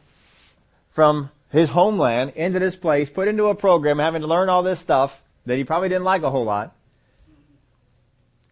from 0.92 1.30
his 1.50 1.70
homeland 1.72 2.32
into 2.36 2.60
this 2.60 2.76
place, 2.76 3.10
put 3.10 3.28
into 3.28 3.48
a 3.48 3.56
program, 3.56 4.00
having 4.00 4.22
to 4.22 4.28
learn 4.28 4.50
all 4.50 4.64
this 4.64 4.80
stuff 4.80 5.22
that 5.46 5.58
he 5.58 5.64
probably 5.64 5.90
didn't 5.90 6.04
like 6.04 6.24
a 6.24 6.30
whole 6.30 6.46
lot. 6.46 6.76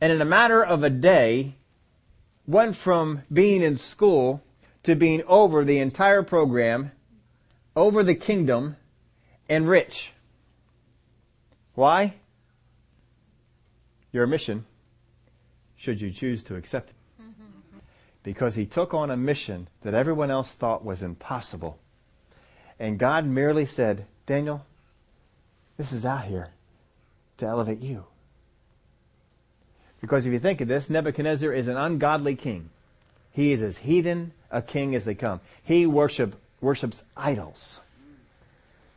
And 0.02 0.12
in 0.12 0.22
a 0.22 0.26
matter 0.26 0.64
of 0.64 0.84
a 0.84 0.90
day, 0.90 1.56
went 2.48 2.76
from 2.76 3.22
being 3.32 3.62
in 3.62 3.78
school 3.78 4.42
to 4.84 4.96
being 4.96 5.24
over 5.28 5.64
the 5.64 5.80
entire 5.80 6.24
program, 6.24 6.92
over 7.76 8.04
the 8.04 8.16
kingdom, 8.16 8.76
and 9.50 9.68
rich. 9.68 10.12
Why? 11.76 12.16
Your 14.12 14.28
mission, 14.28 14.66
should 15.78 16.02
you 16.02 16.12
choose 16.12 16.44
to 16.46 16.56
accept 16.56 16.90
it. 16.90 16.96
Mm-hmm. 17.22 17.80
Because 18.24 18.56
he 18.56 18.66
took 18.66 18.94
on 18.94 19.10
a 19.10 19.18
mission 19.18 19.68
that 19.82 19.94
everyone 19.94 20.32
else 20.32 20.52
thought 20.52 20.84
was 20.84 21.02
impossible. 21.02 21.80
And 22.80 22.98
God 22.98 23.26
merely 23.26 23.66
said, 23.66 24.06
Daniel, 24.26 24.66
this 25.78 25.92
is 25.92 26.06
out 26.06 26.26
here 26.26 26.50
to 27.38 27.46
elevate 27.46 27.82
you. 27.82 28.06
Because 30.02 30.26
if 30.26 30.34
you 30.34 30.40
think 30.40 30.62
of 30.62 30.68
this, 30.68 30.90
Nebuchadnezzar 30.90 31.54
is 31.54 31.68
an 31.68 31.78
ungodly 31.78 32.36
king. 32.36 32.70
He 33.32 33.52
is 33.52 33.62
as 33.62 33.78
heathen 33.78 34.34
a 34.50 34.62
king 34.62 34.96
as 34.96 35.06
they 35.06 35.16
come. 35.16 35.40
He 35.64 35.86
worship, 35.86 36.41
worships 36.62 37.04
idols. 37.18 37.80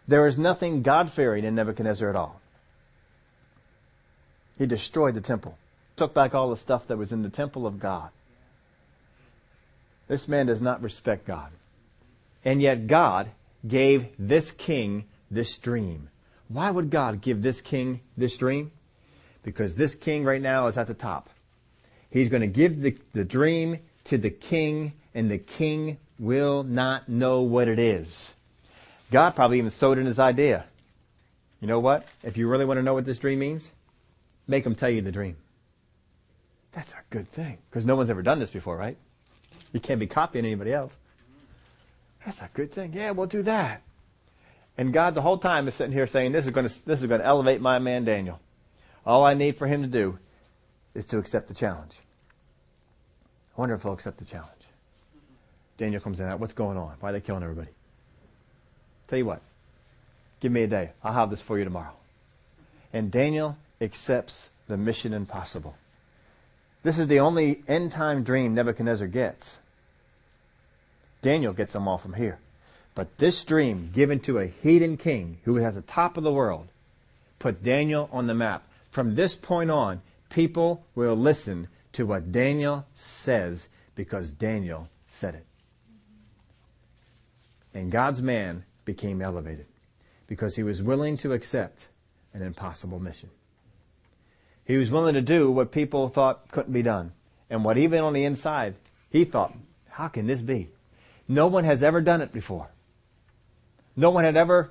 There 0.07 0.27
is 0.27 0.39
nothing 0.39 0.83
God-fearing 0.83 1.45
in 1.45 1.55
Nebuchadnezzar 1.55 2.09
at 2.09 2.17
all. 2.17 2.41
He 4.59 4.67
destroyed 4.67 5.15
the 5.15 5.21
temple, 5.21 5.59
took 5.97 6.15
back 6.15 6.35
all 6.35 6.51
the 6.51 6.57
stuff 6.57 6.87
that 6.89 6.99
was 6.99 7.11
in 7.11 7.23
the 7.23 7.31
temple 7.31 7.67
of 7.67 7.81
God. 7.81 8.11
This 10.07 10.29
man 10.29 10.47
does 10.47 10.61
not 10.61 10.83
respect 10.83 11.27
God. 11.27 11.51
And 12.45 12.61
yet 12.61 12.87
God 12.87 13.31
gave 13.67 14.09
this 14.19 14.51
king 14.51 15.05
this 15.31 15.59
dream. 15.59 16.11
Why 16.49 16.71
would 16.71 16.91
God 16.91 17.23
give 17.23 17.41
this 17.41 17.63
king 17.63 18.01
this 18.17 18.37
dream? 18.37 18.71
Because 19.43 19.75
this 19.75 19.95
king 19.95 20.25
right 20.25 20.43
now 20.43 20.67
is 20.67 20.77
at 20.77 20.87
the 20.87 20.95
top. 20.95 21.31
He's 22.11 22.29
going 22.29 22.43
to 22.43 22.47
give 22.47 22.83
the, 22.83 22.97
the 23.13 23.25
dream 23.25 23.79
to 24.05 24.19
the 24.19 24.31
king 24.31 24.93
and 25.15 25.31
the 25.31 25.39
king 25.39 25.97
will 26.19 26.63
not 26.63 27.09
know 27.09 27.43
what 27.43 27.69
it 27.69 27.79
is. 27.79 28.33
God 29.11 29.31
probably 29.35 29.59
even 29.59 29.71
sowed 29.71 29.99
in 29.99 30.07
his 30.07 30.19
idea. 30.19 30.65
You 31.61 31.69
know 31.69 31.81
what? 31.81 32.07
If 32.23 32.37
you 32.37 32.49
really 32.49 32.65
want 32.65 32.79
to 32.79 32.83
know 32.83 32.95
what 32.95 33.05
this 33.05 33.19
dream 33.19 33.39
means, 33.39 33.71
make 34.47 34.67
him 34.67 34.75
tell 34.75 34.91
you 34.91 35.03
the 35.03 35.13
dream. 35.13 35.37
That's 36.73 36.93
a 36.93 37.01
good 37.11 37.31
thing 37.31 37.59
because 37.71 37.87
no 37.87 37.97
one's 37.97 38.11
ever 38.11 38.23
done 38.23 38.41
this 38.41 38.51
before, 38.51 38.77
right? 38.77 38.97
You 39.73 39.81
can't 39.81 40.01
be 40.01 40.07
copying 40.07 40.45
anybody 40.45 40.73
else. 40.73 40.97
That's 42.25 42.41
a 42.41 42.51
good 42.53 42.73
thing. 42.73 42.93
Yeah, 42.93 43.13
we'll 43.13 43.27
do 43.27 43.43
that. 43.43 43.83
And 44.77 44.93
God 44.93 45.15
the 45.15 45.23
whole 45.23 45.39
time 45.39 45.69
is 45.69 45.75
sitting 45.75 45.93
here 45.93 46.07
saying, 46.07 46.33
this 46.33 46.47
is 46.47 46.51
going 46.51 46.69
to, 46.69 46.87
this 46.87 47.01
is 47.01 47.07
going 47.07 47.21
to 47.21 47.27
elevate 47.27 47.61
my 47.61 47.79
man 47.79 48.05
Daniel. 48.05 48.41
All 49.07 49.25
I 49.25 49.35
need 49.35 49.57
for 49.57 49.67
him 49.67 49.83
to 49.83 49.89
do 49.89 50.19
is 50.95 51.07
to 51.07 51.19
accept 51.19 51.49
the 51.49 51.55
challenge. 51.55 51.95
I 53.57 53.61
wonder 53.61 53.75
if 53.75 53.83
he'll 53.83 53.93
accept 53.93 54.19
the 54.19 54.25
challenge. 54.25 54.51
Daniel 55.77 56.01
comes 56.01 56.21
in. 56.21 56.39
What's 56.39 56.53
going 56.53 56.77
on? 56.77 56.95
Why 57.01 57.11
are 57.11 57.13
they 57.13 57.21
killing 57.21 57.43
everybody? 57.43 57.71
Tell 59.09 59.19
you 59.19 59.27
what. 59.27 59.43
Give 60.41 60.53
me 60.53 60.63
a 60.63 60.67
day. 60.67 60.91
I'll 61.03 61.13
have 61.13 61.31
this 61.31 61.41
for 61.41 61.59
you 61.59 61.65
tomorrow. 61.65 61.95
And 62.93 63.11
Daniel 63.11 63.57
accepts 63.81 64.49
the 64.69 64.77
mission 64.77 65.13
impossible. 65.13 65.75
This 66.83 66.99
is 66.99 67.07
the 67.07 67.21
only 67.21 67.63
end 67.67 67.93
time 67.93 68.25
dream 68.25 68.55
Nebuchadnezzar 68.55 69.09
gets. 69.09 69.59
Daniel 71.23 71.53
gets 71.53 71.73
them 71.73 71.89
all 71.89 71.99
from 71.99 72.13
here. 72.13 72.39
But 72.95 73.19
this 73.19 73.43
dream 73.43 73.91
given 73.93 74.21
to 74.21 74.39
a 74.39 74.47
heathen 74.47 74.97
king 74.97 75.39
who 75.45 75.59
at 75.59 75.75
the 75.75 75.83
top 75.83 76.17
of 76.17 76.23
the 76.23 76.33
world 76.33 76.69
put 77.39 77.65
Daniel 77.65 78.09
on 78.13 78.27
the 78.27 78.35
map. 78.35 78.63
From 78.91 79.15
this 79.15 79.35
point 79.35 79.71
on, 79.71 80.03
people 80.29 80.85
will 80.95 81.17
listen 81.17 81.69
to 81.95 82.07
what 82.07 82.31
Daniel 82.31 82.87
says 82.95 83.69
because 83.95 84.31
Daniel 84.31 84.89
said 85.09 85.35
it. 85.35 85.47
And 87.75 87.91
God's 87.91 88.23
man 88.23 88.65
became 88.85 89.21
elevated 89.21 89.67
because 90.27 90.57
he 90.57 90.63
was 90.63 90.83
willing 90.83 91.17
to 91.19 91.33
accept 91.33 91.89
an 92.33 92.43
impossible 92.43 93.01
mission. 93.01 93.31
He 94.65 94.77
was 94.77 94.91
willing 94.91 95.15
to 95.15 95.21
do 95.21 95.51
what 95.51 95.73
people 95.73 96.09
thought 96.09 96.51
couldn't 96.51 96.73
be 96.73 96.83
done. 96.83 97.13
And 97.51 97.65
what 97.65 97.77
even 97.77 98.03
on 98.03 98.15
the 98.15 98.25
inside, 98.25 98.77
he 99.11 99.25
thought, 99.25 99.53
how 99.89 100.09
can 100.09 100.27
this 100.27 100.41
be? 100.41 100.71
No 101.29 101.47
one 101.47 101.65
has 101.65 101.83
ever 101.83 102.01
done 102.01 102.23
it 102.23 102.33
before. 102.33 102.69
No 103.97 104.11
one 104.11 104.25
had 104.25 104.37
ever 104.37 104.71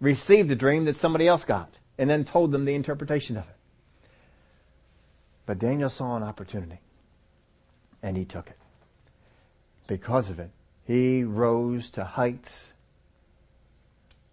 received 0.00 0.50
a 0.50 0.56
dream 0.56 0.84
that 0.86 0.96
somebody 0.96 1.28
else 1.28 1.44
got 1.44 1.74
and 1.98 2.08
then 2.08 2.24
told 2.24 2.52
them 2.52 2.64
the 2.64 2.74
interpretation 2.74 3.36
of 3.36 3.44
it. 3.44 3.56
But 5.46 5.58
Daniel 5.58 5.90
saw 5.90 6.16
an 6.16 6.22
opportunity 6.22 6.80
and 8.02 8.16
he 8.16 8.24
took 8.24 8.48
it. 8.48 8.56
Because 9.86 10.30
of 10.30 10.38
it, 10.38 10.50
he 10.88 11.22
rose 11.22 11.90
to 11.90 12.02
heights. 12.02 12.72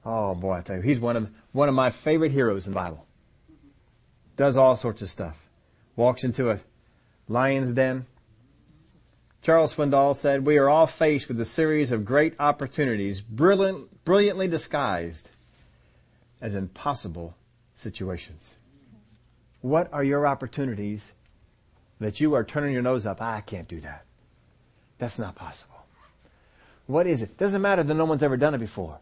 Oh 0.06 0.34
boy, 0.34 0.53
I 0.53 0.62
tell 0.62 0.78
you, 0.78 0.82
he's 0.82 1.01
one 1.01 1.18
of, 1.18 1.30
one 1.51 1.68
of 1.68 1.76
my 1.76 1.89
favorite 1.89 2.32
heroes 2.32 2.66
in 2.66 2.72
the 2.72 2.80
Bible. 2.80 3.06
Does 4.38 4.56
all 4.56 4.78
sorts 4.78 5.01
of 5.01 5.10
stuff. 5.10 5.38
Walks 5.97 6.24
into 6.24 6.49
a 6.49 6.62
lion's 7.28 7.74
den. 7.74 8.06
Charles 9.41 9.76
Swindoll 9.76 10.16
said, 10.16 10.45
we 10.45 10.58
are 10.58 10.70
all 10.70 10.88
faced 10.88 11.28
with 11.28 11.39
a 11.41 11.45
series 11.45 11.91
of 11.91 12.06
great 12.06 12.34
opportunities, 12.39 13.20
brilliant, 13.20 14.06
brilliantly 14.06 14.47
disguised 14.47 15.32
as 16.39 16.56
impossible 16.56 17.36
situations. 17.76 18.56
What 19.60 19.91
are 19.91 20.06
your 20.06 20.26
opportunities 20.26 21.12
that 21.99 22.22
you 22.22 22.34
are 22.34 22.45
turning 22.45 22.72
your 22.72 22.82
nose 22.82 23.06
up? 23.06 23.22
I 23.22 23.41
can't 23.41 23.68
do 23.68 23.82
that. 23.82 24.06
That's 24.99 25.20
not 25.20 25.36
possible. 25.36 25.74
What 26.88 27.07
is 27.07 27.21
it? 27.21 27.38
Doesn't 27.38 27.61
matter 27.61 27.83
that 27.83 27.93
no 27.93 28.05
one's 28.05 28.23
ever 28.23 28.38
done 28.38 28.53
it 28.53 28.59
before. 28.59 28.99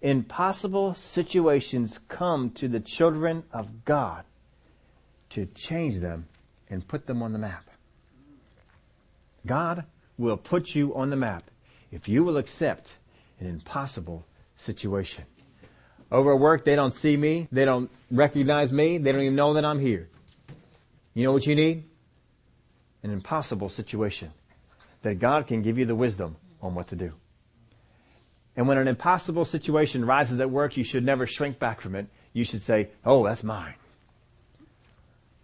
Impossible 0.00 0.94
situations 0.94 1.98
come 2.08 2.50
to 2.50 2.68
the 2.68 2.80
children 2.80 3.44
of 3.52 3.84
God 3.84 4.24
to 5.30 5.46
change 5.46 6.00
them 6.00 6.28
and 6.68 6.86
put 6.86 7.06
them 7.06 7.22
on 7.22 7.32
the 7.32 7.38
map. 7.38 7.68
God 9.46 9.84
will 10.16 10.36
put 10.36 10.74
you 10.74 10.94
on 10.94 11.10
the 11.10 11.16
map 11.16 11.44
if 11.90 12.08
you 12.08 12.22
will 12.22 12.36
accept 12.36 12.96
an 13.40 13.46
impossible 13.46 14.26
situation. 14.56 15.24
Over 16.12 16.34
at 16.34 16.40
work, 16.40 16.64
they 16.64 16.76
don't 16.76 16.94
see 16.94 17.16
me. 17.16 17.48
They 17.50 17.64
don't 17.64 17.90
recognize 18.10 18.72
me. 18.72 18.98
They 18.98 19.10
don't 19.10 19.22
even 19.22 19.34
know 19.34 19.54
that 19.54 19.64
I'm 19.64 19.80
here. 19.80 20.08
You 21.14 21.24
know 21.24 21.32
what 21.32 21.46
you 21.46 21.56
need? 21.56 21.84
An 23.02 23.10
impossible 23.10 23.68
situation 23.68 24.30
that 25.02 25.18
God 25.18 25.46
can 25.46 25.62
give 25.62 25.78
you 25.78 25.84
the 25.84 25.94
wisdom 25.96 26.36
on 26.62 26.74
what 26.74 26.88
to 26.88 26.96
do. 26.96 27.12
And 28.56 28.68
when 28.68 28.78
an 28.78 28.88
impossible 28.88 29.44
situation 29.44 30.04
rises 30.04 30.40
at 30.40 30.50
work, 30.50 30.76
you 30.76 30.84
should 30.84 31.04
never 31.04 31.26
shrink 31.26 31.58
back 31.58 31.80
from 31.80 31.94
it. 31.94 32.06
You 32.32 32.44
should 32.44 32.62
say, 32.62 32.90
Oh, 33.04 33.24
that's 33.24 33.42
mine. 33.42 33.74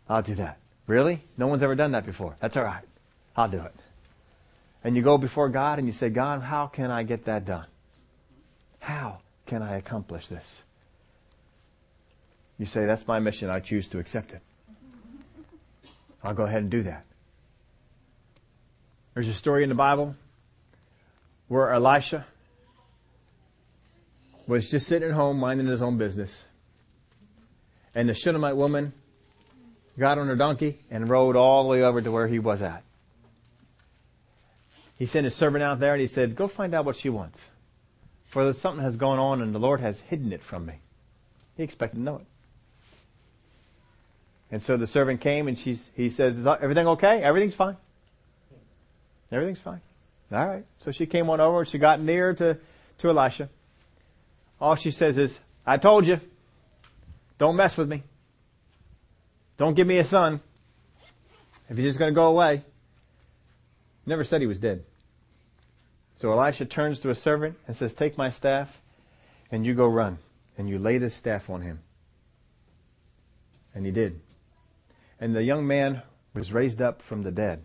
I'll 0.08 0.22
do 0.22 0.34
that. 0.34 0.58
Really? 0.86 1.22
No 1.36 1.46
one's 1.46 1.62
ever 1.62 1.74
done 1.74 1.92
that 1.92 2.06
before. 2.06 2.36
That's 2.40 2.56
all 2.56 2.64
right. 2.64 2.84
I'll 3.36 3.48
do 3.48 3.60
it. 3.60 3.74
And 4.82 4.96
you 4.96 5.02
go 5.02 5.18
before 5.18 5.48
God 5.48 5.78
and 5.78 5.86
you 5.86 5.92
say, 5.92 6.10
God, 6.10 6.42
how 6.42 6.66
can 6.66 6.90
I 6.90 7.02
get 7.02 7.26
that 7.26 7.44
done? 7.44 7.66
How 8.80 9.18
can 9.46 9.62
I 9.62 9.76
accomplish 9.76 10.26
this? 10.26 10.62
You 12.58 12.66
say, 12.66 12.86
that's 12.86 13.06
my 13.06 13.20
mission. 13.20 13.50
I 13.50 13.60
choose 13.60 13.88
to 13.88 13.98
accept 13.98 14.32
it. 14.32 14.42
I'll 16.22 16.34
go 16.34 16.44
ahead 16.44 16.62
and 16.62 16.70
do 16.70 16.82
that. 16.82 17.04
There's 19.14 19.28
a 19.28 19.34
story 19.34 19.62
in 19.62 19.68
the 19.68 19.74
Bible 19.74 20.14
where 21.48 21.72
Elisha 21.72 22.26
was 24.50 24.68
just 24.68 24.88
sitting 24.88 25.08
at 25.08 25.14
home 25.14 25.38
minding 25.38 25.68
his 25.68 25.80
own 25.80 25.96
business. 25.96 26.44
And 27.94 28.08
the 28.08 28.14
Shunammite 28.14 28.56
woman 28.56 28.92
got 29.96 30.18
on 30.18 30.26
her 30.26 30.34
donkey 30.34 30.80
and 30.90 31.08
rode 31.08 31.36
all 31.36 31.62
the 31.62 31.68
way 31.68 31.84
over 31.84 32.02
to 32.02 32.10
where 32.10 32.26
he 32.26 32.40
was 32.40 32.60
at. 32.60 32.82
He 34.98 35.06
sent 35.06 35.24
his 35.24 35.36
servant 35.36 35.62
out 35.62 35.78
there 35.78 35.92
and 35.92 36.00
he 36.00 36.08
said, 36.08 36.34
go 36.34 36.48
find 36.48 36.74
out 36.74 36.84
what 36.84 36.96
she 36.96 37.08
wants. 37.08 37.40
For 38.24 38.52
something 38.52 38.82
has 38.82 38.96
gone 38.96 39.20
on 39.20 39.40
and 39.40 39.54
the 39.54 39.60
Lord 39.60 39.80
has 39.80 40.00
hidden 40.00 40.32
it 40.32 40.42
from 40.42 40.66
me. 40.66 40.80
He 41.56 41.62
expected 41.62 41.98
to 41.98 42.02
know 42.02 42.16
it. 42.16 42.26
And 44.50 44.62
so 44.64 44.76
the 44.76 44.88
servant 44.88 45.20
came 45.20 45.46
and 45.46 45.56
she's, 45.56 45.90
he 45.94 46.10
says, 46.10 46.36
is 46.36 46.46
everything 46.46 46.88
okay? 46.88 47.22
Everything's 47.22 47.54
fine. 47.54 47.76
Everything's 49.30 49.60
fine. 49.60 49.80
All 50.32 50.44
right. 50.44 50.64
So 50.80 50.90
she 50.90 51.06
came 51.06 51.30
on 51.30 51.40
over 51.40 51.60
and 51.60 51.68
she 51.68 51.78
got 51.78 52.00
near 52.00 52.34
to, 52.34 52.58
to 52.98 53.08
Elisha. 53.08 53.48
All 54.60 54.74
she 54.74 54.90
says 54.90 55.16
is, 55.16 55.38
I 55.66 55.78
told 55.78 56.06
you, 56.06 56.20
don't 57.38 57.56
mess 57.56 57.76
with 57.76 57.88
me. 57.88 58.02
Don't 59.56 59.74
give 59.74 59.86
me 59.86 59.98
a 59.98 60.04
son. 60.04 60.40
If 61.68 61.78
you're 61.78 61.88
just 61.88 61.98
going 61.98 62.12
to 62.12 62.14
go 62.14 62.26
away. 62.26 62.64
Never 64.04 64.24
said 64.24 64.40
he 64.40 64.46
was 64.46 64.58
dead. 64.58 64.84
So 66.16 66.30
Elisha 66.32 66.66
turns 66.66 67.00
to 67.00 67.10
a 67.10 67.14
servant 67.14 67.56
and 67.66 67.74
says, 67.74 67.94
take 67.94 68.18
my 68.18 68.28
staff 68.30 68.82
and 69.50 69.64
you 69.64 69.74
go 69.74 69.86
run 69.86 70.18
and 70.58 70.68
you 70.68 70.78
lay 70.78 70.98
this 70.98 71.14
staff 71.14 71.48
on 71.48 71.62
him. 71.62 71.80
And 73.74 73.86
he 73.86 73.92
did. 73.92 74.20
And 75.18 75.34
the 75.34 75.42
young 75.42 75.66
man 75.66 76.02
was 76.34 76.52
raised 76.52 76.82
up 76.82 77.00
from 77.00 77.22
the 77.22 77.30
dead. 77.30 77.62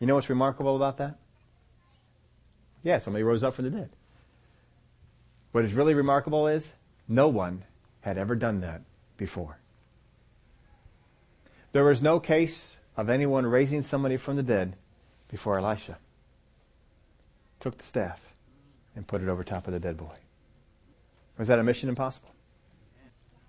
You 0.00 0.06
know 0.06 0.16
what's 0.16 0.28
remarkable 0.28 0.76
about 0.76 0.98
that? 0.98 1.16
Yeah, 2.82 2.98
somebody 2.98 3.22
rose 3.22 3.42
up 3.42 3.54
from 3.54 3.64
the 3.64 3.70
dead. 3.70 3.90
What 5.54 5.64
is 5.64 5.72
really 5.72 5.94
remarkable 5.94 6.48
is 6.48 6.72
no 7.06 7.28
one 7.28 7.62
had 8.00 8.18
ever 8.18 8.34
done 8.34 8.62
that 8.62 8.82
before. 9.16 9.60
There 11.70 11.84
was 11.84 12.02
no 12.02 12.18
case 12.18 12.76
of 12.96 13.08
anyone 13.08 13.46
raising 13.46 13.82
somebody 13.82 14.16
from 14.16 14.34
the 14.34 14.42
dead 14.42 14.74
before 15.28 15.56
Elisha 15.56 15.98
took 17.60 17.78
the 17.78 17.84
staff 17.84 18.34
and 18.96 19.06
put 19.06 19.22
it 19.22 19.28
over 19.28 19.44
top 19.44 19.68
of 19.68 19.72
the 19.72 19.78
dead 19.78 19.96
boy. 19.96 20.16
Was 21.38 21.46
that 21.46 21.60
a 21.60 21.62
mission 21.62 21.88
impossible? 21.88 22.30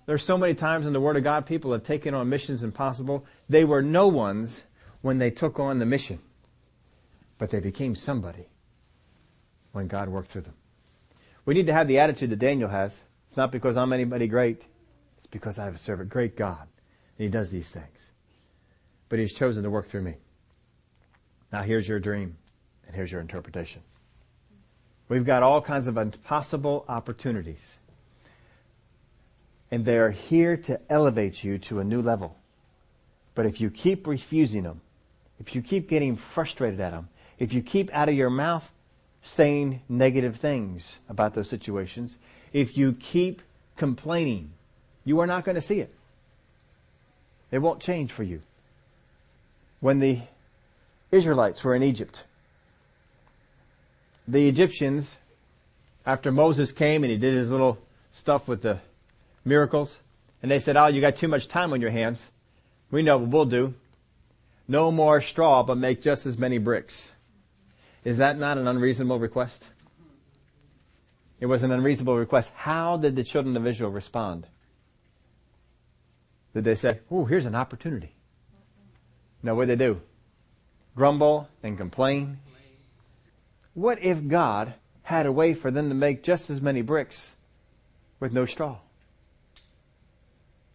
There's 0.06 0.24
so 0.24 0.38
many 0.38 0.54
times 0.54 0.86
in 0.86 0.94
the 0.94 1.02
Word 1.02 1.18
of 1.18 1.24
God 1.24 1.48
people 1.48 1.72
have 1.72 1.82
taken 1.82 2.14
on 2.14 2.30
missions 2.30 2.62
impossible. 2.62 3.26
They 3.50 3.66
were 3.66 3.82
no 3.82 4.08
ones 4.08 4.66
when 5.02 5.18
they 5.18 5.32
took 5.32 5.60
on 5.60 5.80
the 5.80 5.88
mission, 5.88 6.20
but 7.40 7.50
they 7.50 7.60
became 7.60 7.96
somebody 7.96 8.50
when 9.72 9.88
God 9.88 10.10
worked 10.10 10.30
through 10.30 10.44
them. 10.44 10.54
We 11.46 11.54
need 11.54 11.68
to 11.68 11.74
have 11.74 11.88
the 11.88 12.00
attitude 12.00 12.32
that 12.32 12.40
Daniel 12.40 12.70
has. 12.70 13.02
It's 13.28 13.38
not 13.38 13.52
because 13.52 13.78
I'm 13.78 13.94
anybody 13.94 14.28
great. 14.28 14.64
It's 15.20 15.28
because 15.28 15.60
I 15.60 15.66
have 15.66 15.76
a 15.76 15.80
servant, 15.80 16.10
great 16.10 16.36
God. 16.36 16.68
And 17.18 17.26
he 17.26 17.30
does 17.30 17.52
these 17.52 17.70
things. 17.70 18.10
But 19.10 19.20
he's 19.20 19.34
chosen 19.34 19.64
to 19.64 19.70
work 19.70 19.88
through 19.88 20.02
me. 20.02 20.16
Now 21.52 21.62
here's 21.62 21.88
your 21.88 22.00
dream 22.00 22.38
and 22.88 22.96
here's 22.96 23.12
your 23.12 23.22
interpretation. 23.22 23.82
We've 25.08 25.26
got 25.26 25.44
all 25.44 25.62
kinds 25.62 25.88
of 25.88 25.98
impossible 25.98 26.84
opportunities. 26.88 27.78
And 29.70 29.86
they're 29.86 30.12
here 30.12 30.58
to 30.58 30.80
elevate 30.90 31.44
you 31.44 31.58
to 31.60 31.80
a 31.80 31.84
new 31.84 32.02
level. 32.02 32.38
But 33.36 33.46
if 33.46 33.62
you 33.62 33.70
keep 33.70 34.08
refusing 34.08 34.64
them, 34.64 34.82
if 35.40 35.54
you 35.54 35.62
keep 35.62 35.90
getting 35.90 36.16
frustrated 36.16 36.80
at 36.80 36.92
them, 36.92 37.10
if 37.38 37.54
you 37.54 37.62
keep 37.62 37.94
out 37.94 38.10
of 38.10 38.16
your 38.16 38.30
mouth 38.30 38.72
saying 39.26 39.82
negative 39.90 40.38
things 40.38 41.00
about 41.10 41.34
those 41.34 41.50
situations, 41.50 42.16
if 42.54 42.78
you 42.78 42.94
keep 42.94 43.42
complaining, 43.76 44.52
you 45.04 45.20
are 45.20 45.28
not 45.28 45.44
going 45.44 45.56
to 45.56 45.62
see 45.62 45.80
it. 45.82 45.94
It 47.52 47.60
won't 47.60 47.82
change 47.82 48.12
for 48.12 48.24
you. 48.24 48.42
When 49.80 50.00
the 50.00 50.20
Israelites 51.12 51.64
were 51.64 51.76
in 51.76 51.84
Egypt, 51.84 52.24
the 54.28 54.48
Egyptians, 54.48 55.18
after 56.06 56.32
Moses 56.32 56.72
came 56.72 57.04
and 57.04 57.12
he 57.12 57.18
did 57.18 57.34
his 57.34 57.52
little 57.52 57.80
stuff 58.12 58.48
with 58.48 58.62
the 58.62 58.80
miracles, 59.44 60.00
and 60.42 60.52
they 60.52 60.60
said, 60.60 60.78
oh, 60.78 60.88
you 60.88 61.02
got 61.02 61.16
too 61.16 61.28
much 61.28 61.48
time 61.48 61.74
on 61.74 61.82
your 61.82 61.92
hands. 61.92 62.30
We 62.92 63.02
know 63.02 63.18
what 63.18 63.30
we'll 63.30 63.46
do. 63.46 63.74
No 64.68 64.92
more 64.92 65.20
straw, 65.22 65.64
but 65.64 65.78
make 65.78 66.02
just 66.02 66.26
as 66.26 66.38
many 66.38 66.60
bricks. 66.60 67.12
Is 68.06 68.20
that 68.20 68.38
not 68.38 68.58
an 68.60 68.68
unreasonable 68.68 69.20
request? 69.20 69.66
It 71.40 71.48
was 71.48 71.64
an 71.64 71.72
unreasonable 71.72 72.16
request. 72.16 72.54
How 72.56 72.96
did 72.96 73.16
the 73.16 73.24
children 73.24 73.58
of 73.58 73.68
Israel 73.68 73.90
respond? 73.90 74.48
Did 76.54 76.64
they 76.64 76.76
say, 76.76 77.00
oh, 77.12 77.26
here's 77.26 77.48
an 77.48 77.56
opportunity? 77.56 78.14
No, 79.44 79.56
what 79.56 79.68
did 79.68 79.80
they 79.80 79.86
do? 79.86 80.02
Grumble 80.96 81.50
and 81.62 81.78
complain? 81.78 82.40
What 83.74 84.02
if 84.02 84.28
God 84.28 84.76
had 85.04 85.26
a 85.26 85.32
way 85.32 85.54
for 85.54 85.70
them 85.70 85.90
to 85.90 85.96
make 85.96 86.24
just 86.24 86.50
as 86.50 86.62
many 86.62 86.82
bricks 86.82 87.34
with 88.20 88.32
no 88.32 88.46
straw? 88.46 88.78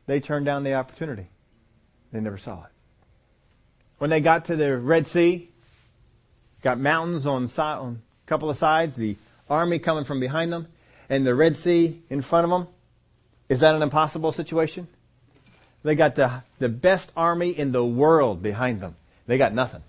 They 0.07 0.20
turned 0.20 0.47
down 0.47 0.64
the 0.64 0.74
opportunity. 0.74 1.28
They 2.12 2.20
never 2.20 2.39
saw 2.39 2.64
it. 2.64 2.70
When 3.99 4.11
they 4.11 4.20
got 4.20 4.47
to 4.47 4.57
the 4.57 4.76
Red 4.76 5.07
Sea, 5.07 5.51
Got 6.62 6.78
mountains 6.78 7.26
on, 7.26 7.48
on 7.58 8.02
a 8.24 8.28
couple 8.28 8.50
of 8.50 8.56
sides, 8.56 8.96
the 8.96 9.16
army 9.48 9.78
coming 9.78 10.04
from 10.04 10.20
behind 10.20 10.52
them, 10.52 10.68
and 11.08 11.26
the 11.26 11.34
Red 11.34 11.56
Sea 11.56 12.00
in 12.11 12.22
front 12.22 12.44
of 12.44 12.50
them. 12.50 12.68
Is 13.48 13.61
that 13.61 13.74
an 13.74 13.82
impossible 13.82 14.32
situation? 14.32 14.86
They 15.82 15.94
got 15.94 16.14
the, 16.14 16.42
the 16.58 16.68
best 16.68 17.11
army 17.16 17.50
in 17.50 17.72
the 17.72 17.84
world 17.84 18.42
behind 18.42 18.80
them. 18.80 18.96
They 19.26 19.38
got 19.38 19.54
nothing. 19.54 19.82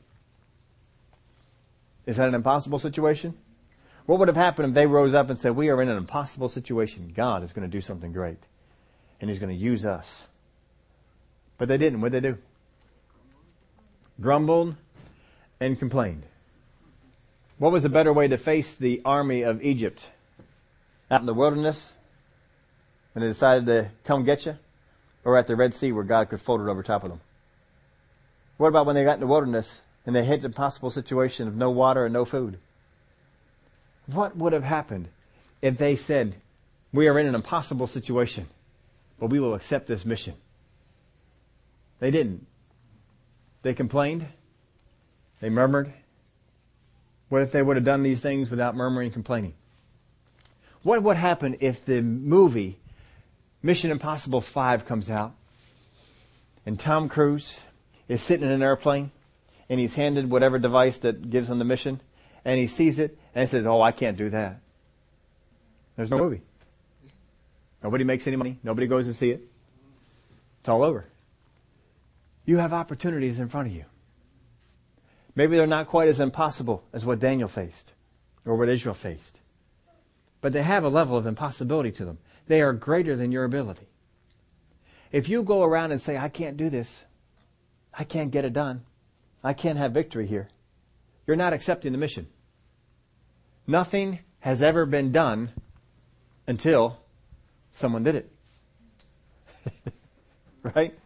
Is 2.05 2.17
that 2.17 2.27
an 2.27 2.33
impossible 2.33 2.79
situation? 2.79 3.35
What 4.05 4.19
would 4.19 4.27
have 4.27 4.37
happened 4.37 4.69
if 4.69 4.73
they 4.73 4.87
rose 4.87 5.13
up 5.13 5.29
and 5.29 5.37
said, 5.37 5.55
we 5.55 5.69
are 5.69 5.81
in 5.81 5.89
an 5.89 5.97
impossible 5.97 6.49
situation. 6.49 7.13
God 7.15 7.43
is 7.43 7.53
going 7.53 7.69
to 7.69 7.71
do 7.71 7.81
something 7.81 8.11
great. 8.11 8.39
And 9.19 9.29
He's 9.29 9.39
going 9.39 9.55
to 9.55 9.63
use 9.63 9.85
us. 9.85 10.27
But 11.57 11.67
they 11.67 11.77
didn't. 11.77 12.01
What 12.01 12.11
did 12.11 12.23
they 12.23 12.29
do? 12.31 12.37
Grumbled 14.19 14.75
and 15.59 15.77
complained. 15.77 16.23
What 17.61 17.71
was 17.71 17.85
a 17.85 17.89
better 17.89 18.11
way 18.11 18.27
to 18.27 18.39
face 18.39 18.73
the 18.73 19.03
army 19.05 19.43
of 19.43 19.61
Egypt? 19.61 20.07
Out 21.11 21.19
in 21.19 21.27
the 21.27 21.33
wilderness, 21.35 21.93
when 23.13 23.21
they 23.21 23.29
decided 23.29 23.67
to 23.67 23.91
come 24.03 24.23
get 24.23 24.47
you? 24.47 24.57
Or 25.23 25.37
at 25.37 25.45
the 25.45 25.55
Red 25.55 25.75
Sea 25.75 25.91
where 25.91 26.03
God 26.03 26.27
could 26.27 26.41
fold 26.41 26.61
it 26.61 26.67
over 26.67 26.81
top 26.81 27.03
of 27.03 27.11
them? 27.11 27.21
What 28.57 28.69
about 28.69 28.87
when 28.87 28.95
they 28.95 29.03
got 29.03 29.13
in 29.13 29.19
the 29.19 29.27
wilderness 29.27 29.79
and 30.07 30.15
they 30.15 30.25
hit 30.25 30.41
the 30.41 30.49
possible 30.49 30.89
situation 30.89 31.47
of 31.47 31.55
no 31.55 31.69
water 31.69 32.03
and 32.03 32.13
no 32.13 32.25
food? 32.25 32.57
What 34.07 34.35
would 34.35 34.53
have 34.53 34.63
happened 34.63 35.09
if 35.61 35.77
they 35.77 35.95
said, 35.95 36.37
we 36.91 37.07
are 37.07 37.19
in 37.19 37.27
an 37.27 37.35
impossible 37.35 37.85
situation, 37.85 38.47
but 39.19 39.29
we 39.29 39.39
will 39.39 39.53
accept 39.53 39.85
this 39.85 40.03
mission? 40.03 40.33
They 41.99 42.09
didn't. 42.09 42.47
They 43.61 43.75
complained. 43.75 44.25
They 45.41 45.51
murmured. 45.51 45.93
What 47.31 47.43
if 47.43 47.53
they 47.53 47.63
would 47.63 47.77
have 47.77 47.85
done 47.85 48.03
these 48.03 48.19
things 48.19 48.49
without 48.49 48.75
murmuring 48.75 49.05
and 49.05 49.13
complaining? 49.13 49.53
What 50.83 51.01
would 51.01 51.15
happen 51.15 51.55
if 51.61 51.85
the 51.85 52.01
movie 52.01 52.77
Mission 53.63 53.89
Impossible 53.89 54.41
5 54.41 54.85
comes 54.85 55.09
out 55.09 55.33
and 56.65 56.77
Tom 56.77 57.07
Cruise 57.07 57.61
is 58.09 58.21
sitting 58.21 58.45
in 58.45 58.51
an 58.51 58.61
airplane 58.61 59.11
and 59.69 59.79
he's 59.79 59.93
handed 59.93 60.29
whatever 60.29 60.59
device 60.59 60.99
that 60.99 61.29
gives 61.29 61.49
him 61.49 61.57
the 61.57 61.63
mission 61.63 62.01
and 62.43 62.59
he 62.59 62.67
sees 62.67 62.99
it 62.99 63.17
and 63.33 63.47
says, 63.47 63.65
oh, 63.65 63.81
I 63.81 63.93
can't 63.93 64.17
do 64.17 64.29
that. 64.31 64.59
There's 65.95 66.11
no 66.11 66.17
movie. 66.17 66.41
Nobody 67.81 68.03
makes 68.03 68.27
any 68.27 68.35
money. 68.35 68.57
Nobody 68.61 68.87
goes 68.87 69.07
to 69.07 69.13
see 69.13 69.31
it. 69.31 69.41
It's 70.59 70.67
all 70.67 70.83
over. 70.83 71.05
You 72.43 72.57
have 72.57 72.73
opportunities 72.73 73.39
in 73.39 73.47
front 73.47 73.69
of 73.69 73.73
you. 73.73 73.85
Maybe 75.35 75.55
they're 75.55 75.67
not 75.67 75.87
quite 75.87 76.09
as 76.09 76.19
impossible 76.19 76.83
as 76.93 77.05
what 77.05 77.19
Daniel 77.19 77.47
faced 77.47 77.91
or 78.45 78.55
what 78.55 78.69
Israel 78.69 78.95
faced. 78.95 79.39
But 80.41 80.53
they 80.53 80.63
have 80.63 80.83
a 80.83 80.89
level 80.89 81.15
of 81.15 81.25
impossibility 81.25 81.91
to 81.93 82.05
them. 82.05 82.17
They 82.47 82.61
are 82.61 82.73
greater 82.73 83.15
than 83.15 83.31
your 83.31 83.43
ability. 83.43 83.87
If 85.11 85.29
you 85.29 85.43
go 85.43 85.63
around 85.63 85.91
and 85.91 86.01
say, 86.01 86.17
I 86.17 86.29
can't 86.29 86.57
do 86.57 86.69
this, 86.69 87.05
I 87.93 88.03
can't 88.03 88.31
get 88.31 88.45
it 88.45 88.53
done, 88.53 88.83
I 89.43 89.53
can't 89.53 89.77
have 89.77 89.91
victory 89.91 90.27
here, 90.27 90.49
you're 91.27 91.35
not 91.35 91.53
accepting 91.53 91.91
the 91.91 91.97
mission. 91.97 92.27
Nothing 93.67 94.19
has 94.39 94.61
ever 94.61 94.85
been 94.85 95.11
done 95.11 95.51
until 96.47 96.97
someone 97.71 98.03
did 98.03 98.15
it. 98.15 98.31
right? 100.63 100.97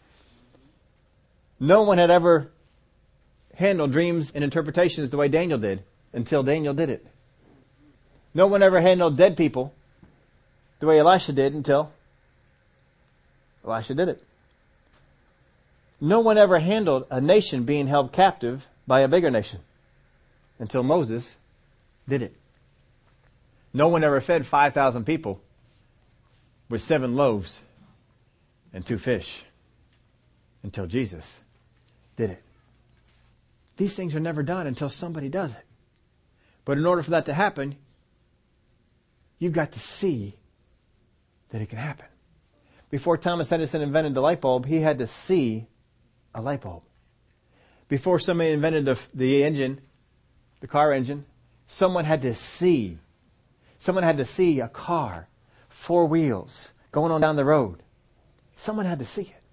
No 1.59 1.84
one 1.84 1.97
had 1.97 2.11
ever 2.11 2.51
handle 3.56 3.88
dreams 3.88 4.32
and 4.34 4.43
interpretations 4.43 5.10
the 5.10 5.18
way 5.18 5.28
Daniel 5.28 5.58
did 5.58 5.84
until 6.14 6.43
Daniel 6.43 6.74
did 6.74 6.89
it. 6.89 7.06
No 8.34 8.47
one 8.47 8.62
ever 8.62 8.82
handled 8.82 9.18
dead 9.18 9.38
people 9.38 9.74
the 10.80 10.88
way 10.88 10.99
Elisha 10.99 11.34
did 11.34 11.53
until 11.53 11.91
Elisha 13.66 13.93
did 13.93 14.10
it. 14.10 14.24
No 15.99 16.20
one 16.20 16.38
ever 16.38 16.60
handled 16.60 17.08
a 17.10 17.22
nation 17.22 17.64
being 17.64 17.88
held 17.88 18.12
captive 18.12 18.68
by 18.86 19.01
a 19.01 19.08
bigger 19.08 19.32
nation 19.32 19.62
until 20.60 20.84
Moses 20.84 21.36
did 22.08 22.22
it. 22.22 22.36
No 23.74 23.88
one 23.88 24.03
ever 24.03 24.22
fed 24.22 24.45
5,000 24.45 25.06
people 25.06 25.41
with 26.70 26.82
seven 26.82 27.16
loaves 27.16 27.62
and 28.74 28.86
two 28.86 28.97
fish 28.97 29.45
until 30.64 30.86
Jesus 30.88 31.39
did 32.16 32.32
it. 32.32 32.45
These 33.78 33.95
things 33.95 34.15
are 34.15 34.19
never 34.19 34.43
done 34.43 34.67
until 34.67 34.89
somebody 34.89 35.30
does 35.30 35.51
it. 35.51 35.63
But 36.63 36.78
in 36.78 36.86
order 36.86 37.03
for 37.03 37.11
that 37.11 37.26
to 37.26 37.34
happen, 37.34 37.76
you've 39.38 39.53
got 39.53 39.73
to 39.73 39.80
see 39.80 40.36
that 41.49 41.61
it 41.61 41.69
can 41.69 41.78
happen. 41.78 42.07
Before 42.89 43.17
Thomas 43.17 43.51
Edison 43.51 43.82
invented 43.82 44.13
the 44.13 44.21
light 44.21 44.41
bulb, 44.41 44.65
he 44.65 44.78
had 44.78 44.97
to 44.99 45.07
see 45.07 45.67
a 46.34 46.41
light 46.41 46.61
bulb. 46.61 46.84
Before 47.88 48.19
somebody 48.19 48.51
invented 48.51 48.86
the, 48.86 48.99
the 49.13 49.43
engine, 49.43 49.82
the 50.59 50.67
car 50.67 50.91
engine, 50.91 51.26
someone 51.67 52.05
had 52.05 52.21
to 52.23 52.34
see. 52.34 52.97
Someone 53.78 54.03
had 54.03 54.17
to 54.17 54.26
see 54.26 54.59
a 54.59 54.67
car, 54.67 55.28
four 55.69 56.05
wheels, 56.05 56.71
going 56.91 57.11
on 57.11 57.21
down 57.21 57.36
the 57.36 57.45
road. 57.45 57.84
Someone 58.55 58.86
had 58.86 58.99
to 58.99 59.05
see 59.05 59.23
it. 59.23 59.43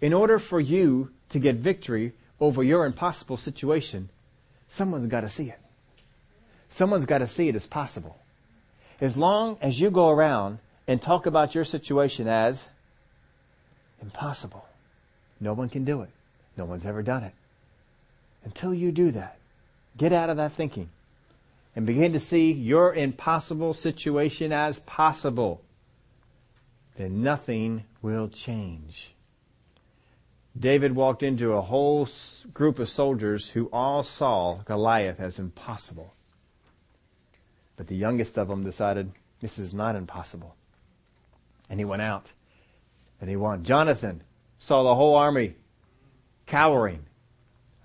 In 0.00 0.12
order 0.12 0.38
for 0.38 0.60
you 0.60 1.12
to 1.30 1.38
get 1.38 1.56
victory 1.56 2.12
over 2.40 2.62
your 2.62 2.84
impossible 2.84 3.36
situation, 3.36 4.10
someone's 4.68 5.06
got 5.06 5.22
to 5.22 5.28
see 5.28 5.48
it. 5.48 5.58
Someone's 6.68 7.06
got 7.06 7.18
to 7.18 7.26
see 7.26 7.48
it 7.48 7.56
as 7.56 7.66
possible. 7.66 8.18
As 9.00 9.16
long 9.16 9.58
as 9.60 9.80
you 9.80 9.90
go 9.90 10.10
around 10.10 10.58
and 10.86 11.00
talk 11.00 11.26
about 11.26 11.54
your 11.54 11.64
situation 11.64 12.28
as 12.28 12.66
impossible, 14.02 14.66
no 15.40 15.52
one 15.52 15.68
can 15.68 15.84
do 15.84 16.02
it. 16.02 16.10
No 16.56 16.64
one's 16.64 16.84
ever 16.84 17.02
done 17.02 17.22
it. 17.22 17.32
Until 18.44 18.74
you 18.74 18.92
do 18.92 19.10
that, 19.12 19.38
get 19.96 20.12
out 20.12 20.30
of 20.30 20.36
that 20.36 20.52
thinking 20.52 20.90
and 21.76 21.86
begin 21.86 22.12
to 22.12 22.20
see 22.20 22.52
your 22.52 22.94
impossible 22.94 23.72
situation 23.72 24.52
as 24.52 24.80
possible, 24.80 25.60
then 26.96 27.22
nothing 27.22 27.84
will 28.02 28.28
change. 28.28 29.12
David 30.58 30.96
walked 30.96 31.22
into 31.22 31.52
a 31.52 31.62
whole 31.62 32.08
group 32.52 32.78
of 32.78 32.88
soldiers 32.88 33.50
who 33.50 33.68
all 33.72 34.02
saw 34.02 34.56
Goliath 34.64 35.20
as 35.20 35.38
impossible. 35.38 36.14
But 37.76 37.86
the 37.86 37.96
youngest 37.96 38.36
of 38.36 38.48
them 38.48 38.64
decided, 38.64 39.12
this 39.40 39.58
is 39.58 39.72
not 39.72 39.94
impossible. 39.94 40.56
And 41.70 41.78
he 41.78 41.84
went 41.84 42.02
out 42.02 42.32
and 43.20 43.30
he 43.30 43.36
won. 43.36 43.62
Jonathan 43.62 44.22
saw 44.58 44.82
the 44.82 44.94
whole 44.94 45.14
army 45.14 45.54
cowering 46.46 47.04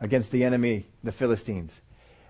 against 0.02 0.32
the 0.32 0.44
enemy, 0.44 0.88
the 1.04 1.12
Philistines. 1.12 1.82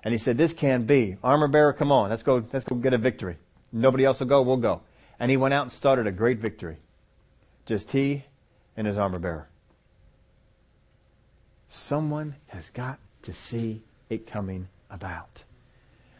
And 0.03 0.11
he 0.11 0.17
said, 0.17 0.37
this 0.37 0.51
can't 0.51 0.85
be. 0.85 1.15
Armor 1.23 1.47
bearer, 1.47 1.71
come 1.71 1.91
on. 1.91 2.09
Let's 2.09 2.23
go, 2.23 2.43
let's 2.51 2.65
go 2.65 2.75
get 2.75 2.93
a 2.93 2.97
victory. 2.97 3.37
Nobody 3.71 4.03
else 4.03 4.19
will 4.19 4.27
go. 4.27 4.41
We'll 4.41 4.57
go. 4.57 4.81
And 5.19 5.31
he 5.31 5.37
went 5.37 5.53
out 5.53 5.63
and 5.63 5.71
started 5.71 6.05
a 6.05 6.11
great 6.11 6.39
victory. 6.39 6.77
Just 7.65 7.91
he 7.91 8.25
and 8.75 8.85
his 8.85 8.97
armor 8.97 9.19
bearer. 9.19 9.47
Someone 11.73 12.35
has 12.49 12.69
got 12.69 12.99
to 13.23 13.33
see 13.33 13.81
it 14.07 14.27
coming 14.27 14.67
about. 14.91 15.41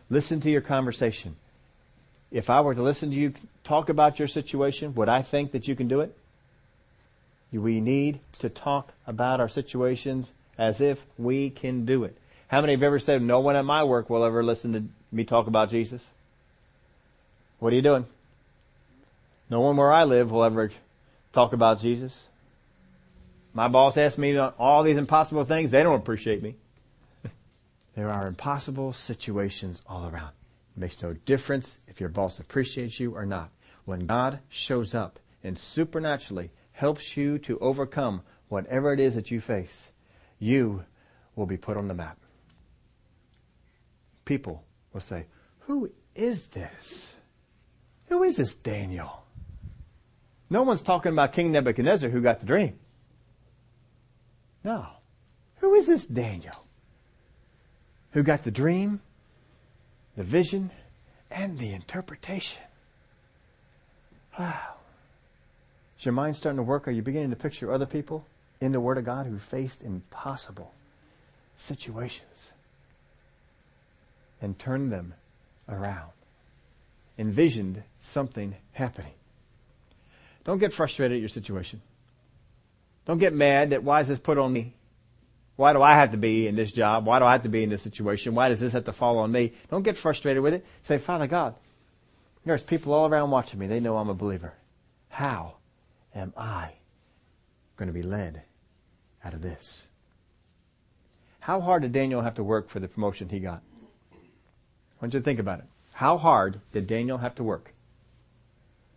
Listen 0.10 0.40
to 0.40 0.50
your 0.50 0.62
conversation. 0.62 1.36
If 2.32 2.50
I 2.50 2.62
were 2.62 2.74
to 2.74 2.82
listen 2.82 3.12
to 3.12 3.16
you 3.16 3.36
talk 3.64 3.88
about 3.88 4.18
your 4.18 4.28
situation, 4.28 4.96
would 4.96 5.10
I 5.10 5.22
think 5.22 5.52
that 5.52 5.68
you 5.68 5.76
can 5.76 5.88
do 5.88 6.00
it? 6.00 6.18
We 7.52 7.82
need 7.82 8.20
to 8.40 8.50
talk 8.50 8.94
about 9.06 9.40
our 9.40 9.48
situations 9.48 10.32
as 10.58 10.82
if 10.82 11.06
we 11.20 11.52
can 11.52 11.86
do 11.86 12.04
it. 12.04 12.18
How 12.48 12.60
many 12.60 12.74
have 12.74 12.82
ever 12.82 12.98
said, 12.98 13.22
no 13.22 13.40
one 13.40 13.56
at 13.56 13.64
my 13.64 13.84
work 13.84 14.10
will 14.10 14.26
ever 14.26 14.44
listen 14.44 14.74
to 14.74 14.84
me 15.12 15.24
talk 15.24 15.46
about 15.46 15.70
Jesus? 15.70 16.04
What 17.60 17.72
are 17.74 17.76
you 17.76 17.84
doing? 17.84 18.08
No 19.52 19.62
one 19.62 19.78
where 19.78 19.94
I 19.94 20.04
live 20.06 20.32
will 20.32 20.44
ever 20.44 20.72
talk 21.32 21.54
about 21.54 21.80
Jesus. 21.80 22.24
My 23.54 23.68
boss 23.68 23.98
asks 23.98 24.18
me 24.18 24.36
all 24.38 24.84
these 24.84 24.98
impossible 24.98 25.46
things. 25.46 25.70
They 25.70 25.84
don't 25.84 26.00
appreciate 26.00 26.42
me. 26.42 26.56
there 27.96 28.10
are 28.10 28.28
impossible 28.28 28.94
situations 28.94 29.84
all 29.88 30.10
around. 30.10 30.32
It 30.76 30.80
makes 30.80 31.02
no 31.02 31.14
difference 31.14 31.78
if 31.88 32.00
your 32.00 32.10
boss 32.10 32.40
appreciates 32.40 33.00
you 33.00 33.16
or 33.16 33.26
not. 33.26 33.52
When 33.86 34.08
God 34.08 34.40
shows 34.50 34.96
up 34.96 35.20
and 35.44 35.58
supernaturally 35.58 36.50
helps 36.72 37.16
you 37.16 37.38
to 37.40 37.60
overcome 37.60 38.24
whatever 38.50 38.92
it 38.92 39.00
is 39.00 39.14
that 39.16 39.30
you 39.30 39.40
face, 39.40 39.90
you 40.40 40.84
will 41.36 41.46
be 41.46 41.58
put 41.58 41.78
on 41.78 41.88
the 41.88 41.94
map. 41.94 42.18
People 44.26 44.64
will 44.94 45.02
say, 45.02 45.26
Who 45.62 45.92
is 46.16 46.46
this? 46.46 47.14
Who 48.08 48.24
is 48.24 48.38
this 48.38 48.56
Daniel? 48.56 49.24
No 50.50 50.64
one's 50.64 50.82
talking 50.82 51.12
about 51.12 51.34
King 51.34 51.52
Nebuchadnezzar 51.52 52.10
who 52.10 52.22
got 52.22 52.40
the 52.40 52.46
dream. 52.46 52.80
No. 54.64 54.88
Who 55.58 55.74
is 55.76 55.88
this 55.88 56.06
Daniel? 56.06 56.66
Who 58.12 58.24
got 58.24 58.44
the 58.44 58.52
dream, 58.52 59.02
the 60.16 60.24
vision, 60.24 60.72
and 61.32 61.58
the 61.58 61.74
interpretation? 61.74 62.62
Wow. 64.38 64.76
Is 65.98 66.06
your 66.06 66.14
mind 66.14 66.36
starting 66.36 66.58
to 66.58 66.64
work? 66.64 66.88
Are 66.88 66.92
you 66.92 67.02
beginning 67.02 67.32
to 67.32 67.36
picture 67.36 67.72
other 67.72 67.86
people 67.86 68.26
in 68.62 68.72
the 68.72 68.80
Word 68.80 68.98
of 68.98 69.06
God 69.06 69.26
who 69.26 69.38
faced 69.38 69.82
impossible 69.82 70.74
situations 71.56 72.52
and 74.42 74.58
turned 74.58 74.92
them 74.92 75.14
around? 75.68 76.12
Envisioned 77.18 77.84
something 78.00 78.56
happening. 78.74 79.14
Don't 80.44 80.58
get 80.58 80.74
frustrated 80.74 81.16
at 81.16 81.20
your 81.20 81.30
situation. 81.30 81.82
Don't 83.06 83.18
get 83.18 83.34
mad 83.34 83.72
that 83.72 83.84
why 83.84 84.00
is 84.00 84.08
this 84.08 84.20
put 84.20 84.38
on 84.38 84.54
me? 84.54 84.74
Why 85.56 85.74
do 85.74 85.82
I 85.82 85.94
have 85.94 86.12
to 86.12 86.18
be 86.18 86.48
in 86.48 86.56
this 86.56 86.72
job? 86.72 87.06
Why 87.06 87.20
do 87.20 87.26
I 87.26 87.34
have 87.34 87.44
to 87.44 87.50
be 87.50 87.64
in 87.64 87.70
this 87.70 87.82
situation? 87.82 88.34
Why 88.34 88.50
does 88.50 88.60
this 88.60 88.74
have 88.74 88.86
to 88.86 88.94
fall 88.94 89.20
on 89.20 89.32
me? 89.32 89.54
Don't 89.70 89.84
get 89.84 89.98
frustrated 89.98 90.42
with 90.42 90.54
it. 90.54 90.66
Say, 90.82 90.98
Father 90.98 91.28
God, 91.28 91.56
there's 92.46 92.64
people 92.64 92.94
all 92.94 93.08
around 93.08 93.30
watching 93.30 93.60
me. 93.60 93.68
They 93.68 93.80
know 93.80 93.98
I'm 93.98 94.10
a 94.10 94.16
believer. 94.16 94.54
How 95.10 95.56
am 96.16 96.34
I 96.36 96.72
going 97.78 97.88
to 97.88 97.94
be 97.94 98.02
led 98.02 98.42
out 99.24 99.34
of 99.34 99.42
this? 99.42 99.84
How 101.40 101.62
hard 101.62 101.84
did 101.84 101.92
Daniel 101.92 102.22
have 102.22 102.36
to 102.36 102.44
work 102.44 102.70
for 102.70 102.80
the 102.80 102.88
promotion 102.88 103.30
he 103.30 103.40
got? 103.40 103.62
I 104.14 105.06
want 105.06 105.14
you 105.14 105.20
to 105.20 105.24
think 105.24 105.40
about 105.40 105.60
it. 105.60 105.66
How 105.94 106.18
hard 106.18 106.62
did 106.72 106.88
Daniel 106.88 107.20
have 107.20 107.36
to 107.36 107.44
work? 107.44 107.74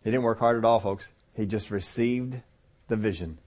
He 0.04 0.11
didn't 0.11 0.22
work 0.22 0.38
hard 0.38 0.57
at 0.57 0.64
all, 0.64 0.80
folks. 0.80 1.11
He 1.34 1.44
just 1.44 1.70
received 1.70 2.40
the 2.88 2.96
vision. 2.96 3.38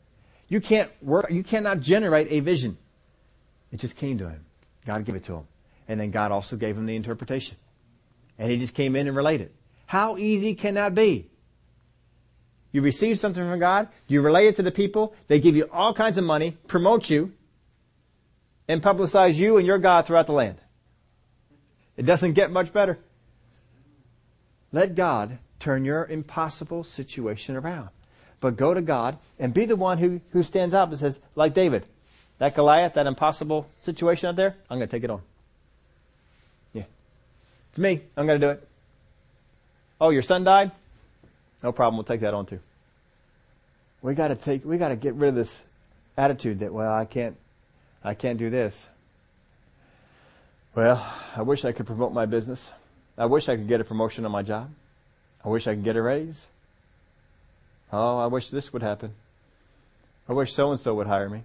You 0.50 0.60
can't 0.60 0.92
work, 1.02 1.28
you 1.30 1.44
cannot 1.44 1.80
generate 1.80 2.28
a 2.32 2.40
vision. 2.42 2.78
It 3.72 3.80
just 3.80 3.96
came 3.96 4.18
to 4.18 4.30
him. 4.30 4.46
God 4.86 5.06
gave 5.06 5.16
it 5.16 5.24
to 5.26 5.36
him. 5.36 5.48
And 5.88 6.00
then 6.00 6.12
God 6.12 6.32
also 6.32 6.58
gave 6.58 6.76
him 6.76 6.86
the 6.86 6.96
interpretation. 6.96 7.56
And 8.38 8.52
he 8.52 8.58
just 8.58 8.74
came 8.74 8.96
in 8.96 9.08
and 9.08 9.16
related. 9.16 9.52
How 9.86 10.18
easy 10.18 10.56
can 10.56 10.74
that 10.74 10.96
be? 10.96 11.30
You 12.72 12.82
receive 12.82 13.20
something 13.20 13.44
from 13.44 13.60
God, 13.60 13.88
you 14.08 14.22
relay 14.22 14.48
it 14.48 14.56
to 14.58 14.64
the 14.64 14.72
people, 14.72 15.16
they 15.28 15.40
give 15.40 15.56
you 15.56 15.68
all 15.72 15.94
kinds 15.94 16.18
of 16.18 16.24
money, 16.24 16.58
promote 16.68 17.10
you, 17.10 17.34
and 18.68 18.82
publicize 18.82 19.34
you 19.36 19.58
and 19.58 19.66
your 19.66 19.80
God 19.80 20.06
throughout 20.06 20.28
the 20.28 20.34
land. 20.34 20.58
It 21.98 22.06
doesn't 22.06 22.34
get 22.34 22.52
much 22.52 22.72
better. 22.72 23.00
Let 24.72 24.94
God 24.94 25.40
turn 25.60 25.84
your 25.84 26.06
impossible 26.06 26.84
situation 26.84 27.56
around. 27.56 27.90
But 28.40 28.56
go 28.56 28.74
to 28.74 28.82
God 28.82 29.18
and 29.38 29.54
be 29.54 29.66
the 29.66 29.76
one 29.76 29.98
who, 29.98 30.22
who 30.32 30.44
stands 30.44 30.74
up 30.74 30.90
and 30.90 30.98
says, 30.98 31.20
like 31.36 31.54
David, 31.54 31.86
that 32.38 32.56
Goliath, 32.56 32.94
that 32.94 33.06
impossible 33.06 33.68
situation 33.82 34.30
out 34.30 34.36
there, 34.36 34.56
I'm 34.70 34.78
going 34.78 34.88
to 34.88 34.96
take 34.96 35.04
it 35.04 35.10
on. 35.10 35.22
Yeah. 36.74 36.84
It's 37.70 37.80
me. 37.80 38.02
I'm 38.16 38.26
going 38.26 38.40
to 38.40 38.48
do 38.48 38.52
it. 38.52 38.68
Oh, 40.00 40.10
your 40.10 40.22
son 40.22 40.46
died? 40.46 40.72
No 41.62 41.74
problem. 41.74 41.98
We'll 41.98 42.06
take 42.06 42.22
that 42.22 42.34
on 42.34 42.46
too. 42.46 42.60
We 44.02 44.16
got 44.16 44.30
to 44.30 44.36
take, 44.36 44.64
we 44.64 44.78
got 44.78 44.90
to 44.90 44.96
get 44.96 45.16
rid 45.16 45.30
of 45.30 45.36
this 45.36 45.62
attitude 46.18 46.60
that, 46.60 46.74
well, 46.74 46.94
I 46.94 47.04
can't, 47.04 47.36
I 48.02 48.14
can't 48.14 48.40
do 48.40 48.50
this. 48.50 48.88
Well, 50.74 51.06
I 51.36 51.42
wish 51.42 51.66
I 51.66 51.74
could 51.74 51.86
promote 51.86 52.14
my 52.14 52.26
business. 52.26 52.72
I 53.18 53.26
wish 53.26 53.50
I 53.50 53.58
could 53.58 53.68
get 53.68 53.82
a 53.82 53.84
promotion 53.84 54.24
on 54.24 54.32
my 54.32 54.44
job. 54.44 54.70
I 55.44 55.50
wish 55.50 55.68
I 55.68 55.76
could 55.76 55.84
get 55.84 55.98
a 55.98 56.02
raise. 56.02 56.48
Oh, 57.92 58.20
I 58.20 58.28
wish 58.28 58.50
this 58.50 58.72
would 58.72 58.84
happen. 58.84 59.14
I 60.28 60.34
wish 60.34 60.54
so 60.54 60.72
and 60.72 60.80
so 60.80 60.94
would 60.96 61.08
hire 61.08 61.30
me. 61.30 61.44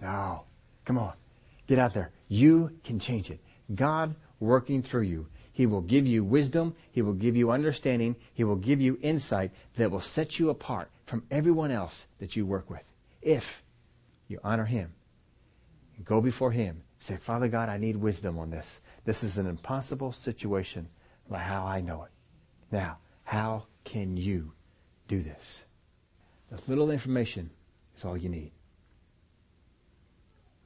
No. 0.00 0.44
Come 0.84 0.98
on. 0.98 1.14
Get 1.66 1.78
out 1.78 1.94
there. 1.94 2.10
You 2.28 2.78
can 2.84 2.98
change 2.98 3.30
it. 3.30 3.40
God 3.74 4.14
working 4.40 4.82
through 4.82 5.02
you 5.02 5.26
He 5.52 5.66
will 5.66 5.80
give 5.80 6.06
you 6.06 6.22
wisdom. 6.22 6.74
He 6.92 7.02
will 7.02 7.14
give 7.14 7.36
you 7.36 7.50
understanding. 7.50 8.16
He 8.32 8.44
will 8.44 8.56
give 8.56 8.80
you 8.80 8.98
insight 9.02 9.50
that 9.74 9.90
will 9.90 10.00
set 10.00 10.38
you 10.38 10.50
apart 10.50 10.90
from 11.04 11.24
everyone 11.30 11.70
else 11.70 12.06
that 12.18 12.36
you 12.36 12.46
work 12.46 12.70
with. 12.70 12.84
If 13.22 13.62
you 14.28 14.40
honor 14.44 14.66
Him 14.66 14.92
go 16.04 16.20
before 16.20 16.52
Him, 16.52 16.82
say, 16.98 17.16
Father 17.16 17.48
God, 17.48 17.68
I 17.68 17.78
need 17.78 17.96
wisdom 17.96 18.38
on 18.38 18.50
this. 18.50 18.80
This 19.04 19.24
is 19.24 19.38
an 19.38 19.46
impossible 19.46 20.12
situation 20.12 20.88
by 21.28 21.38
how 21.38 21.66
I 21.66 21.80
know 21.80 22.04
it. 22.04 22.10
Now, 22.70 22.98
how 23.24 23.64
can 23.84 24.16
you 24.16 24.52
do 25.08 25.20
this? 25.20 25.64
The 26.50 26.60
little 26.68 26.90
information 26.90 27.50
is 27.96 28.04
all 28.04 28.16
you 28.16 28.28
need. 28.28 28.52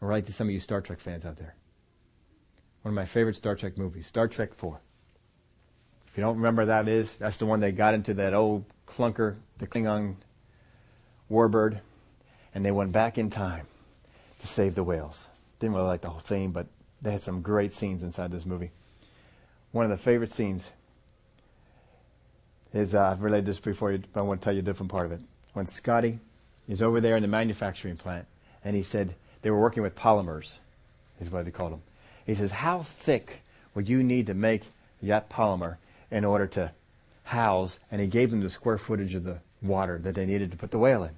I'll 0.01 0.09
write 0.09 0.27
to 0.27 0.33
some 0.33 0.49
of 0.49 0.53
you 0.53 0.61
Star 0.61 0.81
Trek 0.81 1.01
fans 1.01 1.25
out 1.25 1.37
there. 1.37 1.55
One 2.83 2.93
of 2.93 2.97
my 2.97 3.05
favorite 3.05 3.37
Star 3.37 3.55
Trek 3.55 3.79
movies, 3.79 4.07
Star 4.07 4.29
Trek 4.29 4.55
4. 4.55 4.81
If 6.09 6.19
you 6.19 6.23
don't 6.23 6.37
remember 6.37 6.67
that 6.67 6.89
is, 6.89 7.15
that's 7.15 7.39
the 7.39 7.47
one 7.47 7.61
they 7.61 7.73
got 7.73 7.95
into 7.95 8.15
that 8.15 8.35
old 8.35 8.65
clunker, 8.87 9.37
the 9.59 9.67
Klingon 9.67 10.17
warbird, 11.31 11.81
and 12.55 12.65
they 12.65 12.71
went 12.71 12.93
back 12.93 13.17
in 13.17 13.31
time 13.31 13.67
to 14.41 14.47
save 14.47 14.75
the 14.75 14.85
whales. 14.85 15.27
Didn't 15.59 15.75
really 15.75 15.87
like 15.87 16.03
the 16.03 16.11
whole 16.11 16.21
thing, 16.21 16.51
but 16.51 16.67
they 17.01 17.13
had 17.13 17.23
some 17.23 17.41
great 17.41 17.73
scenes 17.73 18.03
inside 18.03 18.31
this 18.31 18.45
movie. 18.45 18.73
One 19.71 19.85
of 19.85 19.91
the 19.91 19.97
favorite 19.97 20.33
scenes 20.33 20.67
is, 22.73 22.95
uh, 22.95 23.03
I've 23.03 23.23
related 23.23 23.47
this 23.47 23.61
before, 23.61 23.97
but 24.13 24.21
I 24.21 24.23
want 24.23 24.41
to 24.41 24.45
tell 24.45 24.53
you 24.55 24.61
a 24.61 24.63
different 24.63 24.91
part 24.91 25.07
of 25.07 25.13
it. 25.13 25.21
When 25.53 25.67
Scotty 25.67 26.19
is 26.69 26.81
over 26.81 27.01
there 27.01 27.17
in 27.17 27.23
the 27.23 27.29
manufacturing 27.29 27.97
plant, 27.97 28.27
and 28.65 28.75
he 28.75 28.83
said 28.83 29.15
they 29.43 29.51
were 29.51 29.61
working 29.61 29.83
with 29.83 29.97
polymers, 29.97 30.55
is 31.21 31.31
what 31.31 31.45
they 31.45 31.51
called 31.51 31.73
them. 31.73 31.83
He 32.27 32.35
says, 32.35 32.53
how 32.53 32.83
thick 32.83 33.41
would 33.75 33.89
you 33.89 34.03
need 34.03 34.27
to 34.29 34.35
make 34.35 34.63
that 35.03 35.29
polymer 35.29 35.77
in 36.11 36.25
order 36.25 36.47
to 36.49 36.73
house? 37.25 37.79
And 37.91 38.01
he 38.01 38.07
gave 38.07 38.31
them 38.31 38.41
the 38.41 38.51
square 38.51 38.79
footage 38.79 39.15
of 39.15 39.25
the 39.25 39.39
water 39.61 39.99
that 39.99 40.15
they 40.15 40.27
needed 40.27 40.51
to 40.53 40.57
put 40.57 40.71
the 40.71 40.79
whale 40.79 41.03
in. 41.03 41.11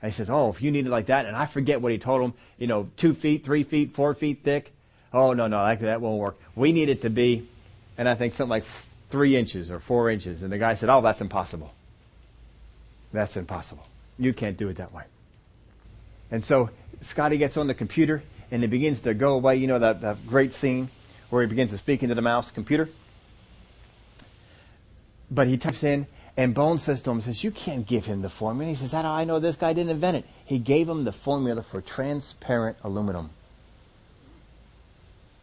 And 0.00 0.12
he 0.12 0.16
says, 0.16 0.28
oh, 0.28 0.50
if 0.50 0.60
you 0.60 0.72
need 0.72 0.86
it 0.86 0.90
like 0.90 1.06
that, 1.06 1.26
and 1.26 1.36
I 1.36 1.46
forget 1.46 1.80
what 1.80 1.92
he 1.92 1.98
told 1.98 2.22
them, 2.22 2.34
you 2.58 2.66
know, 2.66 2.88
two 2.96 3.14
feet, 3.14 3.44
three 3.44 3.62
feet, 3.62 3.92
four 3.92 4.14
feet 4.14 4.40
thick. 4.42 4.72
Oh, 5.12 5.32
no, 5.32 5.46
no, 5.46 5.76
that 5.76 6.00
won't 6.00 6.18
work. 6.18 6.40
We 6.56 6.72
need 6.72 6.88
it 6.88 7.02
to 7.02 7.10
be, 7.10 7.46
and 7.96 8.08
I 8.08 8.14
think 8.14 8.34
something 8.34 8.50
like 8.50 8.64
three 9.12 9.36
inches 9.36 9.70
or 9.70 9.78
four 9.78 10.10
inches. 10.10 10.42
And 10.42 10.50
the 10.50 10.58
guy 10.58 10.74
said, 10.74 10.88
oh, 10.88 11.02
that's 11.02 11.20
impossible. 11.20 11.72
That's 13.12 13.36
impossible. 13.36 13.86
You 14.18 14.32
can't 14.32 14.56
do 14.56 14.68
it 14.68 14.76
that 14.78 14.92
way. 14.92 15.04
And 16.30 16.42
so 16.42 16.70
Scotty 17.02 17.36
gets 17.36 17.58
on 17.58 17.66
the 17.66 17.74
computer 17.74 18.22
and 18.50 18.64
it 18.64 18.68
begins 18.68 19.02
to 19.02 19.12
go 19.12 19.34
away. 19.34 19.56
You 19.56 19.66
know 19.66 19.78
that, 19.78 20.00
that 20.00 20.26
great 20.26 20.54
scene 20.54 20.88
where 21.28 21.42
he 21.42 21.48
begins 21.48 21.70
to 21.72 21.78
speak 21.78 22.02
into 22.02 22.14
the 22.14 22.22
mouse 22.22 22.50
computer? 22.50 22.88
But 25.30 25.46
he 25.46 25.58
types 25.58 25.84
in 25.84 26.06
and 26.34 26.54
Bones 26.54 26.82
says 26.82 27.02
to 27.02 27.10
him, 27.10 27.20
says, 27.20 27.44
you 27.44 27.50
can't 27.50 27.86
give 27.86 28.06
him 28.06 28.22
the 28.22 28.30
formula. 28.30 28.70
He 28.70 28.74
says, 28.74 28.92
how 28.92 29.02
do 29.02 29.08
I 29.08 29.24
know 29.24 29.38
this 29.38 29.56
guy 29.56 29.74
didn't 29.74 29.90
invent 29.90 30.16
it? 30.16 30.24
He 30.46 30.58
gave 30.58 30.88
him 30.88 31.04
the 31.04 31.12
formula 31.12 31.62
for 31.62 31.82
transparent 31.82 32.78
aluminum. 32.82 33.28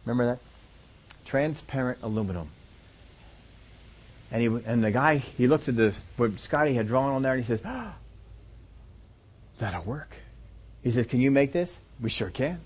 Remember 0.04 0.32
that? 0.32 0.40
Transparent 1.24 2.00
aluminum. 2.02 2.50
And 4.32 4.42
he 4.42 4.46
and 4.64 4.84
the 4.84 4.90
guy 4.90 5.16
he 5.16 5.46
looks 5.46 5.68
at 5.68 5.76
the 5.76 5.94
what 6.16 6.38
Scotty 6.38 6.74
had 6.74 6.86
drawn 6.86 7.12
on 7.12 7.22
there 7.22 7.32
and 7.32 7.42
he 7.42 7.46
says, 7.46 7.60
oh, 7.64 7.92
"That'll 9.58 9.82
work." 9.82 10.14
He 10.82 10.90
says, 10.92 11.06
"Can 11.06 11.20
you 11.20 11.30
make 11.30 11.52
this?" 11.52 11.78
We 12.00 12.10
sure 12.10 12.30
can. 12.30 12.60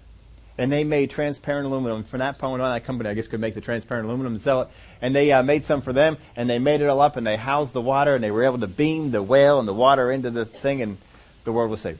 And 0.57 0.71
they 0.71 0.85
made 0.85 1.11
transparent 1.11 1.67
aluminum. 1.67 2.05
From 2.05 2.21
that 2.21 2.39
point 2.39 2.63
on, 2.63 2.73
that 2.73 2.85
company, 2.85 3.11
I 3.11 3.15
guess, 3.15 3.27
could 3.27 3.41
make 3.41 3.55
the 3.55 3.61
transparent 3.61 4.07
aluminum 4.07 4.35
and 4.35 4.41
sell 4.41 4.63
it. 4.63 4.69
And 5.01 5.13
they 5.15 5.33
uh, 5.33 5.43
made 5.43 5.65
some 5.65 5.81
for 5.81 5.93
them, 5.93 6.17
and 6.37 6.49
they 6.49 6.61
made 6.61 6.81
it 6.81 6.87
all 6.87 7.01
up, 7.01 7.17
and 7.17 7.27
they 7.27 7.37
housed 7.37 7.73
the 7.73 7.81
water, 7.81 8.15
and 8.15 8.23
they 8.23 8.31
were 8.31 8.45
able 8.45 8.61
to 8.61 8.69
beam 8.69 9.11
the 9.11 9.21
whale 9.21 9.59
and 9.59 9.67
the 9.67 9.75
water 9.75 10.13
into 10.13 10.31
the 10.31 10.45
thing, 10.45 10.81
and 10.81 10.99
the 11.43 11.51
world 11.53 11.73
was 11.73 11.81
saved. 11.81 11.99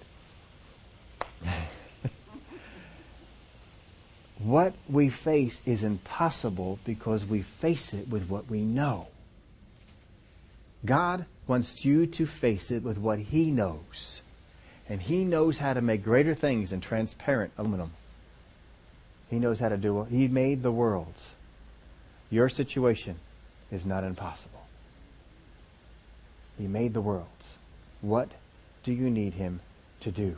what 4.39 4.75
we 4.89 5.09
face 5.09 5.61
is 5.67 5.83
impossible 5.83 6.79
because 6.85 7.25
we 7.25 7.43
face 7.43 7.93
it 7.93 8.09
with 8.09 8.29
what 8.29 8.49
we 8.49 8.61
know. 8.61 9.09
God 10.85 11.25
wants 11.47 11.85
you 11.85 12.07
to 12.07 12.27
face 12.27 12.71
it 12.71 12.83
with 12.83 12.99
what 12.99 13.19
He 13.19 13.51
knows. 13.51 14.23
And 14.89 15.01
He 15.01 15.25
knows 15.25 15.59
how 15.59 15.73
to 15.73 15.81
make 15.81 16.05
greater 16.05 16.35
things 16.35 16.71
than 16.71 16.81
transparent 16.81 17.53
aluminum. 17.57 17.93
He 19.31 19.39
knows 19.39 19.59
how 19.59 19.71
to 19.71 19.77
do 19.77 20.03
it. 20.03 20.09
He 20.11 20.29
made 20.29 20.63
the 20.63 20.73
worlds. 20.73 21.33
Your 22.31 22.49
situation 22.49 23.17
is 23.71 23.87
not 23.87 24.05
impossible. 24.05 24.63
He 26.59 26.69
made 26.69 26.95
the 26.95 27.01
worlds. 27.01 27.57
What 28.01 28.31
do 28.83 28.93
you 28.93 29.09
need 29.11 29.35
Him 29.35 29.61
to 30.01 30.11
do? 30.11 30.37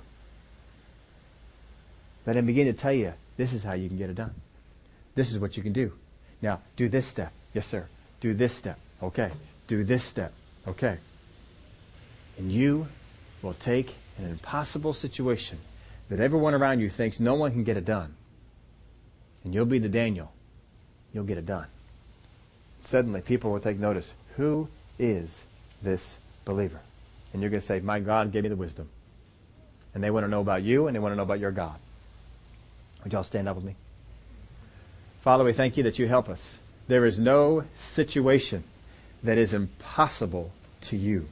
Let 2.24 2.36
Him 2.36 2.46
begin 2.46 2.66
to 2.66 2.72
tell 2.72 2.92
you 2.92 3.14
this 3.36 3.52
is 3.52 3.64
how 3.64 3.74
you 3.74 3.88
can 3.88 3.98
get 3.98 4.10
it 4.10 4.16
done. 4.16 4.34
This 5.14 5.32
is 5.32 5.38
what 5.38 5.56
you 5.56 5.62
can 5.62 5.72
do. 5.72 5.92
Now, 6.40 6.60
do 6.76 6.88
this 6.88 7.06
step. 7.06 7.32
Yes, 7.52 7.66
sir. 7.66 7.88
Do 8.20 8.34
this 8.34 8.52
step. 8.52 8.78
Okay 9.02 9.32
do 9.66 9.84
this 9.84 10.04
step. 10.04 10.32
Okay. 10.66 10.98
And 12.38 12.50
you 12.52 12.88
will 13.42 13.54
take 13.54 13.94
an 14.18 14.26
impossible 14.26 14.92
situation 14.92 15.58
that 16.08 16.20
everyone 16.20 16.54
around 16.54 16.80
you 16.80 16.90
thinks 16.90 17.20
no 17.20 17.34
one 17.34 17.52
can 17.52 17.64
get 17.64 17.76
it 17.76 17.84
done. 17.84 18.14
And 19.44 19.54
you'll 19.54 19.66
be 19.66 19.78
the 19.78 19.88
Daniel. 19.88 20.32
You'll 21.12 21.24
get 21.24 21.38
it 21.38 21.46
done. 21.46 21.66
Suddenly, 22.80 23.20
people 23.20 23.50
will 23.50 23.60
take 23.60 23.78
notice. 23.78 24.12
Who 24.36 24.68
is 24.98 25.42
this 25.82 26.16
believer? 26.44 26.80
And 27.32 27.42
you're 27.42 27.50
going 27.50 27.60
to 27.60 27.66
say, 27.66 27.80
My 27.80 28.00
God 28.00 28.32
gave 28.32 28.42
me 28.42 28.48
the 28.48 28.56
wisdom. 28.56 28.88
And 29.94 30.04
they 30.04 30.10
want 30.10 30.24
to 30.24 30.28
know 30.28 30.40
about 30.40 30.62
you 30.62 30.86
and 30.86 30.94
they 30.94 31.00
want 31.00 31.12
to 31.12 31.16
know 31.16 31.22
about 31.22 31.40
your 31.40 31.52
God. 31.52 31.76
Would 33.02 33.12
y'all 33.12 33.24
stand 33.24 33.48
up 33.48 33.56
with 33.56 33.64
me? 33.64 33.76
Father, 35.22 35.42
we 35.42 35.52
thank 35.52 35.76
you 35.76 35.84
that 35.84 35.98
you 35.98 36.06
help 36.06 36.28
us. 36.28 36.58
There 36.86 37.06
is 37.06 37.18
no 37.18 37.64
situation 37.76 38.62
that 39.26 39.38
is 39.38 39.52
impossible 39.52 40.52
to 40.82 40.96
you. 40.96 41.28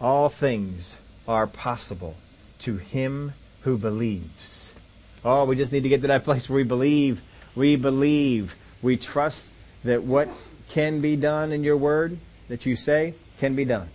All 0.00 0.28
things 0.28 0.96
are 1.26 1.46
possible 1.46 2.16
to 2.60 2.76
him 2.76 3.34
who 3.62 3.78
believes. 3.78 4.72
Oh, 5.24 5.44
we 5.44 5.56
just 5.56 5.72
need 5.72 5.84
to 5.84 5.88
get 5.88 6.02
to 6.02 6.08
that 6.08 6.24
place 6.24 6.48
where 6.48 6.56
we 6.56 6.64
believe. 6.64 7.22
We 7.54 7.76
believe. 7.76 8.56
We 8.82 8.96
trust 8.96 9.48
that 9.84 10.02
what 10.02 10.28
can 10.68 11.00
be 11.00 11.16
done 11.16 11.52
in 11.52 11.62
your 11.62 11.76
word 11.76 12.18
that 12.48 12.66
you 12.66 12.74
say 12.74 13.14
can 13.38 13.54
be 13.54 13.64
done. 13.64 13.88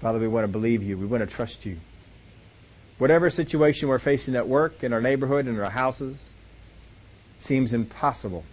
Father, 0.00 0.18
we 0.18 0.28
want 0.28 0.44
to 0.44 0.48
believe 0.48 0.82
you. 0.82 0.98
We 0.98 1.06
want 1.06 1.22
to 1.22 1.26
trust 1.26 1.64
you. 1.64 1.78
Whatever 2.98 3.30
situation 3.30 3.88
we're 3.88 3.98
facing 3.98 4.36
at 4.36 4.46
work, 4.46 4.84
in 4.84 4.92
our 4.92 5.00
neighborhood, 5.00 5.48
in 5.48 5.58
our 5.58 5.70
houses, 5.70 6.32
seems 7.38 7.72
impossible 7.72 8.44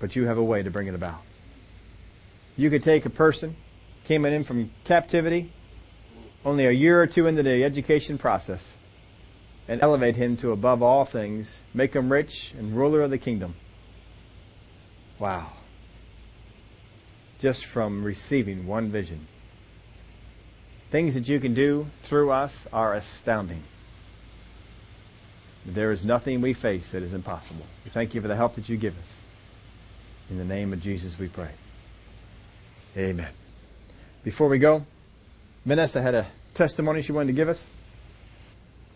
but 0.00 0.16
you 0.16 0.26
have 0.26 0.38
a 0.38 0.42
way 0.42 0.62
to 0.64 0.70
bring 0.70 0.88
it 0.88 0.94
about. 0.94 1.20
You 2.56 2.70
could 2.70 2.82
take 2.82 3.06
a 3.06 3.10
person, 3.10 3.54
came 4.04 4.24
in 4.24 4.42
from 4.42 4.72
captivity, 4.84 5.52
only 6.44 6.66
a 6.66 6.72
year 6.72 7.00
or 7.00 7.06
two 7.06 7.26
into 7.26 7.42
the 7.42 7.62
education 7.62 8.18
process, 8.18 8.74
and 9.68 9.80
elevate 9.82 10.16
him 10.16 10.36
to 10.38 10.50
above 10.50 10.82
all 10.82 11.04
things, 11.04 11.60
make 11.72 11.94
him 11.94 12.10
rich 12.10 12.52
and 12.58 12.76
ruler 12.76 13.02
of 13.02 13.10
the 13.10 13.18
kingdom. 13.18 13.54
Wow. 15.18 15.52
Just 17.38 17.64
from 17.64 18.02
receiving 18.02 18.66
one 18.66 18.90
vision. 18.90 19.28
Things 20.90 21.14
that 21.14 21.28
you 21.28 21.38
can 21.38 21.54
do 21.54 21.86
through 22.02 22.30
us 22.30 22.66
are 22.72 22.94
astounding. 22.94 23.62
There 25.64 25.92
is 25.92 26.04
nothing 26.04 26.40
we 26.40 26.52
face 26.52 26.90
that 26.92 27.02
is 27.02 27.12
impossible. 27.12 27.66
We 27.84 27.90
thank 27.90 28.14
you 28.14 28.20
for 28.20 28.28
the 28.28 28.36
help 28.36 28.54
that 28.56 28.68
you 28.68 28.76
give 28.76 28.98
us. 28.98 29.20
In 30.30 30.38
the 30.38 30.44
name 30.44 30.72
of 30.72 30.80
Jesus 30.80 31.18
we 31.18 31.26
pray. 31.26 31.50
Amen. 32.96 33.30
Before 34.22 34.48
we 34.48 34.58
go, 34.58 34.86
Vanessa 35.66 36.00
had 36.00 36.14
a 36.14 36.26
testimony 36.54 37.02
she 37.02 37.10
wanted 37.10 37.28
to 37.28 37.32
give 37.32 37.48
us. 37.48 37.66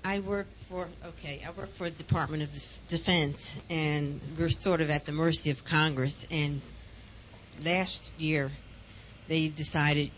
I 0.04 0.20
work 0.20 0.46
for 0.68 0.86
okay. 1.04 1.42
I 1.44 1.50
work 1.50 1.74
for 1.74 1.90
the 1.90 1.96
Department 1.96 2.44
of 2.44 2.50
Defense, 2.88 3.58
and 3.68 4.20
we're 4.38 4.48
sort 4.48 4.80
of 4.80 4.90
at 4.90 5.06
the 5.06 5.12
mercy 5.12 5.50
of 5.50 5.64
Congress. 5.64 6.24
And 6.30 6.60
last 7.64 8.12
year, 8.16 8.52
they 9.26 9.48
decided 9.48 10.12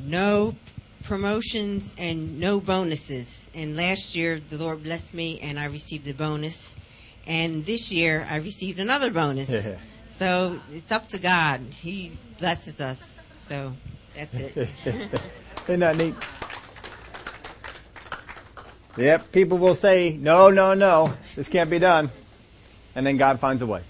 no 0.00 0.56
promotions 1.02 1.94
and 1.98 2.40
no 2.40 2.60
bonuses. 2.60 3.50
And 3.54 3.76
last 3.76 4.16
year, 4.16 4.40
the 4.40 4.56
Lord 4.56 4.84
blessed 4.84 5.12
me, 5.12 5.38
and 5.40 5.58
I 5.58 5.66
received 5.66 6.08
a 6.08 6.14
bonus. 6.14 6.74
And 7.26 7.66
this 7.66 7.90
year, 7.90 8.26
I 8.30 8.36
received 8.36 8.78
another 8.78 9.10
bonus. 9.10 9.50
Yeah. 9.50 9.76
So 10.16 10.58
it's 10.72 10.90
up 10.92 11.08
to 11.08 11.18
God. 11.18 11.60
He 11.60 12.16
blesses 12.38 12.80
us. 12.80 13.20
So 13.42 13.74
that's 14.14 14.34
it. 14.34 14.56
Isn't 15.64 15.80
that 15.80 15.96
neat? 15.96 16.14
Yep, 18.96 19.30
people 19.30 19.58
will 19.58 19.74
say, 19.74 20.16
no, 20.16 20.48
no, 20.48 20.72
no, 20.72 21.12
this 21.34 21.48
can't 21.48 21.68
be 21.68 21.78
done. 21.78 22.10
And 22.94 23.06
then 23.06 23.18
God 23.18 23.40
finds 23.40 23.60
a 23.60 23.66
way. 23.66 23.82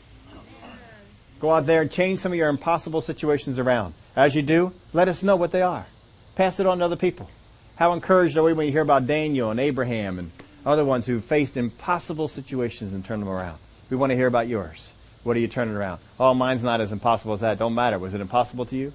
Go 1.39 1.53
out 1.53 1.65
there 1.67 1.83
and 1.83 1.93
change 1.93 2.19
some 2.19 2.33
of 2.33 2.39
your 2.39 2.49
impossible 2.49 3.03
situations 3.03 3.61
around. 3.61 3.95
As 4.17 4.35
you 4.35 4.43
do, 4.43 4.73
let 4.93 5.07
us 5.07 5.23
know 5.23 5.37
what 5.37 5.53
they 5.53 5.63
are. 5.63 5.87
Pass 6.35 6.59
it 6.59 6.67
on 6.67 6.79
to 6.79 6.85
other 6.87 6.97
people. 6.97 7.31
How 7.77 7.93
encouraged 7.93 8.37
are 8.37 8.43
we 8.43 8.53
when 8.53 8.67
you 8.67 8.73
hear 8.73 8.83
about 8.83 9.07
Daniel 9.07 9.53
and 9.53 9.61
Abraham 9.61 10.19
and 10.19 10.33
other 10.65 10.85
ones 10.85 11.07
who 11.07 11.21
faced 11.21 11.57
impossible 11.57 12.27
situations 12.27 12.95
and 12.95 13.05
turned 13.05 13.23
them 13.23 13.29
around? 13.29 13.59
We 13.91 13.97
want 13.97 14.11
to 14.11 14.17
hear 14.17 14.27
about 14.27 14.49
yours. 14.49 14.93
What 15.27 15.37
are 15.37 15.41
you 15.41 15.49
turning 15.49 15.75
around? 15.75 15.99
Oh, 16.21 16.35
mine's 16.35 16.63
not 16.63 16.81
as 16.81 16.93
impossible 16.93 17.33
as 17.33 17.41
that. 17.41 17.59
Don't 17.59 17.75
matter. 17.75 17.99
Was 17.99 18.15
it 18.15 18.21
impossible 18.21 18.65
to 18.67 18.77
you? 18.77 18.93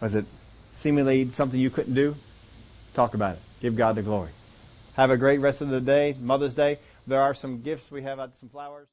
Was 0.00 0.16
it 0.16 0.26
seemingly 0.72 1.30
something 1.30 1.60
you 1.60 1.70
couldn't 1.70 1.94
do? 1.94 2.16
Talk 2.92 3.14
about 3.14 3.36
it. 3.36 3.42
Give 3.60 3.76
God 3.76 3.94
the 3.94 4.02
glory. 4.02 4.30
Have 4.94 5.12
a 5.12 5.16
great 5.16 5.38
rest 5.38 5.60
of 5.60 5.68
the 5.68 5.80
day, 5.80 6.16
Mother's 6.20 6.54
Day. 6.54 6.80
There 7.06 7.22
are 7.22 7.34
some 7.34 7.62
gifts 7.62 7.92
we 7.92 8.02
have 8.02 8.18
out, 8.18 8.34
some 8.34 8.48
flowers. 8.48 8.88